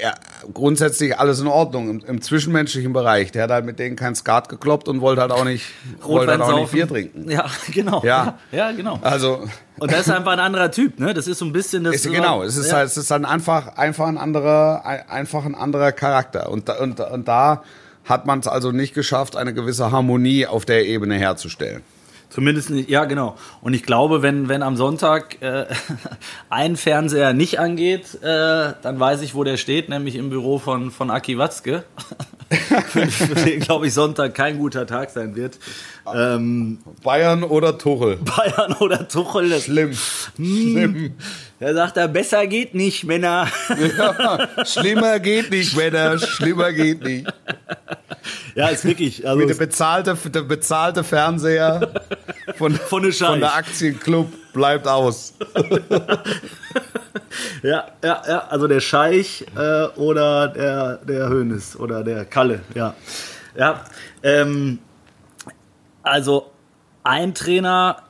ja, 0.00 0.14
grundsätzlich 0.55 1.18
alles 1.18 1.40
in 1.40 1.48
Ordnung 1.48 1.90
im, 1.90 2.00
im 2.07 2.22
zwischenmenschlichen 2.22 2.92
Bereich. 2.92 3.33
Der 3.33 3.42
hat 3.42 3.50
halt 3.50 3.64
mit 3.64 3.81
denen 3.81 3.96
kein 3.96 4.14
Skat 4.14 4.48
gekloppt 4.48 4.88
und 4.88 5.00
wollte 5.00 5.22
halt 5.22 5.33
auch 5.33 5.44
nicht, 5.44 5.66
wollte 6.03 6.31
halt 6.31 6.40
auch 6.40 6.61
nicht. 6.61 6.70
Bier 6.70 6.87
trinken. 6.87 7.29
Ja, 7.29 7.46
genau. 7.74 8.00
Ja. 8.05 8.38
ja, 8.53 8.70
genau. 8.70 9.00
Also 9.03 9.42
Und 9.81 9.90
das 9.90 10.03
ist 10.03 10.11
einfach 10.11 10.33
ein 10.33 10.38
anderer 10.40 10.70
Typ, 10.70 11.00
ne? 11.00 11.12
Das 11.12 11.26
ist 11.26 11.38
so 11.38 11.44
ein 11.44 11.53
bisschen 11.53 11.83
das. 11.83 11.96
ist, 11.96 12.12
genau, 12.12 12.44
es 12.44 12.57
ist 12.57 12.68
ja. 12.70 12.76
halt, 12.76 12.87
es 12.87 12.96
ist 12.96 13.11
halt 13.11 13.24
einfach, 13.24 13.76
einfach 13.76 14.07
ein 14.07 14.18
anderer, 14.18 14.87
ein- 14.87 15.09
einfach 15.09 15.44
ein 15.44 15.57
anderer 15.57 15.90
Charakter. 15.90 16.48
Und, 16.50 16.70
und, 16.70 17.00
und 17.00 17.26
da 17.26 17.64
hat 18.05 18.24
man 18.24 18.38
es 18.38 18.46
also 18.46 18.70
nicht 18.70 18.94
geschafft, 18.94 19.35
eine 19.35 19.53
gewisse 19.53 19.90
Harmonie 19.90 20.46
auf 20.46 20.64
der 20.64 20.87
Ebene 20.87 21.16
herzustellen. 21.16 21.83
Zumindest 22.30 22.70
nicht, 22.70 22.88
ja, 22.88 23.04
genau. 23.06 23.36
Und 23.60 23.74
ich 23.74 23.82
glaube, 23.82 24.22
wenn, 24.22 24.48
wenn 24.48 24.62
am 24.62 24.76
Sonntag 24.76 25.42
äh, 25.42 25.66
ein 26.48 26.76
Fernseher 26.76 27.32
nicht 27.32 27.58
angeht, 27.58 28.14
äh, 28.22 28.72
dann 28.82 29.00
weiß 29.00 29.22
ich, 29.22 29.34
wo 29.34 29.42
der 29.42 29.56
steht, 29.56 29.88
nämlich 29.88 30.14
im 30.14 30.30
Büro 30.30 30.58
von, 30.58 30.92
von 30.92 31.10
Aki 31.10 31.38
Watzke. 31.38 31.82
für, 32.88 33.06
für 33.08 33.34
den, 33.34 33.60
glaube 33.60 33.88
ich, 33.88 33.94
Sonntag 33.94 34.34
kein 34.34 34.58
guter 34.58 34.86
Tag 34.86 35.10
sein 35.10 35.34
wird. 35.34 35.58
Ähm, 36.12 36.78
Bayern 37.02 37.42
oder 37.42 37.78
Tuchel? 37.78 38.16
Bayern 38.16 38.74
oder 38.74 39.08
Tuchel, 39.08 39.60
Schlimm. 39.60 39.92
Schlimm. 40.36 41.14
Da 41.60 41.74
sagt 41.74 41.96
er, 41.98 42.08
besser 42.08 42.46
geht 42.46 42.74
nicht, 42.74 43.04
Männer. 43.04 43.46
Ja, 43.98 44.64
schlimmer 44.64 45.18
geht 45.20 45.50
nicht, 45.50 45.76
Männer. 45.76 46.18
Schlimmer 46.18 46.72
geht 46.72 47.02
nicht. 47.04 47.30
ja, 48.54 48.68
ist 48.68 48.84
wirklich, 48.84 49.26
also 49.28 49.46
Der 49.46 49.54
bezahlte, 49.54 50.16
der 50.30 50.42
bezahlte 50.42 51.04
Fernseher 51.04 51.92
von, 52.56 52.74
Von 52.88 53.12
von 53.12 53.40
der 53.40 53.54
Aktienclub 53.54 54.32
bleibt 54.52 54.88
aus. 54.88 55.34
Ja, 57.62 57.88
ja, 58.02 58.22
ja, 58.26 58.38
also 58.48 58.66
der 58.66 58.80
Scheich 58.80 59.44
äh, 59.54 59.84
oder 59.98 60.48
der, 60.48 60.96
der 60.96 61.28
Hönes 61.28 61.78
oder 61.78 62.02
der 62.02 62.24
Kalle, 62.24 62.60
ja. 62.74 62.94
Ja, 63.54 63.84
ähm, 64.22 64.78
also 66.02 66.50
ein 67.02 67.34
Trainer, 67.34 68.02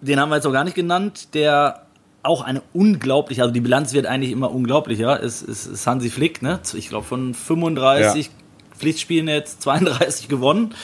den 0.00 0.18
haben 0.18 0.30
wir 0.30 0.36
jetzt 0.36 0.44
noch 0.44 0.52
gar 0.52 0.64
nicht 0.64 0.74
genannt, 0.74 1.34
der 1.34 1.81
auch 2.22 2.42
eine 2.42 2.62
unglaubliche, 2.72 3.42
also 3.42 3.52
die 3.52 3.60
Bilanz 3.60 3.92
wird 3.92 4.06
eigentlich 4.06 4.30
immer 4.32 4.50
unglaublicher, 4.52 5.18
ist, 5.20 5.42
ist, 5.42 5.66
ist 5.66 5.86
Hansi 5.86 6.08
Flick, 6.10 6.40
ne? 6.42 6.60
Ich 6.74 6.88
glaube 6.88 7.04
von 7.06 7.34
35 7.34 8.30
Pflichtspielen 8.78 9.28
jetzt 9.28 9.62
32 9.62 10.28
gewonnen. 10.28 10.74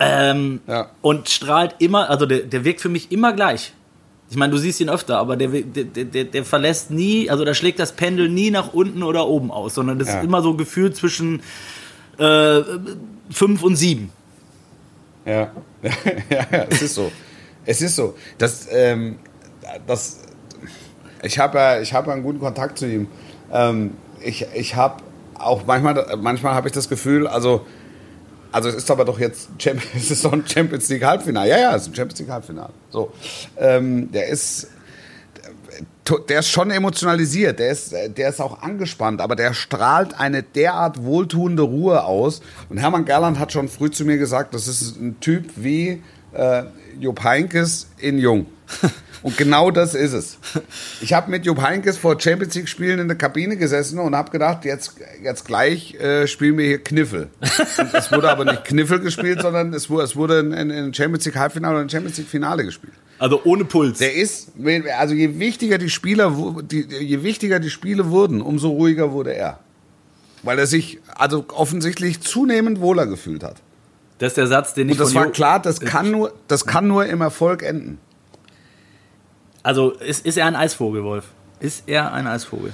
Ähm, 0.00 0.60
Ja. 0.66 0.90
Und 1.02 1.28
strahlt 1.28 1.76
immer, 1.78 2.08
also 2.10 2.26
der, 2.26 2.40
der 2.40 2.64
wirkt 2.64 2.80
für 2.80 2.88
mich 2.88 3.12
immer 3.12 3.32
gleich. 3.32 3.72
Ich 4.30 4.36
meine, 4.36 4.50
du 4.50 4.56
siehst 4.58 4.80
ihn 4.80 4.88
öfter, 4.88 5.18
aber 5.18 5.36
der, 5.36 5.48
der, 5.48 5.84
der, 5.84 6.24
der 6.24 6.44
verlässt 6.46 6.90
nie, 6.90 7.28
also 7.28 7.44
da 7.44 7.52
schlägt 7.52 7.78
das 7.78 7.92
Pendel 7.92 8.30
nie 8.30 8.50
nach 8.50 8.72
unten 8.72 9.02
oder 9.02 9.26
oben 9.28 9.50
aus, 9.50 9.74
sondern 9.74 9.98
das 9.98 10.08
Ja. 10.08 10.18
ist 10.18 10.24
immer 10.24 10.40
so 10.40 10.54
gefühlt 10.54 10.96
zwischen 10.96 11.42
äh, 12.18 12.60
fünf 13.30 13.62
und 13.62 13.76
sieben. 13.76 14.10
Ja. 15.26 15.50
ja, 15.82 16.46
ja, 16.50 16.66
es 16.70 16.80
ist 16.82 16.94
so. 16.94 17.12
Es 17.66 17.82
ist 17.82 17.94
so. 17.94 18.14
Das, 18.38 18.66
ähm, 18.70 19.18
das, 19.86 20.20
ich 21.22 21.38
habe 21.38 21.58
ja, 21.58 21.80
ich 21.80 21.94
habe 21.94 22.12
einen 22.12 22.22
guten 22.22 22.40
Kontakt 22.40 22.78
zu 22.78 22.86
ihm. 22.86 23.08
Ähm, 23.52 23.92
ich 24.20 24.46
ich 24.54 24.76
habe 24.76 25.02
auch 25.38 25.64
manchmal, 25.66 26.16
manchmal 26.20 26.54
habe 26.54 26.68
ich 26.68 26.74
das 26.74 26.88
Gefühl, 26.88 27.26
also, 27.26 27.66
also 28.50 28.68
es 28.68 28.76
ist 28.76 28.90
aber 28.90 29.04
doch 29.04 29.18
jetzt, 29.18 29.50
es 29.96 30.10
ist 30.10 30.24
doch 30.24 30.32
ein 30.32 30.44
Champions 30.46 30.88
League 30.88 31.04
Halbfinale. 31.04 31.48
Ja, 31.48 31.58
ja, 31.58 31.76
es 31.76 31.82
ist 31.82 31.88
ein 31.88 31.94
Champions 31.94 32.20
League 32.20 32.30
Halbfinale. 32.30 32.72
So, 32.90 33.12
ähm, 33.56 34.10
der 34.12 34.28
ist, 34.28 34.68
der 36.28 36.40
ist 36.40 36.48
schon 36.48 36.70
emotionalisiert, 36.70 37.58
der 37.58 37.70
ist, 37.70 37.92
der 37.92 38.28
ist 38.28 38.40
auch 38.40 38.62
angespannt, 38.62 39.20
aber 39.20 39.36
der 39.36 39.54
strahlt 39.54 40.18
eine 40.18 40.42
derart 40.42 41.04
wohltuende 41.04 41.62
Ruhe 41.62 42.04
aus. 42.04 42.42
Und 42.68 42.78
Hermann 42.78 43.04
Gerland 43.04 43.38
hat 43.38 43.52
schon 43.52 43.68
früh 43.68 43.90
zu 43.90 44.04
mir 44.04 44.18
gesagt, 44.18 44.54
das 44.54 44.68
ist 44.68 45.00
ein 45.00 45.18
Typ 45.20 45.50
wie 45.56 46.02
äh, 46.32 46.64
Jupp 46.98 47.22
Heynckes 47.22 47.88
in 47.98 48.18
Jung. 48.18 48.46
Und 49.22 49.36
genau 49.36 49.70
das 49.70 49.94
ist 49.94 50.12
es. 50.12 50.38
Ich 51.00 51.12
habe 51.12 51.30
mit 51.30 51.46
Jupp 51.46 51.62
Heynckes 51.62 51.96
vor 51.96 52.20
Champions 52.20 52.54
League 52.54 52.68
Spielen 52.68 52.98
in 52.98 53.08
der 53.08 53.16
Kabine 53.16 53.56
gesessen 53.56 53.98
und 53.98 54.16
habe 54.16 54.30
gedacht, 54.30 54.64
jetzt, 54.64 54.94
jetzt 55.22 55.44
gleich 55.44 55.94
äh, 55.94 56.26
spielen 56.26 56.58
wir 56.58 56.66
hier 56.66 56.82
Kniffel. 56.82 57.28
Und 57.78 57.94
es 57.94 58.10
wurde 58.10 58.30
aber 58.30 58.44
nicht 58.44 58.64
Kniffel 58.64 59.00
gespielt, 59.00 59.42
sondern 59.42 59.72
es 59.74 59.88
wurde, 59.88 60.04
es 60.04 60.16
wurde 60.16 60.40
ein, 60.40 60.70
ein 60.70 60.94
Champions 60.94 61.24
League 61.24 61.36
Halbfinale 61.36 61.74
oder 61.74 61.84
ein 61.84 61.88
Champions 61.88 62.18
League 62.18 62.28
Finale 62.28 62.64
gespielt. 62.64 62.92
Also 63.18 63.40
ohne 63.44 63.64
Puls. 63.64 63.98
Der 63.98 64.14
ist, 64.14 64.50
also 64.98 65.14
je 65.14 65.38
wichtiger 65.38 65.78
die 65.78 65.90
Spieler, 65.90 66.36
die, 66.62 66.86
je 67.00 67.22
wichtiger 67.22 67.60
die 67.60 67.70
Spiele 67.70 68.10
wurden, 68.10 68.40
umso 68.40 68.70
ruhiger 68.70 69.12
wurde 69.12 69.34
er. 69.34 69.60
Weil 70.42 70.58
er 70.58 70.66
sich 70.66 70.98
also 71.14 71.44
offensichtlich 71.54 72.20
zunehmend 72.20 72.80
wohler 72.80 73.06
gefühlt 73.06 73.44
hat. 73.44 73.62
das 74.18 74.32
ist 74.32 74.36
der 74.38 74.48
Satz, 74.48 74.74
den 74.74 74.88
ich 74.88 74.94
Und 74.94 75.00
das 75.00 75.14
war 75.14 75.30
klar, 75.30 75.62
das 75.62 75.78
kann 75.78 76.10
nur, 76.10 76.32
das 76.48 76.66
kann 76.66 76.88
nur 76.88 77.06
im 77.06 77.20
Erfolg 77.20 77.62
enden. 77.62 78.00
Also 79.62 79.90
ist, 79.90 80.26
ist 80.26 80.36
er 80.36 80.46
ein 80.46 80.56
Eisvogel, 80.56 81.04
Wolf? 81.04 81.26
Ist 81.60 81.84
er 81.86 82.12
ein 82.12 82.26
Eisvogel? 82.26 82.72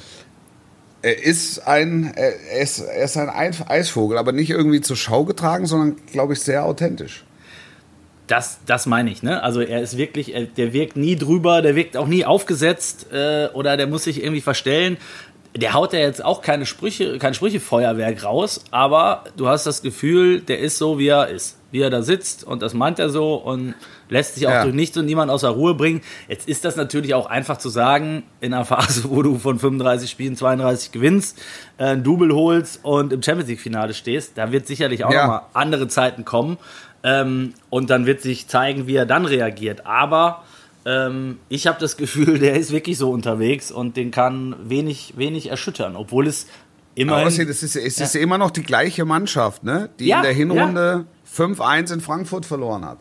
Er 1.02 1.22
ist 1.22 1.60
ein, 1.66 2.12
er 2.16 2.60
ist, 2.60 2.80
er 2.80 3.04
ist 3.04 3.16
ein 3.16 3.28
Eis- 3.28 3.68
Eisvogel, 3.68 4.18
aber 4.18 4.32
nicht 4.32 4.50
irgendwie 4.50 4.80
zur 4.80 4.96
Schau 4.96 5.24
getragen, 5.24 5.66
sondern, 5.66 5.96
glaube 6.10 6.32
ich, 6.32 6.40
sehr 6.40 6.64
authentisch. 6.64 7.24
Das, 8.26 8.58
das 8.66 8.86
meine 8.86 9.10
ich, 9.10 9.22
ne? 9.22 9.42
Also 9.42 9.60
er 9.60 9.80
ist 9.80 9.96
wirklich, 9.96 10.34
er, 10.34 10.42
der 10.44 10.72
wirkt 10.72 10.96
nie 10.96 11.16
drüber, 11.16 11.62
der 11.62 11.76
wirkt 11.76 11.96
auch 11.96 12.06
nie 12.08 12.24
aufgesetzt 12.24 13.06
äh, 13.12 13.48
oder 13.54 13.76
der 13.76 13.86
muss 13.86 14.04
sich 14.04 14.22
irgendwie 14.22 14.40
verstellen. 14.42 14.98
Der 15.56 15.72
haut 15.74 15.92
ja 15.92 15.98
jetzt 16.00 16.24
auch 16.24 16.42
keine 16.42 16.66
Sprüche, 16.66 17.18
kein 17.18 17.34
Sprüchefeuerwerk 17.34 18.22
raus, 18.24 18.62
aber 18.70 19.24
du 19.36 19.48
hast 19.48 19.66
das 19.66 19.82
Gefühl, 19.82 20.40
der 20.40 20.58
ist 20.60 20.78
so, 20.78 20.98
wie 20.98 21.08
er 21.08 21.28
ist. 21.28 21.56
Wie 21.70 21.80
er 21.80 21.90
da 21.90 22.00
sitzt 22.02 22.44
und 22.44 22.62
das 22.62 22.72
meint 22.74 22.98
er 22.98 23.10
so 23.10 23.34
und 23.34 23.74
lässt 24.08 24.36
sich 24.36 24.46
auch 24.46 24.52
Ja. 24.52 24.62
durch 24.62 24.74
nichts 24.74 24.96
und 24.96 25.04
niemand 25.04 25.30
außer 25.30 25.48
Ruhe 25.50 25.74
bringen. 25.74 26.00
Jetzt 26.28 26.48
ist 26.48 26.64
das 26.64 26.76
natürlich 26.76 27.12
auch 27.12 27.26
einfach 27.26 27.58
zu 27.58 27.68
sagen, 27.68 28.22
in 28.40 28.54
einer 28.54 28.64
Phase, 28.64 29.10
wo 29.10 29.20
du 29.22 29.38
von 29.38 29.58
35 29.58 30.10
Spielen 30.10 30.34
32 30.36 30.92
gewinnst, 30.92 31.38
äh, 31.76 31.84
ein 31.84 32.04
Double 32.04 32.32
holst 32.34 32.80
und 32.84 33.12
im 33.12 33.22
Champions 33.22 33.48
League-Finale 33.50 33.92
stehst, 33.94 34.38
da 34.38 34.50
wird 34.52 34.66
sicherlich 34.66 35.04
auch 35.04 35.12
Ja. 35.12 35.22
nochmal 35.22 35.42
andere 35.54 35.88
Zeiten 35.88 36.24
kommen. 36.24 36.56
Ähm, 37.02 37.54
und 37.70 37.90
dann 37.90 38.06
wird 38.06 38.22
sich 38.22 38.48
zeigen, 38.48 38.86
wie 38.86 38.96
er 38.96 39.06
dann 39.06 39.24
reagiert. 39.26 39.86
Aber 39.86 40.42
ähm, 40.88 41.38
ich 41.50 41.66
habe 41.66 41.78
das 41.78 41.96
Gefühl, 41.96 42.38
der 42.40 42.56
ist 42.56 42.72
wirklich 42.72 42.96
so 42.96 43.10
unterwegs 43.10 43.70
und 43.70 43.96
den 43.96 44.10
kann 44.10 44.56
wenig, 44.68 45.14
wenig 45.16 45.50
erschüttern, 45.50 45.96
obwohl 45.96 46.26
es 46.26 46.46
immerhin. 46.94 47.26
Aber 47.26 47.28
es 47.28 47.38
ist, 47.62 47.76
es 47.76 48.00
ist 48.00 48.16
immer 48.16 48.38
noch 48.38 48.50
die 48.50 48.62
gleiche 48.62 49.04
Mannschaft, 49.04 49.64
ne? 49.64 49.90
die 49.98 50.06
Ja, 50.06 50.16
in 50.18 50.22
der 50.22 50.32
Hinrunde 50.32 51.06
5-1 51.36 51.92
in 51.92 52.00
Frankfurt 52.00 52.46
verloren 52.46 52.84
hat. 52.84 52.98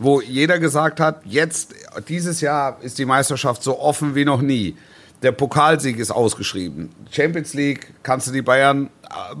Wo 0.00 0.20
jeder 0.20 0.58
gesagt 0.58 1.00
hat, 1.00 1.22
jetzt, 1.24 1.74
dieses 2.08 2.40
Jahr 2.40 2.78
ist 2.82 2.98
die 2.98 3.04
Meisterschaft 3.04 3.62
so 3.62 3.80
offen 3.80 4.14
wie 4.14 4.24
noch 4.24 4.42
nie. 4.42 4.76
Der 5.22 5.32
Pokalsieg 5.32 5.98
ist 5.98 6.12
ausgeschrieben. 6.12 6.90
Champions 7.10 7.54
League 7.54 7.92
kannst 8.04 8.28
du 8.28 8.32
die 8.32 8.42
Bayern 8.42 8.90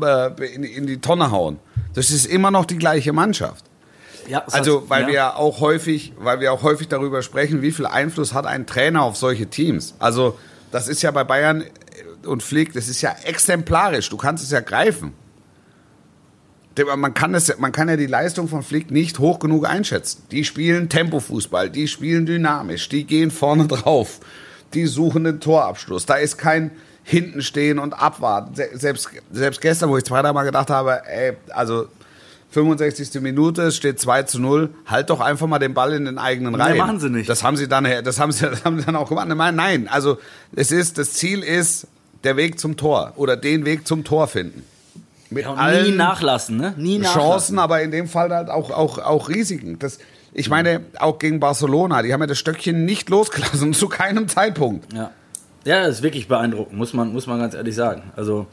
äh, 0.00 0.54
in 0.54 0.88
die 0.88 1.00
Tonne 1.00 1.30
hauen. 1.30 1.60
Das 1.94 2.10
ist 2.10 2.26
immer 2.26 2.50
noch 2.50 2.64
die 2.64 2.78
gleiche 2.78 3.12
Mannschaft. 3.12 3.67
Ja, 4.28 4.44
Also, 4.50 4.82
hat- 4.82 4.90
weil 4.90 5.02
ja. 5.02 5.06
wir 5.08 5.14
ja 5.14 5.34
auch 5.36 5.60
häufig, 5.60 6.12
weil 6.18 6.40
wir 6.40 6.52
auch 6.52 6.62
häufig 6.62 6.88
darüber 6.88 7.22
sprechen, 7.22 7.62
wie 7.62 7.72
viel 7.72 7.86
Einfluss 7.86 8.34
hat 8.34 8.46
ein 8.46 8.66
Trainer 8.66 9.02
auf 9.02 9.16
solche 9.16 9.46
Teams. 9.48 9.94
Also, 9.98 10.38
das 10.70 10.86
ist 10.88 11.02
ja 11.02 11.10
bei 11.10 11.24
Bayern 11.24 11.64
und 12.26 12.42
Flick, 12.42 12.72
das 12.74 12.88
ist 12.88 13.00
ja 13.02 13.14
exemplarisch. 13.24 14.08
Du 14.10 14.16
kannst 14.16 14.44
es 14.44 14.50
ja 14.50 14.60
greifen. 14.60 15.14
Man 16.96 17.12
kann, 17.12 17.34
ja- 17.34 17.54
man 17.58 17.72
kann 17.72 17.88
ja 17.88 17.96
die 17.96 18.06
Leistung 18.06 18.46
von 18.46 18.62
Flick 18.62 18.92
nicht 18.92 19.18
hoch 19.18 19.40
genug 19.40 19.66
einschätzen. 19.68 20.22
Die 20.30 20.44
spielen 20.44 20.88
Tempofußball, 20.88 21.70
die 21.70 21.88
spielen 21.88 22.24
dynamisch, 22.24 22.88
die 22.88 23.04
gehen 23.04 23.32
vorne 23.32 23.66
drauf, 23.68 24.20
die 24.74 24.86
suchen 24.86 25.24
den 25.24 25.40
Torabschluss. 25.40 26.06
Da 26.06 26.14
ist 26.14 26.38
kein 26.38 26.70
Hintenstehen 27.02 27.80
und 27.80 27.94
Abwarten. 27.94 28.54
Se- 28.54 28.68
Selbst, 28.74 29.08
selbst 29.32 29.60
gestern, 29.60 29.88
wo 29.90 29.96
ich 29.96 30.04
zwei, 30.04 30.22
dreimal 30.22 30.44
gedacht 30.44 30.70
habe, 30.70 31.02
ey, 31.08 31.32
also 31.50 31.88
65. 32.50 33.20
Minute, 33.20 33.62
es 33.62 33.76
steht 33.76 34.00
2 34.00 34.22
zu 34.24 34.40
0, 34.40 34.70
halt 34.86 35.10
doch 35.10 35.20
einfach 35.20 35.46
mal 35.46 35.58
den 35.58 35.74
Ball 35.74 35.92
in 35.92 36.06
den 36.06 36.18
eigenen 36.18 36.54
Nee, 36.54 36.62
Reihen. 36.62 36.78
machen 36.78 37.00
sie 37.00 37.10
nicht. 37.10 37.28
Das 37.28 37.42
haben 37.44 37.56
sie 37.56 37.68
dann, 37.68 37.86
das 38.02 38.18
haben 38.18 38.32
sie, 38.32 38.46
das 38.50 38.64
haben 38.64 38.78
sie 38.80 38.86
dann 38.86 38.96
auch 38.96 39.08
gemacht. 39.08 39.28
Nein, 39.28 39.88
also 39.88 40.18
es 40.56 40.72
ist, 40.72 40.98
das 40.98 41.12
Ziel 41.12 41.42
ist, 41.42 41.86
der 42.24 42.36
Weg 42.36 42.58
zum 42.58 42.76
Tor 42.76 43.12
oder 43.16 43.36
den 43.36 43.64
Weg 43.64 43.86
zum 43.86 44.02
Tor 44.04 44.26
finden. 44.26 44.64
Mit 45.30 45.44
Ja, 45.44 45.50
und 45.50 45.82
nie 45.84 45.92
nachlassen, 45.94 46.56
ne? 46.56 46.74
Nie 46.76 46.98
nachlassen. 46.98 47.20
Chancen, 47.20 47.58
aber 47.58 47.82
in 47.82 47.90
dem 47.90 48.08
Fall 48.08 48.30
halt 48.30 48.48
auch, 48.48 48.70
auch, 48.70 48.98
auch 48.98 49.28
Risiken. 49.28 49.78
Das, 49.78 49.98
ich 50.32 50.48
meine, 50.48 50.80
auch 50.98 51.18
gegen 51.18 51.38
Barcelona, 51.38 52.02
die 52.02 52.12
haben 52.12 52.20
ja 52.20 52.26
das 52.26 52.38
Stöckchen 52.38 52.84
nicht 52.86 53.10
losgelassen, 53.10 53.72
zu 53.74 53.88
keinem 53.88 54.26
Zeitpunkt. 54.26 54.92
Ja. 54.92 55.10
Ja, 55.68 55.82
ist 55.86 56.02
wirklich 56.02 56.28
beeindruckend, 56.28 56.78
muss 56.78 56.94
man, 56.94 57.12
muss 57.12 57.26
man 57.26 57.38
ganz 57.38 57.54
ehrlich 57.54 57.74
sagen. 57.74 58.02
Also 58.16 58.46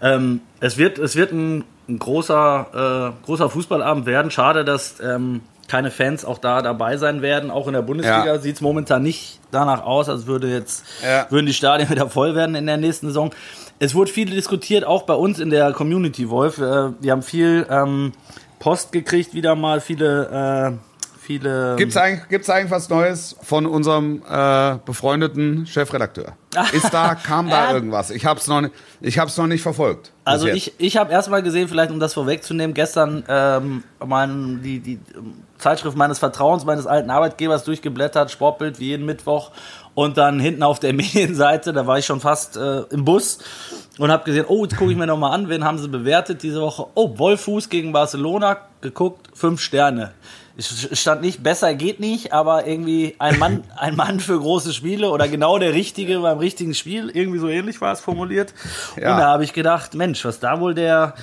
ähm, 0.00 0.40
es 0.60 0.78
wird, 0.78 0.98
es 0.98 1.14
wird 1.14 1.32
ein, 1.32 1.64
ein 1.88 1.98
großer, 1.98 3.12
äh, 3.20 3.24
großer 3.26 3.50
Fußballabend 3.50 4.06
werden. 4.06 4.30
Schade, 4.30 4.64
dass 4.64 4.98
ähm, 5.00 5.42
keine 5.68 5.90
Fans 5.90 6.24
auch 6.24 6.38
da 6.38 6.62
dabei 6.62 6.96
sein 6.96 7.20
werden. 7.22 7.50
Auch 7.50 7.66
in 7.66 7.74
der 7.74 7.82
Bundesliga 7.82 8.24
Ja. 8.24 8.38
sieht 8.38 8.56
es 8.56 8.60
momentan 8.62 9.02
nicht 9.02 9.40
danach 9.50 9.84
aus, 9.84 10.08
als 10.08 10.26
würde 10.26 10.48
jetzt 10.48 10.84
Ja. 11.04 11.26
würden 11.30 11.44
die 11.46 11.52
Stadien 11.54 11.90
wieder 11.90 12.08
voll 12.08 12.34
werden 12.34 12.54
in 12.54 12.66
der 12.66 12.76
nächsten 12.78 13.08
Saison. 13.08 13.30
Es 13.78 13.94
wurde 13.94 14.10
viel 14.10 14.30
diskutiert, 14.30 14.84
auch 14.86 15.02
bei 15.02 15.12
uns 15.14 15.38
in 15.38 15.50
der 15.50 15.72
Community, 15.72 16.30
Wolf. 16.30 16.56
Äh, 16.58 16.92
wir 17.00 17.12
haben 17.12 17.22
viel 17.22 17.66
ähm, 17.68 18.12
Post 18.60 18.92
gekriegt, 18.92 19.34
wieder 19.34 19.54
mal 19.54 19.82
viele, 19.82 20.78
äh, 20.78 20.95
viele. 21.26 21.76
Gibt's 21.76 21.96
eigentlich, 21.96 22.28
gibt's 22.28 22.48
eigentlich 22.48 22.70
was 22.70 22.88
Neues 22.88 23.36
von 23.42 23.66
unserem 23.66 24.22
äh, 24.28 24.76
befreundeten 24.84 25.66
Chefredakteur? 25.66 26.36
Ist 26.72 26.94
da, 26.94 27.14
kam 27.26 27.50
da 27.50 27.72
irgendwas? 27.72 28.10
Ich 28.10 28.24
hab's 28.24 28.46
noch 28.46 28.60
nicht, 28.62 28.72
ich 29.00 29.18
hab's 29.18 29.36
noch 29.36 29.46
nicht 29.46 29.62
verfolgt. 29.62 30.12
Also 30.24 30.46
ich, 30.46 30.74
ich 30.78 30.96
habe 30.96 31.12
erstmal 31.12 31.42
gesehen, 31.42 31.68
vielleicht 31.68 31.90
um 31.90 32.00
das 32.00 32.14
vorwegzunehmen, 32.14 32.74
gestern 32.74 33.24
ähm, 33.28 33.84
mein, 34.04 34.62
die, 34.62 34.80
die 34.80 35.00
ähm, 35.16 35.42
Zeitschrift 35.58 35.96
meines 35.96 36.18
Vertrauens, 36.18 36.64
meines 36.64 36.86
alten 36.86 37.10
Arbeitgebers 37.10 37.64
durchgeblättert, 37.64 38.30
Sportbild 38.30 38.78
wie 38.78 38.86
jeden 38.86 39.04
Mittwoch. 39.04 39.50
Und 39.94 40.18
dann 40.18 40.38
hinten 40.38 40.62
auf 40.62 40.78
der 40.78 40.92
Medienseite, 40.94 41.72
da 41.72 41.86
war 41.86 41.98
ich 41.98 42.06
schon 42.06 42.20
fast 42.20 42.56
äh, 42.56 42.82
im 42.90 43.04
Bus 43.04 43.38
und 43.98 44.10
habe 44.10 44.24
gesehen, 44.24 44.44
oh, 44.48 44.64
jetzt 44.64 44.76
gucke 44.76 44.92
ich 44.92 44.96
mir 44.96 45.06
nochmal 45.06 45.32
an, 45.32 45.48
wen 45.48 45.64
haben 45.64 45.78
sie 45.78 45.88
bewertet 45.88 46.42
diese 46.42 46.60
Woche? 46.60 46.86
Oh, 46.94 47.18
Wolfuß 47.18 47.68
gegen 47.68 47.92
Barcelona, 47.92 48.58
geguckt, 48.80 49.28
fünf 49.34 49.60
Sterne. 49.60 50.12
Es 50.58 50.88
stand 50.98 51.20
nicht, 51.20 51.42
besser 51.42 51.74
geht 51.74 52.00
nicht, 52.00 52.32
aber 52.32 52.66
irgendwie 52.66 53.14
ein 53.18 53.38
Mann, 53.38 53.64
ein 53.76 53.94
Mann 53.94 54.20
für 54.20 54.38
große 54.40 54.72
Spiele 54.72 55.10
oder 55.10 55.28
genau 55.28 55.58
der 55.58 55.74
Richtige 55.74 56.18
beim 56.20 56.38
richtigen 56.38 56.72
Spiel, 56.74 57.10
irgendwie 57.12 57.38
so 57.38 57.48
ähnlich 57.48 57.80
war 57.82 57.92
es 57.92 58.00
formuliert. 58.00 58.54
Ja. 59.00 59.12
Und 59.12 59.18
da 59.20 59.26
habe 59.26 59.44
ich 59.44 59.52
gedacht, 59.52 59.94
Mensch, 59.94 60.24
was 60.24 60.40
da 60.40 60.58
wohl 60.60 60.72
der, 60.74 61.14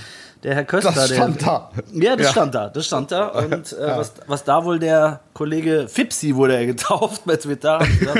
der 0.44 0.54
Herr 0.54 0.66
Köster, 0.66 0.92
das 0.92 1.12
stand 1.16 1.42
der, 1.42 1.48
da. 1.48 1.72
ja, 1.94 2.16
das 2.16 2.26
Ja. 2.28 2.32
stand 2.32 2.54
da, 2.54 2.70
das 2.70 2.86
stand 2.86 3.12
da. 3.12 3.28
Und 3.30 3.74
äh, 3.74 3.98
was, 3.98 4.14
was 4.28 4.44
da 4.44 4.64
wohl 4.66 4.78
der 4.78 5.22
Kollege 5.34 5.88
Fipsi 5.88 6.36
wurde 6.36 6.56
er 6.56 6.66
getauft 6.68 7.24
bei 7.26 7.36
Twitter, 7.38 7.80
Ja, 8.02 8.14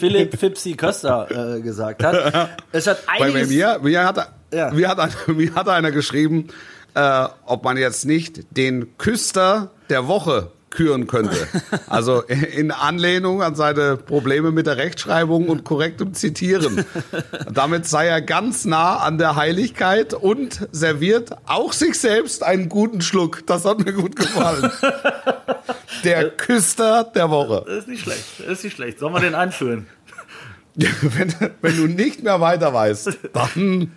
Philipp 0.00 0.36
Fipsi 0.36 0.72
Köster 0.74 1.28
äh, 1.56 1.60
gesagt 1.60 2.02
hat. 2.02 2.50
Es 2.72 2.86
hat 2.88 3.06
Bei, 3.06 3.18
bei 3.20 3.24
einiges. 3.26 3.48
mir, 3.50 3.78
mir, 3.82 4.04
hat, 4.04 4.32
Ja. 4.52 4.70
mir, 4.72 4.88
hat, 4.88 5.28
mir 5.28 5.54
hat 5.54 5.68
einer 5.68 5.92
geschrieben, 5.92 6.48
äh, 6.94 7.26
ob 7.46 7.64
man 7.64 7.76
jetzt 7.76 8.06
nicht 8.06 8.56
den 8.56 8.96
Küster 8.98 9.70
der 9.88 10.08
Woche 10.08 10.50
küren 10.70 11.06
könnte. 11.06 11.36
Also 11.88 12.20
in 12.22 12.70
Anlehnung 12.70 13.42
an 13.42 13.56
seine 13.56 13.96
Probleme 13.96 14.52
mit 14.52 14.68
der 14.68 14.76
Rechtschreibung 14.76 15.48
und 15.48 15.64
korrektem 15.64 16.14
Zitieren. 16.14 16.84
Damit 17.52 17.86
sei 17.86 18.06
er 18.06 18.22
ganz 18.22 18.64
nah 18.64 18.98
an 18.98 19.18
der 19.18 19.34
Heiligkeit 19.34 20.14
und 20.14 20.68
serviert 20.70 21.32
auch 21.46 21.72
sich 21.72 21.98
selbst 21.98 22.44
einen 22.44 22.68
guten 22.68 23.00
Schluck. 23.00 23.44
Das 23.46 23.64
hat 23.64 23.84
mir 23.84 23.92
gut 23.92 24.14
gefallen. 24.14 24.70
Der 26.04 26.30
Küster 26.30 27.04
der 27.14 27.28
Woche. 27.30 27.64
Das 27.66 27.78
ist 27.78 27.88
nicht 27.88 28.02
schlecht, 28.02 28.24
das 28.38 28.46
ist 28.46 28.64
nicht 28.64 28.76
schlecht. 28.76 28.98
Sollen 29.00 29.12
wir 29.12 29.20
den 29.20 29.34
einführen? 29.34 29.86
Wenn, 31.02 31.34
wenn 31.62 31.76
du 31.76 31.86
nicht 31.88 32.22
mehr 32.22 32.40
weiter 32.40 32.72
weißt, 32.72 33.10
dann, 33.32 33.90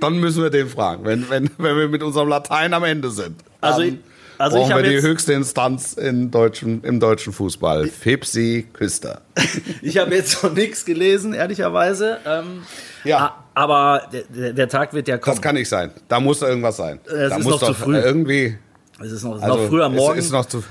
dann 0.00 0.20
müssen 0.20 0.42
wir 0.42 0.50
den 0.50 0.68
fragen. 0.68 1.04
Wenn, 1.04 1.28
wenn, 1.30 1.48
wenn 1.58 1.76
wir 1.76 1.88
mit 1.88 2.02
unserem 2.02 2.28
Latein 2.28 2.74
am 2.74 2.84
Ende 2.84 3.10
sind. 3.10 3.36
Also 3.60 3.82
ich- 3.82 3.98
also 4.40 4.56
ich 4.58 4.62
brauchen 4.62 4.74
hab 4.74 4.82
wir 4.84 4.90
die 4.90 5.02
höchste 5.02 5.32
Instanz 5.32 5.94
in 5.94 6.30
deutschen, 6.30 6.84
im 6.84 7.00
deutschen 7.00 7.32
Fußball. 7.32 7.88
Fipsi 7.88 8.68
Küster. 8.72 9.22
Ich 9.82 9.98
habe 9.98 10.14
jetzt 10.14 10.42
noch 10.44 10.52
nichts 10.52 10.84
gelesen, 10.84 11.32
ehrlicherweise. 11.32 12.18
Ähm, 12.24 12.62
Ja. 13.02 13.44
Aber 13.54 14.02
der, 14.12 14.52
der, 14.52 14.68
Tag 14.68 14.92
wird 14.94 15.08
ja 15.08 15.18
kommen. 15.18 15.34
Das 15.34 15.42
kann 15.42 15.56
nicht 15.56 15.68
sein. 15.68 15.90
Da 16.06 16.20
muss 16.20 16.40
irgendwas 16.42 16.76
sein. 16.76 17.00
Es 17.04 17.12
da 17.30 17.36
ist 17.36 17.42
muss 17.44 17.52
noch 17.54 17.58
zu 17.60 17.66
doch 17.72 17.76
früh. 17.76 17.96
irgendwie. 17.98 18.56
es 19.00 19.10
ist 19.10 19.24
noch, 19.24 19.42
Also, 19.42 19.56
noch 19.56 19.68
früh 19.68 19.82
am 19.82 19.96
Morgen. 19.96 20.18
Es 20.20 20.26
ist 20.26 20.30
noch 20.30 20.46
zu, 20.46 20.62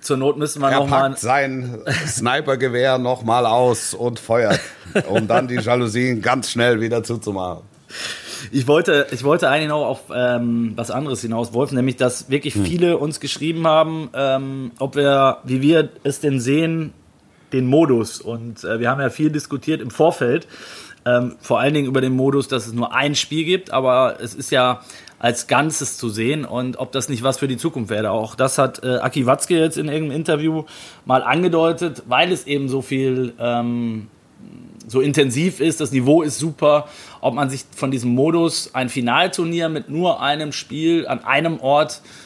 Zur 0.00 0.16
Not 0.16 0.36
müssen 0.36 0.60
wir 0.62 0.68
er 0.70 0.80
noch 0.80 0.88
mal. 0.88 1.08
packt 1.08 1.18
sein 1.18 1.78
Snipergewehr 2.06 2.98
nochmal 2.98 3.46
aus 3.46 3.94
und 3.94 4.18
feuert, 4.20 4.60
um 5.08 5.26
dann 5.26 5.48
die 5.48 5.56
Jalousien 5.56 6.22
ganz 6.22 6.50
schnell 6.50 6.80
wieder 6.80 7.02
zuzumachen. 7.02 7.62
Ich 8.52 8.68
wollte, 8.68 9.06
ich 9.10 9.24
wollte 9.24 9.48
eigentlich 9.48 9.68
noch 9.68 9.84
auf 9.84 10.00
ähm, 10.14 10.72
was 10.76 10.90
anderes 10.90 11.22
hinaus, 11.22 11.52
Wolf, 11.52 11.72
nämlich, 11.72 11.96
dass 11.96 12.30
wirklich 12.30 12.54
Hm. 12.54 12.64
viele 12.64 12.98
uns 12.98 13.18
geschrieben 13.20 13.66
haben, 13.66 14.10
ähm, 14.14 14.72
ob 14.78 14.94
wir, 14.94 15.38
wie 15.44 15.62
wir 15.62 15.88
es 16.04 16.20
denn 16.20 16.38
sehen, 16.38 16.92
den 17.52 17.66
Modus. 17.66 18.20
Und 18.20 18.62
äh, 18.64 18.78
wir 18.78 18.90
haben 18.90 19.00
ja 19.00 19.10
viel 19.10 19.30
diskutiert 19.30 19.80
im 19.80 19.90
Vorfeld, 19.90 20.46
ähm, 21.04 21.36
vor 21.40 21.60
allen 21.60 21.72
Dingen 21.74 21.86
über 21.86 22.00
den 22.00 22.12
Modus, 22.14 22.48
dass 22.48 22.66
es 22.66 22.72
nur 22.72 22.94
ein 22.94 23.14
Spiel 23.14 23.44
gibt, 23.44 23.70
aber 23.72 24.18
es 24.20 24.34
ist 24.34 24.50
ja 24.50 24.82
als 25.18 25.46
Ganzes 25.46 25.96
zu 25.96 26.08
sehen 26.08 26.44
und 26.44 26.78
ob 26.78 26.92
das 26.92 27.08
nicht 27.08 27.22
was 27.22 27.38
für 27.38 27.48
die 27.48 27.56
Zukunft 27.56 27.90
wäre. 27.90 28.10
Auch 28.10 28.34
das 28.34 28.58
hat 28.58 28.84
äh, 28.84 28.96
Aki 28.96 29.26
Watzke 29.26 29.58
jetzt 29.58 29.78
in 29.78 29.88
irgendeinem 29.88 30.16
Interview 30.16 30.64
mal 31.04 31.22
angedeutet, 31.22 32.02
weil 32.06 32.32
es 32.32 32.46
eben 32.46 32.68
so 32.68 32.82
viel 32.82 33.32
ähm, 33.38 34.08
so 34.88 35.00
intensiv 35.00 35.60
ist, 35.60 35.80
das 35.80 35.90
Niveau 35.90 36.22
ist 36.22 36.38
super, 36.38 36.86
ob 37.20 37.34
man 37.34 37.50
sich 37.50 37.64
von 37.74 37.90
diesem 37.90 38.14
Modus 38.14 38.70
ein 38.72 38.88
Finalturnier 38.88 39.68
mit 39.68 39.88
nur 39.88 40.22
einem 40.22 40.52
Spiel 40.52 41.08
an 41.08 41.24
einem 41.24 41.58
Ort 41.58 42.02
äh, 42.04 42.25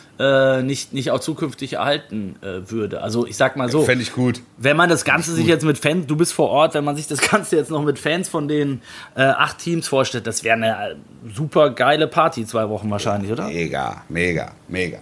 nicht, 0.62 0.92
nicht 0.92 1.10
auch 1.10 1.20
zukünftig 1.20 1.74
erhalten 1.74 2.36
äh, 2.42 2.70
würde. 2.70 3.00
Also 3.00 3.26
ich 3.26 3.36
sag 3.36 3.56
mal 3.56 3.70
so, 3.70 3.84
Fände 3.84 4.02
ich 4.02 4.12
gut. 4.12 4.42
wenn 4.58 4.76
man 4.76 4.90
das 4.90 5.04
Ganze 5.04 5.32
sich 5.32 5.46
jetzt 5.46 5.64
mit 5.64 5.78
Fans, 5.78 6.06
du 6.06 6.16
bist 6.16 6.32
vor 6.32 6.50
Ort, 6.50 6.74
wenn 6.74 6.84
man 6.84 6.96
sich 6.96 7.06
das 7.06 7.20
Ganze 7.30 7.56
jetzt 7.56 7.70
noch 7.70 7.82
mit 7.82 7.98
Fans 7.98 8.28
von 8.28 8.46
den 8.46 8.82
äh, 9.16 9.22
acht 9.22 9.58
Teams 9.58 9.88
vorstellt, 9.88 10.26
das 10.26 10.44
wäre 10.44 10.56
eine 10.56 10.90
äh, 10.90 10.94
super 11.34 11.70
geile 11.70 12.06
Party, 12.06 12.46
zwei 12.46 12.68
Wochen 12.68 12.90
wahrscheinlich, 12.90 13.32
oder? 13.32 13.48
Mega, 13.48 14.04
mega, 14.08 14.52
mega, 14.68 14.98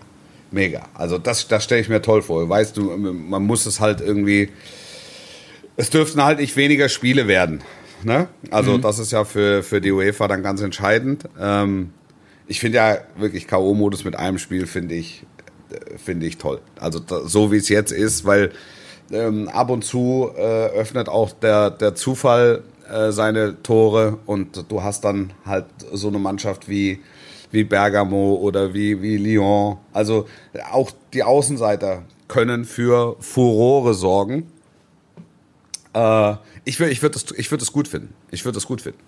mega. 0.51 0.83
Also 0.95 1.19
das, 1.19 1.49
das 1.49 1.65
stelle 1.65 1.81
ich 1.81 1.89
mir 1.89 2.01
toll 2.03 2.23
vor. 2.23 2.49
Weißt 2.49 2.77
du, 2.77 2.97
man 2.97 3.43
muss 3.43 3.67
es 3.67 3.81
halt 3.81 4.01
irgendwie. 4.01 4.51
Es 5.77 5.91
dürften 5.91 6.23
halt 6.25 6.41
nicht 6.41 6.57
weniger 6.57 6.89
Spiele 6.89 7.29
werden. 7.29 7.63
Ne? 8.03 8.29
Also 8.51 8.79
das 8.79 8.99
ist 8.99 9.13
ja 9.13 9.25
für, 9.25 9.63
für 9.63 9.81
die 9.81 9.93
UEFA 9.93 10.29
dann 10.29 10.43
ganz 10.43 10.61
entscheidend. 10.61 11.25
Ähm, 11.41 11.91
ich 12.49 12.61
finde 12.61 12.79
ja 12.79 12.99
wirklich 13.17 13.47
K.O.-Modus 13.47 14.05
mit 14.05 14.17
einem 14.17 14.39
Spiel 14.39 14.67
finde 14.67 14.95
ich, 14.95 15.25
äh, 15.71 15.99
finde 15.99 16.27
ich 16.27 16.39
toll. 16.39 16.61
Also 16.81 17.01
so 17.27 17.53
wie 17.53 17.59
es 17.59 17.69
jetzt 17.69 17.93
ist, 17.93 18.25
weil 18.25 18.51
ähm, 19.13 19.49
ab 19.49 19.71
und 19.71 19.85
zu 19.85 20.31
äh, 20.35 20.41
öffnet 20.41 21.09
auch 21.09 21.33
der, 21.33 21.71
der 21.71 21.95
Zufall 21.95 22.65
äh, 22.91 23.13
seine 23.13 23.63
Tore 23.63 24.19
und 24.27 24.65
du 24.71 24.83
hast 24.83 25.05
dann 25.05 25.33
halt 25.45 25.67
so 25.93 26.09
eine 26.09 26.19
Mannschaft 26.19 26.69
wie, 26.69 27.01
wie 27.51 27.65
Bergamo 27.65 28.35
oder 28.37 28.73
wie, 28.75 29.01
wie 29.03 29.19
Lyon. 29.19 29.77
Also 29.93 30.27
auch 30.73 30.91
die 31.13 31.23
Außenseiter 31.23 32.03
können 32.29 32.65
für 32.65 33.17
Furore 33.21 33.95
sorgen. 33.95 34.51
Äh, 35.93 36.35
ich 36.65 36.81
würde 36.81 36.93
ich 36.93 37.03
würd 37.03 37.15
das, 37.15 37.31
würd 37.31 37.73
gut 37.73 37.89
finden. 37.89 38.15
Ich 38.31 38.45
würde 38.45 38.57
das 38.57 38.67
gut 38.67 38.81
finden. 38.81 39.01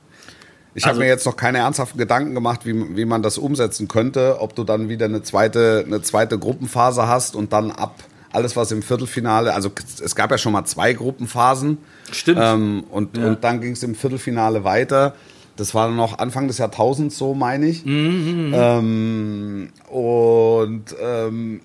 Ich 0.74 0.84
Also- 0.84 0.94
habe 0.96 1.04
mir 1.04 1.08
jetzt 1.08 1.26
noch 1.26 1.36
keine 1.36 1.58
ernsthaften 1.58 1.98
Gedanken 1.98 2.34
gemacht, 2.34 2.64
wie, 2.64 2.96
wie 2.96 3.04
man 3.04 3.22
das 3.22 3.38
umsetzen 3.38 3.88
könnte, 3.88 4.36
ob 4.40 4.54
du 4.54 4.64
dann 4.64 4.88
wieder 4.88 5.06
eine 5.06 5.22
zweite, 5.22 5.82
eine 5.86 6.00
zweite 6.02 6.38
Gruppenphase 6.38 7.08
hast 7.08 7.34
und 7.36 7.52
dann 7.52 7.70
ab 7.72 7.94
alles, 8.32 8.54
was 8.54 8.70
im 8.70 8.80
Viertelfinale, 8.82 9.52
also 9.52 9.70
es 10.04 10.14
gab 10.14 10.30
ja 10.30 10.38
schon 10.38 10.52
mal 10.52 10.64
zwei 10.64 10.92
Gruppenphasen. 10.92 11.78
Stimmt. 12.12 12.38
Ähm, 12.40 12.84
und, 12.90 13.16
Ja. 13.16 13.26
und 13.26 13.42
dann 13.42 13.60
ging 13.60 13.72
es 13.72 13.82
im 13.82 13.96
Viertelfinale 13.96 14.62
weiter. 14.62 15.14
Das 15.56 15.74
war 15.74 15.88
noch 15.90 16.18
Anfang 16.18 16.46
des 16.46 16.58
Jahrtausends 16.58 17.18
so, 17.18 17.34
meine 17.34 17.66
ich. 17.66 17.84
Mhm, 17.84 18.52
Ähm, 18.54 19.68
und 19.88 20.84
ähm, 21.02 21.60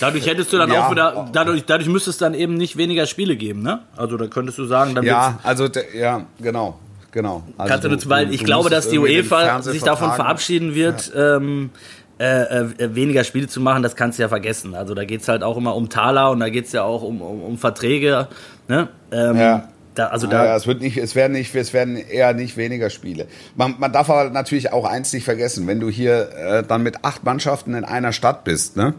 Dadurch 0.00 0.26
hättest 0.26 0.52
du 0.52 0.56
dann 0.58 0.70
Ja. 0.72 0.86
auch 0.86 0.90
wieder, 0.90 1.28
dadurch, 1.32 1.64
dadurch 1.66 1.88
müsste 1.88 2.10
es 2.10 2.16
dann 2.18 2.32
eben 2.34 2.54
nicht 2.54 2.76
weniger 2.78 3.06
Spiele 3.06 3.36
geben, 3.36 3.62
ne? 3.62 3.80
Also 3.96 4.16
da 4.16 4.26
könntest 4.26 4.58
du 4.58 4.64
sagen, 4.64 4.94
dann 4.94 5.04
ja, 5.04 5.38
also 5.42 5.68
ja, 5.94 6.24
genau, 6.40 6.78
genau. 7.12 7.42
Also 7.56 7.70
Kannst 7.70 7.84
du, 7.84 7.88
nur- 7.90 8.10
weil 8.10 8.34
ich 8.34 8.44
glaube, 8.44 8.68
dass 8.70 8.88
die 8.88 8.98
UEFA 8.98 9.62
sich 9.62 9.82
davon 9.82 10.12
verabschieden 10.12 10.74
wird, 10.74 11.12
ähm, 11.16 11.70
äh, 12.18 12.42
äh, 12.42 12.94
weniger 12.94 13.24
Spiele 13.24 13.48
zu 13.48 13.60
machen, 13.60 13.82
das 13.82 13.96
kannst 13.96 14.18
du 14.18 14.22
ja 14.22 14.28
vergessen. 14.28 14.74
Also 14.74 14.94
da 14.94 15.04
geht 15.04 15.22
es 15.22 15.28
halt 15.28 15.42
auch 15.42 15.56
immer 15.56 15.74
um 15.74 15.88
Taler 15.88 16.30
und 16.30 16.40
da 16.40 16.48
geht 16.50 16.66
es 16.66 16.72
ja 16.72 16.82
auch 16.82 17.02
um, 17.02 17.20
um, 17.22 17.42
um 17.42 17.58
Verträge. 17.58 18.28
Ne? 18.68 18.88
Ähm, 19.10 19.36
Ja. 19.36 19.68
da, 19.94 20.06
also 20.08 20.26
Da, 20.26 20.44
ja, 20.44 20.56
es, 20.56 20.66
wird 20.66 20.80
nicht, 20.82 20.98
es, 20.98 21.14
werden 21.14 21.32
nicht, 21.32 21.54
es 21.54 21.72
werden 21.72 21.96
eher 21.96 22.32
nicht 22.34 22.56
weniger 22.56 22.90
Spiele. 22.90 23.26
Man, 23.56 23.74
man 23.78 23.92
darf 23.92 24.08
aber 24.08 24.30
natürlich 24.30 24.72
auch 24.72 24.84
eins 24.84 25.12
nicht 25.12 25.24
vergessen, 25.24 25.66
wenn 25.66 25.80
du 25.80 25.88
hier 25.88 26.28
äh, 26.36 26.62
dann 26.62 26.82
mit 26.82 27.04
acht 27.04 27.24
Mannschaften 27.24 27.74
in 27.74 27.84
einer 27.84 28.12
Stadt 28.12 28.44
bist, 28.44 28.76
ne? 28.76 28.94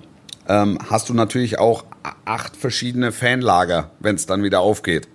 ähm, 0.49 0.77
hast 0.89 1.07
du 1.07 1.13
natürlich 1.13 1.59
auch 1.59 1.85
acht 2.25 2.57
verschiedene 2.57 3.11
Fanlager, 3.13 3.91
wenn 3.99 4.15
es 4.15 4.25
dann 4.25 4.43
wieder 4.43 4.59
aufgeht. 4.59 5.07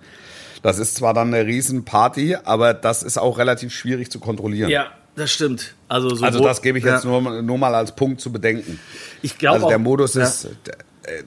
Das 0.61 0.79
ist 0.79 0.95
zwar 0.95 1.13
dann 1.13 1.33
eine 1.33 1.45
Riesenparty, 1.45 2.37
aber 2.43 2.73
das 2.73 3.03
ist 3.03 3.17
auch 3.17 3.37
relativ 3.37 3.73
schwierig 3.73 4.11
zu 4.11 4.19
kontrollieren. 4.19 4.69
ja, 4.69 4.87
das 5.15 5.31
stimmt. 5.31 5.73
Also, 5.87 6.09
sowohl, 6.09 6.25
Also 6.27 6.39
das 6.43 6.61
gebe 6.61 6.77
ich 6.77 6.83
jetzt 6.85 7.03
ja. 7.03 7.09
nur, 7.09 7.41
nur 7.41 7.57
mal 7.57 7.75
als 7.75 7.93
Punkt 7.95 8.21
zu 8.21 8.31
bedenken. 8.31 8.79
Ich 9.21 9.37
glaube 9.37 9.55
Also 9.55 9.67
der 9.67 9.77
auch- 9.77 9.81
Modus 9.81 10.13
ja. 10.15 10.23
ist, 10.23 10.47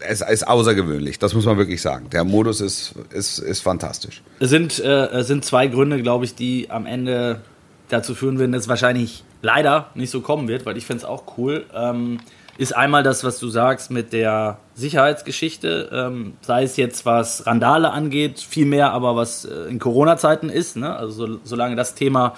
es 0.00 0.20
ist 0.20 0.46
außergewöhnlich, 0.46 1.18
das 1.18 1.34
muss 1.34 1.44
man 1.44 1.58
wirklich 1.58 1.82
sagen. 1.82 2.08
Der 2.10 2.24
Modus 2.24 2.60
ist, 2.60 2.94
ist, 3.12 3.38
ist 3.38 3.60
fantastisch. 3.60 4.22
Es 4.38 4.50
sind, 4.50 4.78
äh, 4.78 5.06
es 5.08 5.26
sind 5.26 5.44
zwei 5.44 5.66
Gründe, 5.66 6.00
glaube 6.02 6.24
ich, 6.24 6.34
die 6.34 6.70
am 6.70 6.86
Ende 6.86 7.40
dazu 7.88 8.14
führen 8.14 8.38
werden, 8.38 8.52
dass 8.52 8.62
es 8.62 8.68
wahrscheinlich 8.68 9.24
leider 9.42 9.90
nicht 9.94 10.10
so 10.10 10.20
kommen 10.20 10.46
wird, 10.48 10.64
weil 10.66 10.76
ich 10.76 10.86
finde 10.86 10.98
es 10.98 11.04
auch 11.04 11.36
cool. 11.36 11.66
Ähm, 11.74 12.20
ist 12.62 12.76
einmal 12.76 13.02
das, 13.02 13.24
was 13.24 13.40
du 13.40 13.48
sagst 13.48 13.90
mit 13.90 14.12
der 14.12 14.58
Sicherheitsgeschichte, 14.74 15.90
ähm, 15.92 16.34
sei 16.42 16.62
es 16.62 16.76
jetzt 16.76 17.04
was 17.04 17.44
Randale 17.44 17.90
angeht, 17.90 18.38
viel 18.38 18.66
mehr 18.66 18.92
aber 18.92 19.16
was 19.16 19.44
äh, 19.44 19.68
in 19.68 19.80
Corona-Zeiten 19.80 20.48
ist. 20.48 20.76
Ne? 20.76 20.94
Also 20.94 21.26
so, 21.26 21.38
solange 21.42 21.74
das 21.74 21.94
Thema 21.94 22.34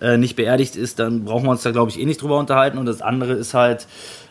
äh, 0.00 0.16
nicht 0.16 0.34
beerdigt 0.34 0.76
ist, 0.76 0.98
dann 0.98 1.26
brauchen 1.26 1.44
wir 1.44 1.50
uns 1.50 1.62
da, 1.62 1.72
glaube 1.72 1.90
ich, 1.90 2.00
eh 2.00 2.06
nicht 2.06 2.22
drüber 2.22 2.38
unterhalten. 2.38 2.78
Und 2.78 2.86
das 2.86 3.02
andere 3.02 3.34
ist 3.34 3.52
halt 3.52 3.86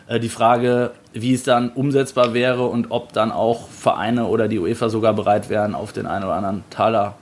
äh, 0.08 0.18
die 0.18 0.28
Frage, 0.28 0.90
wie 1.12 1.32
es 1.32 1.44
dann 1.44 1.70
umsetzbar 1.70 2.34
wäre 2.34 2.66
und 2.66 2.90
ob 2.90 3.12
dann 3.12 3.30
auch 3.30 3.68
Vereine 3.68 4.26
oder 4.26 4.48
die 4.48 4.58
UEFA 4.58 4.88
sogar 4.88 5.14
bereit 5.14 5.48
wären, 5.48 5.76
auf 5.76 5.92
den 5.92 6.06
einen 6.06 6.24
oder 6.24 6.34
anderen 6.34 6.64
Taler 6.70 7.14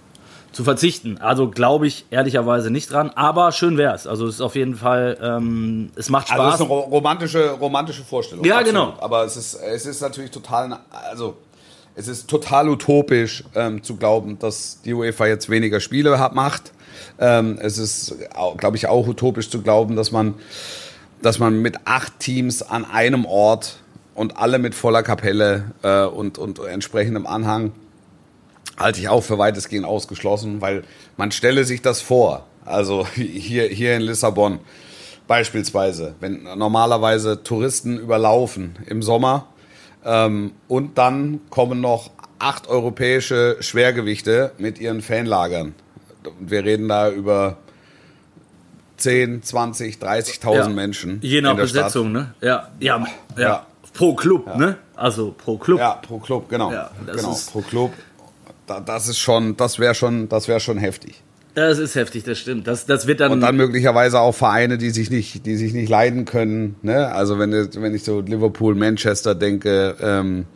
zu 0.55 0.65
verzichten. 0.65 1.19
Also 1.21 1.51
glaube 1.51 1.87
ich 1.87 2.07
ehrlicherweise 2.11 2.71
nicht 2.71 2.91
dran, 2.91 3.11
aber 3.11 3.53
schön 3.53 3.77
wäre 3.77 3.95
es. 3.95 4.07
Also 4.07 4.27
es 4.27 4.37
ist 4.37 4.41
auf 4.41 4.55
jeden 4.55 4.77
Fall, 4.77 5.19
ähm, 5.21 5.91
es 5.97 6.09
macht 6.09 6.29
Spaß. 6.29 6.39
Also 6.39 6.49
es 6.49 6.61
ist 6.61 6.71
eine 6.71 6.81
romantische, 6.81 7.51
romantische 7.51 8.05
Vorstellung. 8.05 8.45
Ja, 8.45 8.59
absolut. 8.59 8.73
genau. 8.73 8.95
Aber 9.01 9.25
es 9.25 9.37
ist, 9.37 9.55
es 9.55 9.85
ist 9.85 10.01
natürlich 10.01 10.31
total, 10.31 10.79
also 10.91 11.37
es 11.97 12.09
ist 12.09 12.29
total 12.29 12.69
utopisch 12.69 13.45
ähm, 13.55 13.83
zu 13.83 13.97
glauben, 13.97 14.39
dass 14.39 14.81
die 14.83 14.95
UEFA 14.95 15.27
jetzt 15.27 15.51
weniger 15.51 15.81
Spiele 15.81 16.19
hat, 16.19 16.35
macht. 16.35 16.73
Ähm, 17.19 17.59
es 17.61 17.79
ist, 17.79 18.15
glaube 18.57 18.77
ich, 18.77 18.87
auch 18.87 19.07
utopisch 19.07 19.51
zu 19.51 19.61
glauben, 19.63 19.97
dass 19.97 20.13
man, 20.13 20.35
dass 21.21 21.39
man 21.39 21.61
mit 21.63 21.79
acht 21.85 22.21
Teams 22.21 22.63
an 22.63 22.85
einem 22.85 23.25
Ort 23.27 23.77
und 24.15 24.37
alle 24.37 24.59
mit 24.59 24.75
voller 24.75 25.03
Kapelle 25.03 25.73
äh, 25.83 26.05
und, 26.05 26.39
und 26.39 26.59
entsprechendem 26.61 27.27
Anhang 27.27 27.73
halte 28.77 29.01
ich 29.01 29.09
auch 29.09 29.23
für 29.23 29.39
weitestgehend 29.39 29.87
ausgeschlossen, 29.87 30.61
weil 30.61 30.85
man 31.17 31.31
stelle 31.31 31.65
sich 31.65 31.83
das 31.83 32.01
vor. 32.01 32.47
Also 32.65 33.07
hier, 33.15 33.69
hier 33.69 33.97
in 33.97 34.03
Lissabon 34.03 34.61
beispielsweise, 35.27 36.15
wenn 36.21 36.43
normalerweise 36.43 37.43
Touristen 37.43 37.99
überlaufen 37.99 38.77
im 38.87 39.03
Sommer 39.03 39.47
ähm, 40.05 40.53
und 40.69 40.99
dann 40.99 41.41
kommen 41.51 41.81
noch 41.81 42.11
acht 42.39 42.69
europäische 42.69 43.57
Schwergewichte 43.61 44.53
mit 44.59 44.79
ihren 44.79 45.01
Fanlagern. 45.01 45.75
Wir 46.41 46.65
reden 46.65 46.89
da 46.89 47.11
über 47.11 47.59
10, 48.99 49.43
20, 49.43 49.97
30.000 49.97 50.55
ja. 50.55 50.69
Menschen. 50.69 51.19
Je 51.23 51.41
nach 51.41 51.57
Besetzung, 51.57 52.11
Stadt. 52.11 52.27
ne? 52.41 52.47
Ja, 52.47 52.69
ja, 52.81 53.05
ja. 53.37 53.43
ja. 53.43 53.67
Pro 53.93 54.15
Club, 54.15 54.57
ne? 54.57 54.77
Also 54.97 55.33
pro 55.37 55.57
Club. 55.57 55.79
Ja, 55.79 55.95
pro 55.95 56.19
Club, 56.19 56.49
genau. 56.49 56.73
Ja, 56.73 56.91
genau, 57.07 57.39
pro 57.51 57.61
Club 57.61 57.93
das 58.67 59.09
ist 59.09 59.19
schon, 59.19 59.57
das 59.57 59.79
wäre 59.79 59.95
schon, 59.95 60.29
das 60.29 60.49
wäre 60.49 60.61
schon 60.61 60.79
heftig. 60.79 61.23
Das 61.55 61.79
ist 61.79 61.95
heftig, 61.95 62.25
das 62.25 62.39
stimmt. 62.39 62.67
Das, 62.67 62.85
das 62.85 63.07
wird 63.07 63.21
dann 63.21 63.31
und 63.31 63.41
dann 63.41 63.57
möglicherweise 63.57 64.19
auch 64.19 64.35
Vereine, 64.35 64.77
die 64.77 64.91
sich 64.91 65.11
nicht, 65.11 65.47
die 65.47 65.57
sich 65.57 65.73
nicht 65.73 65.89
leiden 65.89 66.25
können. 66.25 66.75
Ne? 66.83 67.13
Also 67.13 67.39
wenn, 67.39 67.53
wenn 67.53 67.95
ich 67.95 68.03
so 68.03 68.21
Liverpool, 68.21 68.75
Manchester 68.75 69.37
denke, 69.37 69.97
ähm, 70.01 70.47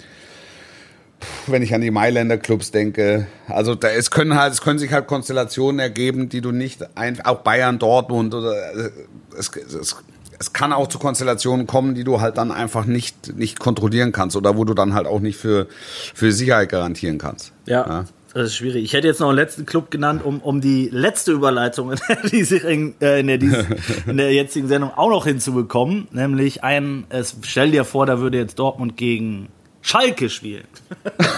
wenn 1.46 1.62
ich 1.62 1.72
an 1.72 1.82
die 1.82 1.92
Mailänder 1.92 2.36
Clubs 2.36 2.72
denke, 2.72 3.28
also 3.46 3.76
da 3.76 3.88
es 3.90 4.10
können 4.10 4.34
halt, 4.34 4.52
es 4.52 4.60
können 4.60 4.80
sich 4.80 4.92
halt 4.92 5.06
Konstellationen 5.06 5.78
ergeben, 5.78 6.28
die 6.28 6.40
du 6.40 6.50
nicht 6.50 6.96
ein, 6.96 7.20
auch 7.24 7.42
Bayern, 7.42 7.78
Dortmund 7.78 8.34
oder 8.34 8.54
es, 9.36 9.50
es, 9.56 9.96
es 10.38 10.52
kann 10.52 10.72
auch 10.72 10.88
zu 10.88 10.98
Konstellationen 10.98 11.66
kommen, 11.66 11.94
die 11.94 12.04
du 12.04 12.20
halt 12.20 12.38
dann 12.38 12.50
einfach 12.52 12.84
nicht 12.84 13.36
nicht 13.36 13.58
kontrollieren 13.58 14.12
kannst 14.12 14.36
oder 14.36 14.56
wo 14.56 14.64
du 14.64 14.74
dann 14.74 14.94
halt 14.94 15.06
auch 15.06 15.20
nicht 15.20 15.36
für 15.36 15.66
für 16.14 16.32
Sicherheit 16.32 16.68
garantieren 16.68 17.18
kannst. 17.18 17.52
Ja. 17.66 17.86
ja. 17.86 18.04
Das 18.34 18.48
ist 18.48 18.56
schwierig. 18.56 18.84
Ich 18.84 18.92
hätte 18.92 19.08
jetzt 19.08 19.20
noch 19.20 19.28
einen 19.28 19.36
letzten 19.36 19.64
Club 19.64 19.90
genannt, 19.90 20.22
um, 20.22 20.40
um 20.40 20.60
die 20.60 20.88
letzte 20.92 21.32
Überleitung 21.32 21.92
in, 21.92 21.98
in, 22.30 22.94
äh, 23.00 23.20
in, 23.20 23.26
der, 23.26 23.66
in 24.06 24.16
der 24.16 24.32
jetzigen 24.32 24.68
Sendung 24.68 24.92
auch 24.94 25.08
noch 25.08 25.24
hinzubekommen. 25.24 26.08
Nämlich 26.10 26.62
ein, 26.62 27.06
es, 27.08 27.36
stell 27.42 27.70
dir 27.70 27.84
vor, 27.84 28.04
da 28.06 28.20
würde 28.20 28.38
jetzt 28.38 28.58
Dortmund 28.58 28.96
gegen 28.96 29.48
Schalke 29.80 30.28
spielen. 30.28 30.68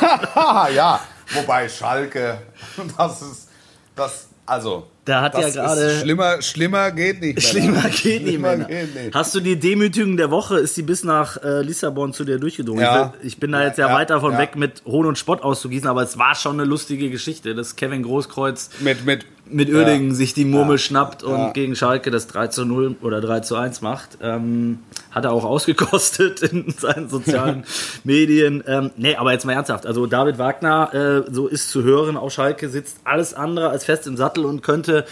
ja, 0.74 1.00
wobei 1.32 1.68
Schalke, 1.68 2.38
das 2.98 3.22
ist, 3.22 3.48
das, 3.94 4.28
also, 4.44 4.86
da 5.10 5.22
hat 5.22 5.34
das 5.34 5.54
ja 5.54 5.62
gerade. 5.62 5.98
Schlimmer, 5.98 6.40
schlimmer 6.40 6.90
geht 6.92 7.20
nicht. 7.20 7.42
Schlimmer 7.42 7.82
geht 7.82 8.22
schlimmer 8.22 8.56
nicht 8.56 8.68
mehr. 8.68 8.84
Geht 8.84 8.94
nicht. 8.94 9.14
Hast 9.14 9.34
du 9.34 9.40
die 9.40 9.58
Demütigung 9.58 10.16
der 10.16 10.30
Woche? 10.30 10.58
Ist 10.58 10.76
die 10.76 10.82
bis 10.82 11.02
nach 11.02 11.36
äh, 11.42 11.62
Lissabon 11.62 12.12
zu 12.12 12.24
dir 12.24 12.38
durchgedrungen? 12.38 12.82
Ja. 12.82 13.12
Ich, 13.22 13.38
bin 13.38 13.50
da 13.50 13.64
jetzt 13.64 13.78
ja, 13.78 13.88
ja 13.88 13.94
weit 13.94 14.10
davon 14.10 14.34
ja. 14.34 14.38
weg, 14.38 14.54
mit 14.54 14.82
Hohn 14.86 15.06
und 15.06 15.18
Spott 15.18 15.42
auszugießen, 15.42 15.88
aber 15.88 16.02
es 16.02 16.16
war 16.16 16.36
schon 16.36 16.60
eine 16.60 16.64
lustige 16.64 17.10
Geschichte, 17.10 17.56
dass 17.56 17.74
Kevin 17.74 18.04
Großkreuz 18.04 18.70
mit, 18.80 19.04
mit, 19.04 19.26
mit 19.52 19.70
Uerdingen 19.70 20.10
ja. 20.10 20.14
sich 20.14 20.34
die 20.34 20.44
Murmel 20.44 20.78
schnappt 20.78 21.22
und 21.22 21.52
gegen 21.54 21.74
Schalke 21.76 22.10
das 22.10 22.26
3 22.28 22.48
zu 22.48 22.64
0 22.64 22.96
oder 23.02 23.20
3 23.20 23.40
zu 23.40 23.56
1 23.56 23.80
macht. 23.80 24.18
Ähm, 24.22 24.80
hat 25.10 25.24
er 25.24 25.32
auch 25.32 25.44
ausgekostet 25.44 26.42
in 26.52 26.72
seinen 26.76 27.08
sozialen 27.08 27.64
Medien. 28.04 28.62
Ähm, 28.66 28.90
nee, 28.96 29.16
aber 29.16 29.32
jetzt 29.32 29.44
mal 29.44 29.52
ernsthaft. 29.52 29.86
Also 29.86 30.06
David 30.06 30.38
Wagner, 30.38 31.24
äh, 31.26 31.32
so 31.32 31.46
ist 31.46 31.70
zu 31.70 31.82
hören, 31.82 32.16
auch 32.16 32.30
Schalke 32.30 32.68
sitzt 32.68 32.98
alles 33.04 33.34
andere 33.34 33.70
als 33.70 33.84
fest 33.84 34.06
im 34.06 34.16
Sattel 34.16 34.44
und 34.44 34.62
könnte 34.62 35.04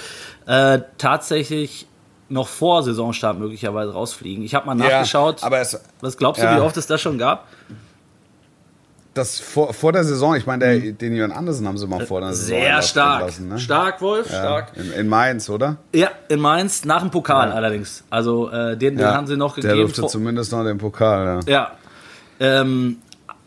äh, 0.47 0.81
tatsächlich 0.99 1.87
noch 2.29 2.49
vor 2.49 2.83
Saisonstart 2.83 3.39
möglicherweise 3.39 3.93
rausfliegen. 3.93 4.45
Ich 4.45 4.55
habe 4.55 4.67
mal 4.67 4.75
nachgeschaut. 4.75 5.41
Ja, 5.41 5.47
aber 5.47 5.61
es, 5.61 5.81
was 6.01 6.17
glaubst 6.17 6.43
du, 6.43 6.47
ja. 6.47 6.57
wie 6.57 6.61
oft 6.61 6.77
es 6.77 6.87
das 6.87 7.01
schon 7.01 7.19
gab? 7.19 7.49
Das 9.19 9.41
vor, 9.41 9.75
vor 9.75 9.93
der 9.93 10.05
Saison, 10.05 10.37
ich 10.37 10.47
meine, 10.47 10.77
mhm. 10.77 10.97
den 10.97 11.13
Jörn 11.13 11.33
Andersen 11.33 11.67
haben 11.67 11.77
sie 11.77 11.89
mal 11.89 12.07
vor 12.07 12.21
der 12.21 12.33
Saison 12.33 12.61
Sehr 12.61 12.83
stark. 12.83 13.23
Lassen, 13.23 13.49
ne? 13.49 13.59
Stark, 13.59 14.01
Wolf, 14.01 14.31
ja, 14.31 14.39
stark. 14.39 14.73
In, 14.77 14.93
in, 14.93 15.09
Mainz, 15.09 15.51
oder? 15.51 15.79
Ja, 15.93 16.11
in 16.29 16.39
Mainz, 16.39 16.85
nach 16.85 17.01
dem 17.01 17.11
Pokal 17.11 17.51
allerdings. 17.51 18.05
Also 18.11 18.49
äh, 18.51 18.77
den, 18.77 18.97
den 18.97 19.07
haben 19.09 19.27
sie 19.27 19.37
noch 19.37 19.57
gegeben. 19.57 19.75
Der 19.75 19.85
durfte 19.85 20.07
zumindest 20.07 20.53
noch 20.53 20.63
den 20.63 20.79
Pokal, 20.79 21.43
ja. 21.47 21.53
Ja. 21.53 21.73
Ähm, 22.39 22.99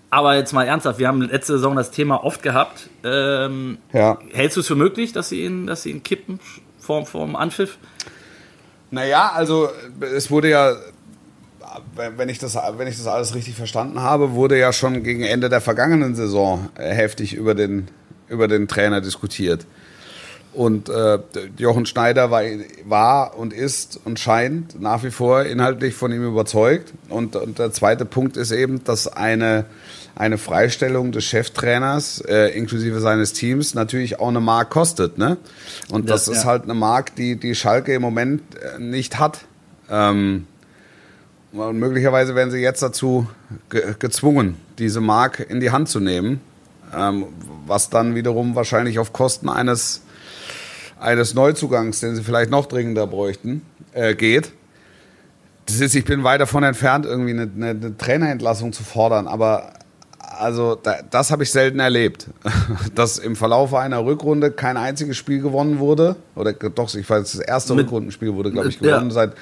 aber 0.09 0.35
jetzt 0.35 0.51
mal 0.51 0.65
ernsthaft, 0.65 0.99
wir 0.99 1.07
haben 1.07 1.21
letzte 1.21 1.53
Saison 1.53 1.77
das 1.77 1.89
Thema 1.89 2.21
oft 2.21 2.43
gehabt. 2.43 2.89
Ähm, 3.05 3.77
ja. 3.93 4.17
Hältst 4.33 4.57
du 4.57 4.59
es 4.59 4.67
für 4.67 4.75
möglich, 4.75 5.13
dass 5.13 5.29
sie 5.29 5.45
ihn, 5.45 5.67
dass 5.67 5.83
sie 5.83 5.91
ihn 5.91 6.03
kippen 6.03 6.41
vorm, 6.79 7.05
vorm 7.05 7.37
Anpfiff? 7.37 7.77
Naja, 8.89 9.31
also 9.33 9.69
es 10.01 10.29
wurde 10.29 10.49
ja, 10.49 10.75
wenn 11.95 12.29
ich, 12.29 12.39
das, 12.39 12.55
wenn 12.77 12.87
ich 12.87 12.97
das 12.97 13.07
alles 13.07 13.35
richtig 13.35 13.55
verstanden 13.55 14.01
habe, 14.01 14.33
wurde 14.33 14.57
ja 14.57 14.73
schon 14.73 15.03
gegen 15.03 15.23
Ende 15.23 15.49
der 15.49 15.61
vergangenen 15.61 16.15
Saison 16.15 16.69
heftig 16.75 17.33
über 17.33 17.55
den, 17.55 17.87
über 18.27 18.47
den 18.47 18.67
Trainer 18.67 19.01
diskutiert. 19.01 19.65
Und 20.53 20.89
äh, 20.89 21.19
Jochen 21.57 21.85
Schneider 21.85 22.29
war, 22.29 22.43
war 22.83 23.37
und 23.37 23.53
ist 23.53 24.01
und 24.03 24.19
scheint 24.19 24.81
nach 24.81 25.01
wie 25.03 25.11
vor 25.11 25.43
inhaltlich 25.43 25.93
von 25.93 26.11
ihm 26.11 26.25
überzeugt. 26.25 26.91
Und, 27.07 27.37
und 27.37 27.57
der 27.57 27.71
zweite 27.71 28.03
Punkt 28.03 28.35
ist 28.35 28.51
eben, 28.51 28.83
dass 28.83 29.07
eine 29.07 29.65
eine 30.15 30.37
Freistellung 30.37 31.11
des 31.11 31.23
Cheftrainers 31.25 32.21
äh, 32.21 32.47
inklusive 32.57 32.99
seines 32.99 33.33
Teams 33.33 33.73
natürlich 33.73 34.19
auch 34.19 34.27
eine 34.27 34.39
Mark 34.39 34.69
kostet. 34.69 35.17
Ne? 35.17 35.37
Und 35.89 36.09
das, 36.09 36.25
das 36.25 36.37
ist 36.37 36.43
ja. 36.43 36.49
halt 36.49 36.63
eine 36.63 36.73
Mark, 36.73 37.15
die 37.15 37.37
die 37.37 37.55
Schalke 37.55 37.93
im 37.93 38.01
Moment 38.01 38.41
äh, 38.55 38.79
nicht 38.79 39.19
hat. 39.19 39.45
Ähm, 39.89 40.47
und 41.53 41.79
möglicherweise 41.79 42.35
werden 42.35 42.51
sie 42.51 42.59
jetzt 42.59 42.81
dazu 42.81 43.27
ge 43.69 43.95
gezwungen, 43.99 44.57
diese 44.77 45.01
Mark 45.01 45.45
in 45.49 45.59
die 45.59 45.71
Hand 45.71 45.89
zu 45.89 45.99
nehmen, 45.99 46.39
ähm, 46.95 47.25
was 47.65 47.89
dann 47.89 48.15
wiederum 48.15 48.55
wahrscheinlich 48.55 48.99
auf 48.99 49.13
Kosten 49.13 49.49
eines, 49.49 50.01
eines 50.99 51.33
Neuzugangs, 51.33 51.99
den 51.99 52.15
sie 52.15 52.23
vielleicht 52.23 52.51
noch 52.51 52.65
dringender 52.67 53.07
bräuchten, 53.07 53.63
äh, 53.93 54.15
geht. 54.15 54.51
Das 55.65 55.79
ist, 55.79 55.95
ich 55.95 56.05
bin 56.05 56.23
weit 56.23 56.41
davon 56.41 56.63
entfernt, 56.63 57.05
irgendwie 57.05 57.31
eine, 57.31 57.43
eine, 57.43 57.69
eine 57.69 57.97
Trainerentlassung 57.97 58.73
zu 58.73 58.83
fordern, 58.83 59.27
aber 59.27 59.73
also 60.39 60.77
das 61.11 61.31
habe 61.31 61.43
ich 61.43 61.51
selten 61.51 61.79
erlebt, 61.79 62.27
dass 62.95 63.19
im 63.19 63.35
Verlauf 63.35 63.73
einer 63.73 64.03
Rückrunde 64.03 64.51
kein 64.51 64.77
einziges 64.77 65.17
Spiel 65.17 65.41
gewonnen 65.41 65.79
wurde. 65.79 66.15
Oder 66.35 66.53
doch, 66.53 66.93
ich 66.95 67.09
weiß, 67.09 67.31
das 67.31 67.41
erste 67.41 67.75
Mit, 67.75 67.85
Rückrundenspiel 67.85 68.33
wurde, 68.33 68.51
glaube 68.51 68.69
ich, 68.69 68.79
gewonnen 68.79 69.09
ja. 69.09 69.13
seit. 69.13 69.33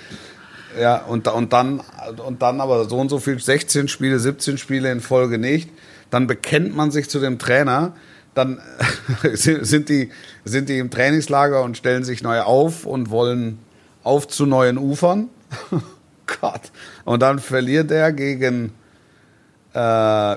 Ja, 0.80 0.98
und, 0.98 1.28
und, 1.28 1.54
dann, 1.54 1.82
und 2.26 2.42
dann 2.42 2.62
aber 2.62 2.88
so 2.88 2.98
und 2.98 3.10
so 3.10 3.20
viel, 3.20 3.40
16 3.40 3.88
Spiele, 3.88 4.20
17 4.20 4.58
Spiele 4.58 4.92
in 4.92 5.00
Folge 5.00 5.38
nicht. 5.38 5.70
Dann 6.10 6.28
bekennt 6.28 6.76
man 6.76 6.92
sich 6.92 7.10
zu 7.10 7.20
dem 7.20 7.40
Trainer, 7.40 7.94
dann 8.36 8.60
sind 9.34 9.90
die, 9.90 10.12
sind 10.46 10.70
die 10.70 10.78
im 10.78 10.90
Trainingslager 10.90 11.64
und 11.64 11.78
stellen 11.78 12.04
sich 12.04 12.24
neu 12.24 12.42
auf 12.42 12.86
und 12.86 13.10
wollen 13.10 13.60
auf 14.04 14.28
zu 14.28 14.46
neuen 14.46 14.78
Ufern. 14.78 15.30
Gott. 16.42 16.72
Und 17.06 17.22
dann 17.22 17.40
verliert 17.40 17.92
er 17.92 18.14
gegen 18.14 18.72
äh, 19.74 19.78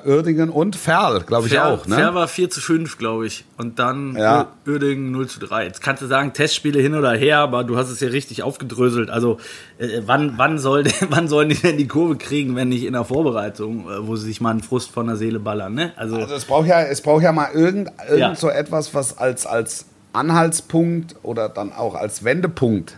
Uerdingen 0.08 0.50
und 0.50 0.76
Ferl, 0.76 1.22
glaube 1.22 1.46
ich 1.46 1.54
Fair, 1.54 1.66
auch. 1.68 1.86
Ne? 1.86 1.94
Fair 1.96 2.14
war 2.14 2.28
4 2.28 2.50
zu 2.50 2.60
5, 2.60 2.98
glaube 2.98 3.26
ich. 3.26 3.44
Und 3.56 3.78
dann 3.78 4.14
Ja. 4.14 4.48
Uerdingen 4.66 5.10
0 5.10 5.26
zu 5.26 5.40
3. 5.40 5.64
Jetzt 5.64 5.80
kannst 5.80 6.02
du 6.02 6.06
sagen, 6.06 6.34
Testspiele 6.34 6.80
hin 6.80 6.94
oder 6.94 7.12
her, 7.12 7.38
aber 7.38 7.64
du 7.64 7.76
hast 7.78 7.88
es 7.88 8.00
ja 8.00 8.08
richtig 8.08 8.42
aufgedröselt. 8.42 9.08
Also 9.08 9.38
äh, 9.78 10.02
wann, 10.04 10.34
wann, 10.36 10.58
soll, 10.58 10.84
wann 11.08 11.28
sollen 11.28 11.48
die 11.48 11.54
denn 11.54 11.78
die 11.78 11.88
Kurve 11.88 12.16
kriegen, 12.16 12.56
wenn 12.56 12.68
nicht 12.68 12.84
in 12.84 12.92
der 12.92 13.04
Vorbereitung, 13.04 13.88
äh, 13.90 14.06
wo 14.06 14.16
sie 14.16 14.26
sich 14.26 14.40
mal 14.42 14.50
einen 14.50 14.62
Frust 14.62 14.90
von 14.90 15.06
der 15.06 15.16
Seele 15.16 15.40
ballern? 15.40 15.72
Ne? 15.74 15.92
Also, 15.96 16.16
Also 16.16 16.34
es 16.34 16.44
braucht 16.44 16.66
ja, 16.66 16.82
es 16.82 17.00
braucht 17.00 17.22
ja 17.22 17.32
mal 17.32 17.50
irgend, 17.54 17.90
irgend 18.06 18.18
Ja. 18.20 18.34
so 18.34 18.50
etwas, 18.50 18.94
was 18.94 19.16
als, 19.16 19.46
als 19.46 19.86
Anhaltspunkt 20.12 21.16
oder 21.22 21.48
dann 21.48 21.72
auch 21.72 21.94
als 21.94 22.22
Wendepunkt 22.24 22.96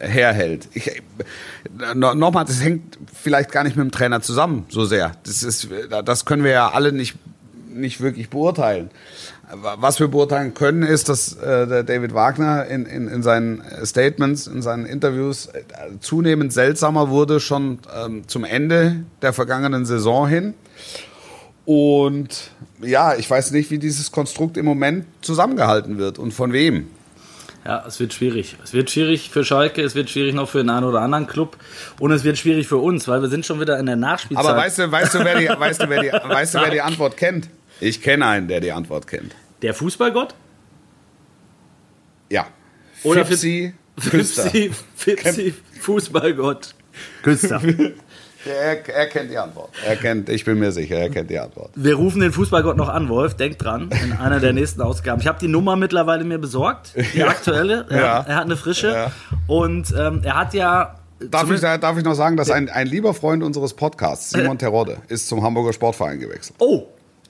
herhält. 0.00 0.68
Ich, 0.74 0.88
äh, 0.88 1.00
no, 1.94 2.14
Nochmal, 2.14 2.44
das 2.44 2.62
hängt 2.62 2.98
vielleicht 3.12 3.52
gar 3.52 3.64
nicht 3.64 3.76
mit 3.76 3.84
dem 3.84 3.90
Trainer 3.90 4.20
zusammen 4.20 4.66
so 4.68 4.84
sehr. 4.84 5.12
Das, 5.24 5.42
ist, 5.42 5.68
das 6.04 6.24
können 6.24 6.44
wir 6.44 6.50
ja 6.50 6.70
alle 6.70 6.92
nicht, 6.92 7.16
nicht 7.68 8.00
wirklich 8.00 8.30
beurteilen. 8.30 8.90
Was 9.62 10.00
wir 10.00 10.08
beurteilen 10.08 10.54
können, 10.54 10.82
ist, 10.82 11.08
dass 11.08 11.34
äh, 11.34 11.68
der 11.68 11.84
David 11.84 12.14
Wagner 12.14 12.66
in, 12.66 12.84
in, 12.84 13.06
in 13.06 13.22
seinen 13.22 13.62
Statements, 13.84 14.48
in 14.48 14.60
seinen 14.60 14.86
Interviews 14.86 15.46
äh, 15.46 15.62
zunehmend 16.00 16.52
seltsamer 16.52 17.10
wurde, 17.10 17.38
schon 17.38 17.78
ähm, 17.96 18.26
zum 18.26 18.42
Ende 18.42 19.04
der 19.22 19.32
vergangenen 19.32 19.86
Saison 19.86 20.26
hin. 20.26 20.54
Und 21.64 22.50
ja, 22.80 23.14
ich 23.14 23.30
weiß 23.30 23.52
nicht, 23.52 23.70
wie 23.70 23.78
dieses 23.78 24.10
Konstrukt 24.10 24.56
im 24.56 24.64
Moment 24.64 25.06
zusammengehalten 25.20 25.96
wird 25.96 26.18
und 26.18 26.32
von 26.34 26.52
wem. 26.52 26.88
Ja, 27.66 27.84
es 27.84 27.98
wird 27.98 28.12
schwierig. 28.12 28.56
Es 28.62 28.72
wird 28.74 28.90
schwierig 28.90 29.28
für 29.28 29.44
Schalke, 29.44 29.82
es 29.82 29.96
wird 29.96 30.08
schwierig 30.08 30.34
noch 30.34 30.48
für 30.48 30.58
den 30.58 30.70
einen 30.70 30.86
oder 30.86 31.00
anderen 31.00 31.26
Club 31.26 31.56
und 31.98 32.12
es 32.12 32.22
wird 32.22 32.38
schwierig 32.38 32.68
für 32.68 32.76
uns, 32.76 33.08
weil 33.08 33.22
wir 33.22 33.28
sind 33.28 33.44
schon 33.44 33.60
wieder 33.60 33.76
in 33.80 33.86
der 33.86 33.96
Nachspielzeit. 33.96 34.46
Aber 34.46 34.56
weißt 34.56 34.78
du, 34.78 34.92
weißt 34.92 35.14
du, 35.14 35.24
wer 35.24 35.36
die, 35.40 35.48
weißt 35.48 35.82
du, 35.82 35.88
wer 35.88 36.00
die, 36.00 36.12
weißt 36.12 36.54
du, 36.54 36.60
wer 36.60 36.70
die 36.70 36.80
Antwort 36.80 37.16
kennt? 37.16 37.50
Ich 37.80 38.00
kenne 38.02 38.24
einen, 38.24 38.46
der 38.46 38.60
die 38.60 38.70
Antwort 38.70 39.08
kennt. 39.08 39.34
der 39.62 39.74
Fußballgott? 39.74 40.36
Ja. 42.30 42.46
Oder 43.02 43.26
Fipsi. 43.26 43.74
Fipsi, 43.98 44.70
Fipsi 44.94 45.54
Fußballgott. 45.80 46.72
Küster. 47.24 47.60
Er, 48.46 48.88
er 48.88 49.06
kennt 49.06 49.30
die 49.30 49.38
Antwort. 49.38 49.70
Er 49.86 49.96
kennt, 49.96 50.28
ich 50.28 50.44
bin 50.44 50.58
mir 50.58 50.72
sicher, 50.72 50.96
er 50.96 51.10
kennt 51.10 51.30
die 51.30 51.38
Antwort. 51.38 51.70
Wir 51.74 51.94
rufen 51.96 52.20
den 52.20 52.32
Fußballgott 52.32 52.76
noch 52.76 52.88
an, 52.88 53.08
Wolf. 53.08 53.34
Denk 53.34 53.58
dran, 53.58 53.90
in 54.04 54.12
einer 54.12 54.40
der 54.40 54.52
nächsten 54.52 54.80
Ausgaben. 54.82 55.20
Ich 55.20 55.26
habe 55.26 55.38
die 55.40 55.48
Nummer 55.48 55.76
mittlerweile 55.76 56.24
mir 56.24 56.38
besorgt, 56.38 56.92
die 57.14 57.24
aktuelle. 57.24 57.86
Ja. 57.90 57.96
Ja. 57.96 58.24
Er 58.28 58.36
hat 58.36 58.44
eine 58.44 58.56
frische. 58.56 58.92
Ja. 58.92 59.12
Und 59.46 59.92
ähm, 59.98 60.20
er 60.22 60.36
hat 60.36 60.54
ja. 60.54 60.94
Darf 61.18 61.50
ich, 61.50 61.60
darf 61.60 61.96
ich 61.96 62.04
noch 62.04 62.14
sagen, 62.14 62.36
dass 62.36 62.50
ein, 62.50 62.68
ein 62.68 62.86
lieber 62.86 63.14
Freund 63.14 63.42
unseres 63.42 63.72
Podcasts, 63.74 64.30
Simon 64.30 64.58
Terodde, 64.58 64.98
ist 65.08 65.28
zum 65.28 65.42
Hamburger 65.42 65.72
Sportverein 65.72 66.20
gewechselt. 66.20 66.56
Oh, 66.58 66.84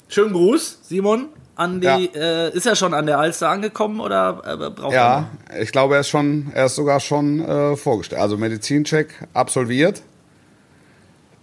schönen 0.09 0.33
Gruß, 0.33 0.81
Simon. 0.83 1.27
An 1.55 1.81
die, 1.81 1.87
Ja. 1.87 1.97
äh, 1.99 2.51
ist 2.51 2.67
er 2.67 2.77
schon 2.77 2.93
an 2.93 3.07
der 3.07 3.19
Alster 3.19 3.49
angekommen 3.49 4.01
oder 4.01 4.43
äh, 4.45 4.57
braucht 4.71 4.93
er 4.93 4.93
Ja, 4.93 5.31
ich 5.59 5.73
glaube, 5.73 5.95
er 5.95 6.01
ist 6.01 6.09
schon, 6.09 6.49
er 6.53 6.67
ist 6.67 6.75
sogar 6.75 7.01
schon 7.01 7.41
äh, 7.41 7.77
vorgestellt. 7.77 8.21
Also 8.21 8.37
Medizincheck 8.37 9.15
absolviert. 9.33 10.03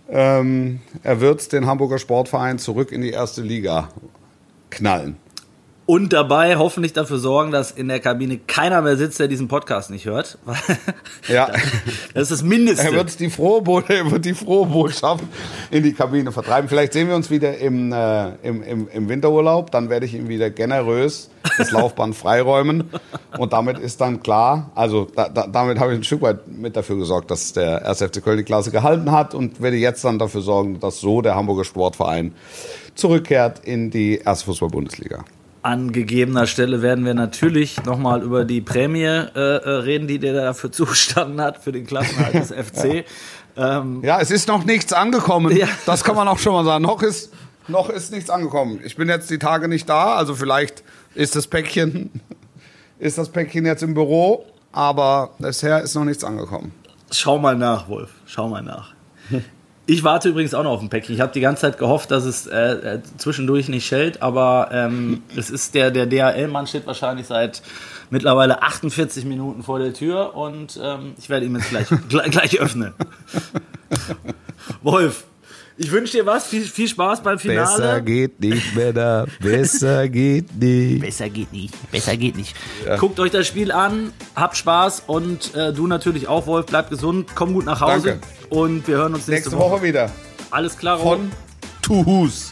Ähm, 0.09 0.79
er 1.01 1.21
wird 1.21 1.51
den 1.53 1.65
Hamburger 1.65 1.97
Sportverein 1.97 2.59
zurück 2.59 2.91
in 2.91 3.01
die 3.01 3.11
erste 3.11 3.41
Liga 3.41 3.89
knallen. 4.69 5.17
Und 5.85 6.13
dabei 6.13 6.55
hoffentlich 6.55 6.93
dafür 6.93 7.19
sorgen, 7.19 7.51
dass 7.51 7.71
in 7.71 7.89
der 7.89 7.99
Kabine 7.99 8.37
keiner 8.37 8.81
mehr 8.81 8.95
sitzt, 8.95 9.19
der 9.19 9.27
diesen 9.27 9.49
Podcast 9.49 9.89
nicht 9.89 10.05
hört. 10.05 10.37
Ja. 11.27 11.49
Das 12.13 12.23
ist 12.23 12.31
das 12.31 12.43
Mindeste. 12.43 12.85
Er 12.85 12.93
wird 12.93 13.19
die 13.19 13.29
frohe, 13.29 13.83
er 13.87 14.11
wird 14.11 14.25
die 14.25 14.33
frohe 14.33 14.67
Botschaft 14.67 15.23
in 15.71 15.83
die 15.83 15.93
Kabine 15.93 16.31
vertreiben. 16.31 16.69
Vielleicht 16.69 16.93
sehen 16.93 17.07
wir 17.07 17.15
uns 17.15 17.31
wieder 17.31 17.57
im, 17.57 17.91
äh, 17.91 18.35
im, 18.43 18.61
im, 18.61 18.87
im 18.87 19.09
Winterurlaub. 19.09 19.71
Dann 19.71 19.89
werde 19.89 20.05
ich 20.05 20.13
ihm 20.13 20.27
wieder 20.27 20.51
generös 20.51 21.29
das 21.57 21.71
Laufband 21.71 22.15
freiräumen. 22.15 22.89
Und 23.37 23.53
damit 23.53 23.79
ist 23.79 23.99
dann 24.01 24.21
klar, 24.21 24.71
also 24.75 25.07
da, 25.15 25.27
da, 25.27 25.47
damit 25.47 25.79
habe 25.79 25.93
ich 25.93 25.99
ein 25.99 26.03
Stück 26.03 26.21
weit 26.21 26.47
mit 26.47 26.75
dafür 26.75 26.97
gesorgt, 26.97 27.31
dass 27.31 27.53
der 27.53 27.87
1. 27.87 28.03
FC 28.03 28.23
Köln 28.23 28.37
die 28.37 28.43
Klasse 28.43 28.69
gehalten 28.69 29.11
hat 29.11 29.33
und 29.33 29.61
werde 29.61 29.77
jetzt 29.77 30.03
dann 30.05 30.19
dafür 30.19 30.41
sorgen, 30.41 30.79
dass 30.79 30.99
so 30.99 31.21
der 31.21 31.35
Hamburger 31.35 31.63
Sportverein 31.63 32.33
zurückkehrt 32.95 33.59
in 33.65 33.89
die 33.89 34.17
erste 34.17 34.45
Fußball-Bundesliga. 34.45 35.25
An 35.63 35.91
gegebener 35.93 36.45
Stelle 36.45 36.81
werden 36.81 37.05
wir 37.05 37.13
natürlich 37.13 37.83
nochmal 37.85 38.21
über 38.21 38.43
die 38.43 38.59
Prämie 38.61 39.03
äh, 39.03 39.29
äh, 39.35 39.69
reden, 39.69 40.07
die 40.07 40.19
der 40.19 40.33
dafür 40.33 40.71
zustanden 40.73 41.39
hat, 41.41 41.63
für 41.63 41.71
den 41.71 41.85
Klassenhalt 41.85 42.33
des 42.35 42.51
FC. 42.51 43.05
Ähm, 43.55 44.01
Ja, 44.03 44.19
es 44.19 44.29
ist 44.29 44.47
noch 44.47 44.65
nichts 44.65 44.91
angekommen. 44.93 45.55
Ja. 45.55 45.67
Das 45.85 46.03
kann 46.03 46.15
man 46.15 46.27
auch 46.27 46.37
schon 46.39 46.53
mal 46.53 46.65
sagen. 46.65 46.83
Noch 46.83 47.01
ist, 47.01 47.31
noch 47.67 47.89
ist 47.89 48.11
nichts 48.11 48.29
angekommen. 48.29 48.81
Ich 48.83 48.95
bin 48.97 49.07
jetzt 49.07 49.29
die 49.29 49.39
Tage 49.39 49.67
nicht 49.67 49.87
da, 49.87 50.15
also 50.15 50.35
vielleicht 50.35 50.83
ist 51.15 51.35
das 51.35 51.47
Päckchen, 51.47 52.11
ist 52.99 53.17
das 53.17 53.29
Päckchen 53.29 53.65
jetzt 53.65 53.83
im 53.83 53.93
Büro, 53.93 54.45
aber 54.73 55.31
bisher 55.39 55.81
ist 55.81 55.95
noch 55.95 56.03
nichts 56.05 56.23
angekommen. 56.23 56.73
schau 57.11 57.39
mal 57.39 57.55
nach, 57.55 57.87
Wolf. 57.87 58.09
Schau 58.25 58.49
mal 58.49 58.61
nach. 58.61 58.93
Ich 59.85 60.03
warte 60.03 60.29
übrigens 60.29 60.53
auch 60.53 60.63
noch 60.63 60.71
auf 60.71 60.81
ein 60.81 60.89
Päckchen. 60.89 61.13
Ich 61.13 61.19
habe 61.19 61.33
die 61.33 61.41
ganze 61.41 61.63
Zeit 61.63 61.77
gehofft, 61.77 62.09
dass 62.11 62.23
es 62.23 62.47
äh, 62.47 62.57
äh, 62.57 63.01
zwischendurch 63.17 63.67
nicht 63.67 63.85
schellt, 63.85 64.21
aber 64.21 64.69
ähm, 64.71 65.23
es 65.35 65.49
ist 65.49 65.75
der, 65.75 65.91
der 65.91 66.05
DHL-Mann 66.05 66.67
steht 66.67 66.87
wahrscheinlich 66.87 67.27
seit 67.27 67.61
mittlerweile 68.09 68.61
48 68.61 69.25
Minuten 69.25 69.63
vor 69.63 69.79
der 69.79 69.93
Tür 69.93 70.35
und 70.35 70.79
ähm, 70.81 71.13
ich 71.17 71.29
werde 71.29 71.45
ihm 71.45 71.55
jetzt 71.55 71.69
gleich, 71.69 71.87
gleich, 72.09 72.31
gleich 72.31 72.59
öffnen. 72.61 72.93
Wolf, 74.81 75.25
ich 75.77 75.91
wünsche 75.91 76.17
dir 76.17 76.25
was, 76.25 76.45
viel, 76.47 76.63
viel 76.63 76.87
Spaß 76.87 77.23
beim 77.23 77.39
Finale. 77.39 78.01
geht 78.03 78.39
nicht, 78.39 78.75
Männer. 78.75 79.25
Besser 79.39 80.07
geht 80.07 80.55
nicht. 80.55 81.01
Besser 81.01 81.29
geht 81.29 81.51
nicht. 81.51 81.91
Besser 81.91 82.17
geht 82.17 82.35
nicht. 82.35 82.55
Guckt 82.99 83.19
euch 83.19 83.31
das 83.31 83.47
Spiel 83.47 83.71
an, 83.71 84.11
habt 84.35 84.57
Spaß 84.57 85.03
und 85.07 85.55
äh, 85.55 85.73
du 85.73 85.87
natürlich 85.87 86.27
auch, 86.27 86.47
Wolf. 86.47 86.67
Bleib 86.67 86.89
gesund, 86.89 87.31
komm 87.35 87.53
gut 87.53 87.65
nach 87.65 87.81
Hause 87.81 88.19
Danke. 88.21 88.27
und 88.49 88.87
wir 88.87 88.97
hören 88.97 89.13
uns 89.13 89.27
nächste, 89.27 89.49
Nächste 89.49 89.57
Woche 89.57 89.81
wieder 89.81 90.11
Alles 90.51 90.77
klar, 90.77 90.99
von 90.99 91.31
Tuhus. 91.81 92.51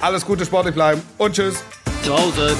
Alles 0.00 0.24
Gute, 0.24 0.44
sportlich 0.44 0.74
bleiben 0.74 1.02
und 1.18 1.34
tschüss. 1.34 1.62
zu 2.02 2.12
Hause. 2.12 2.56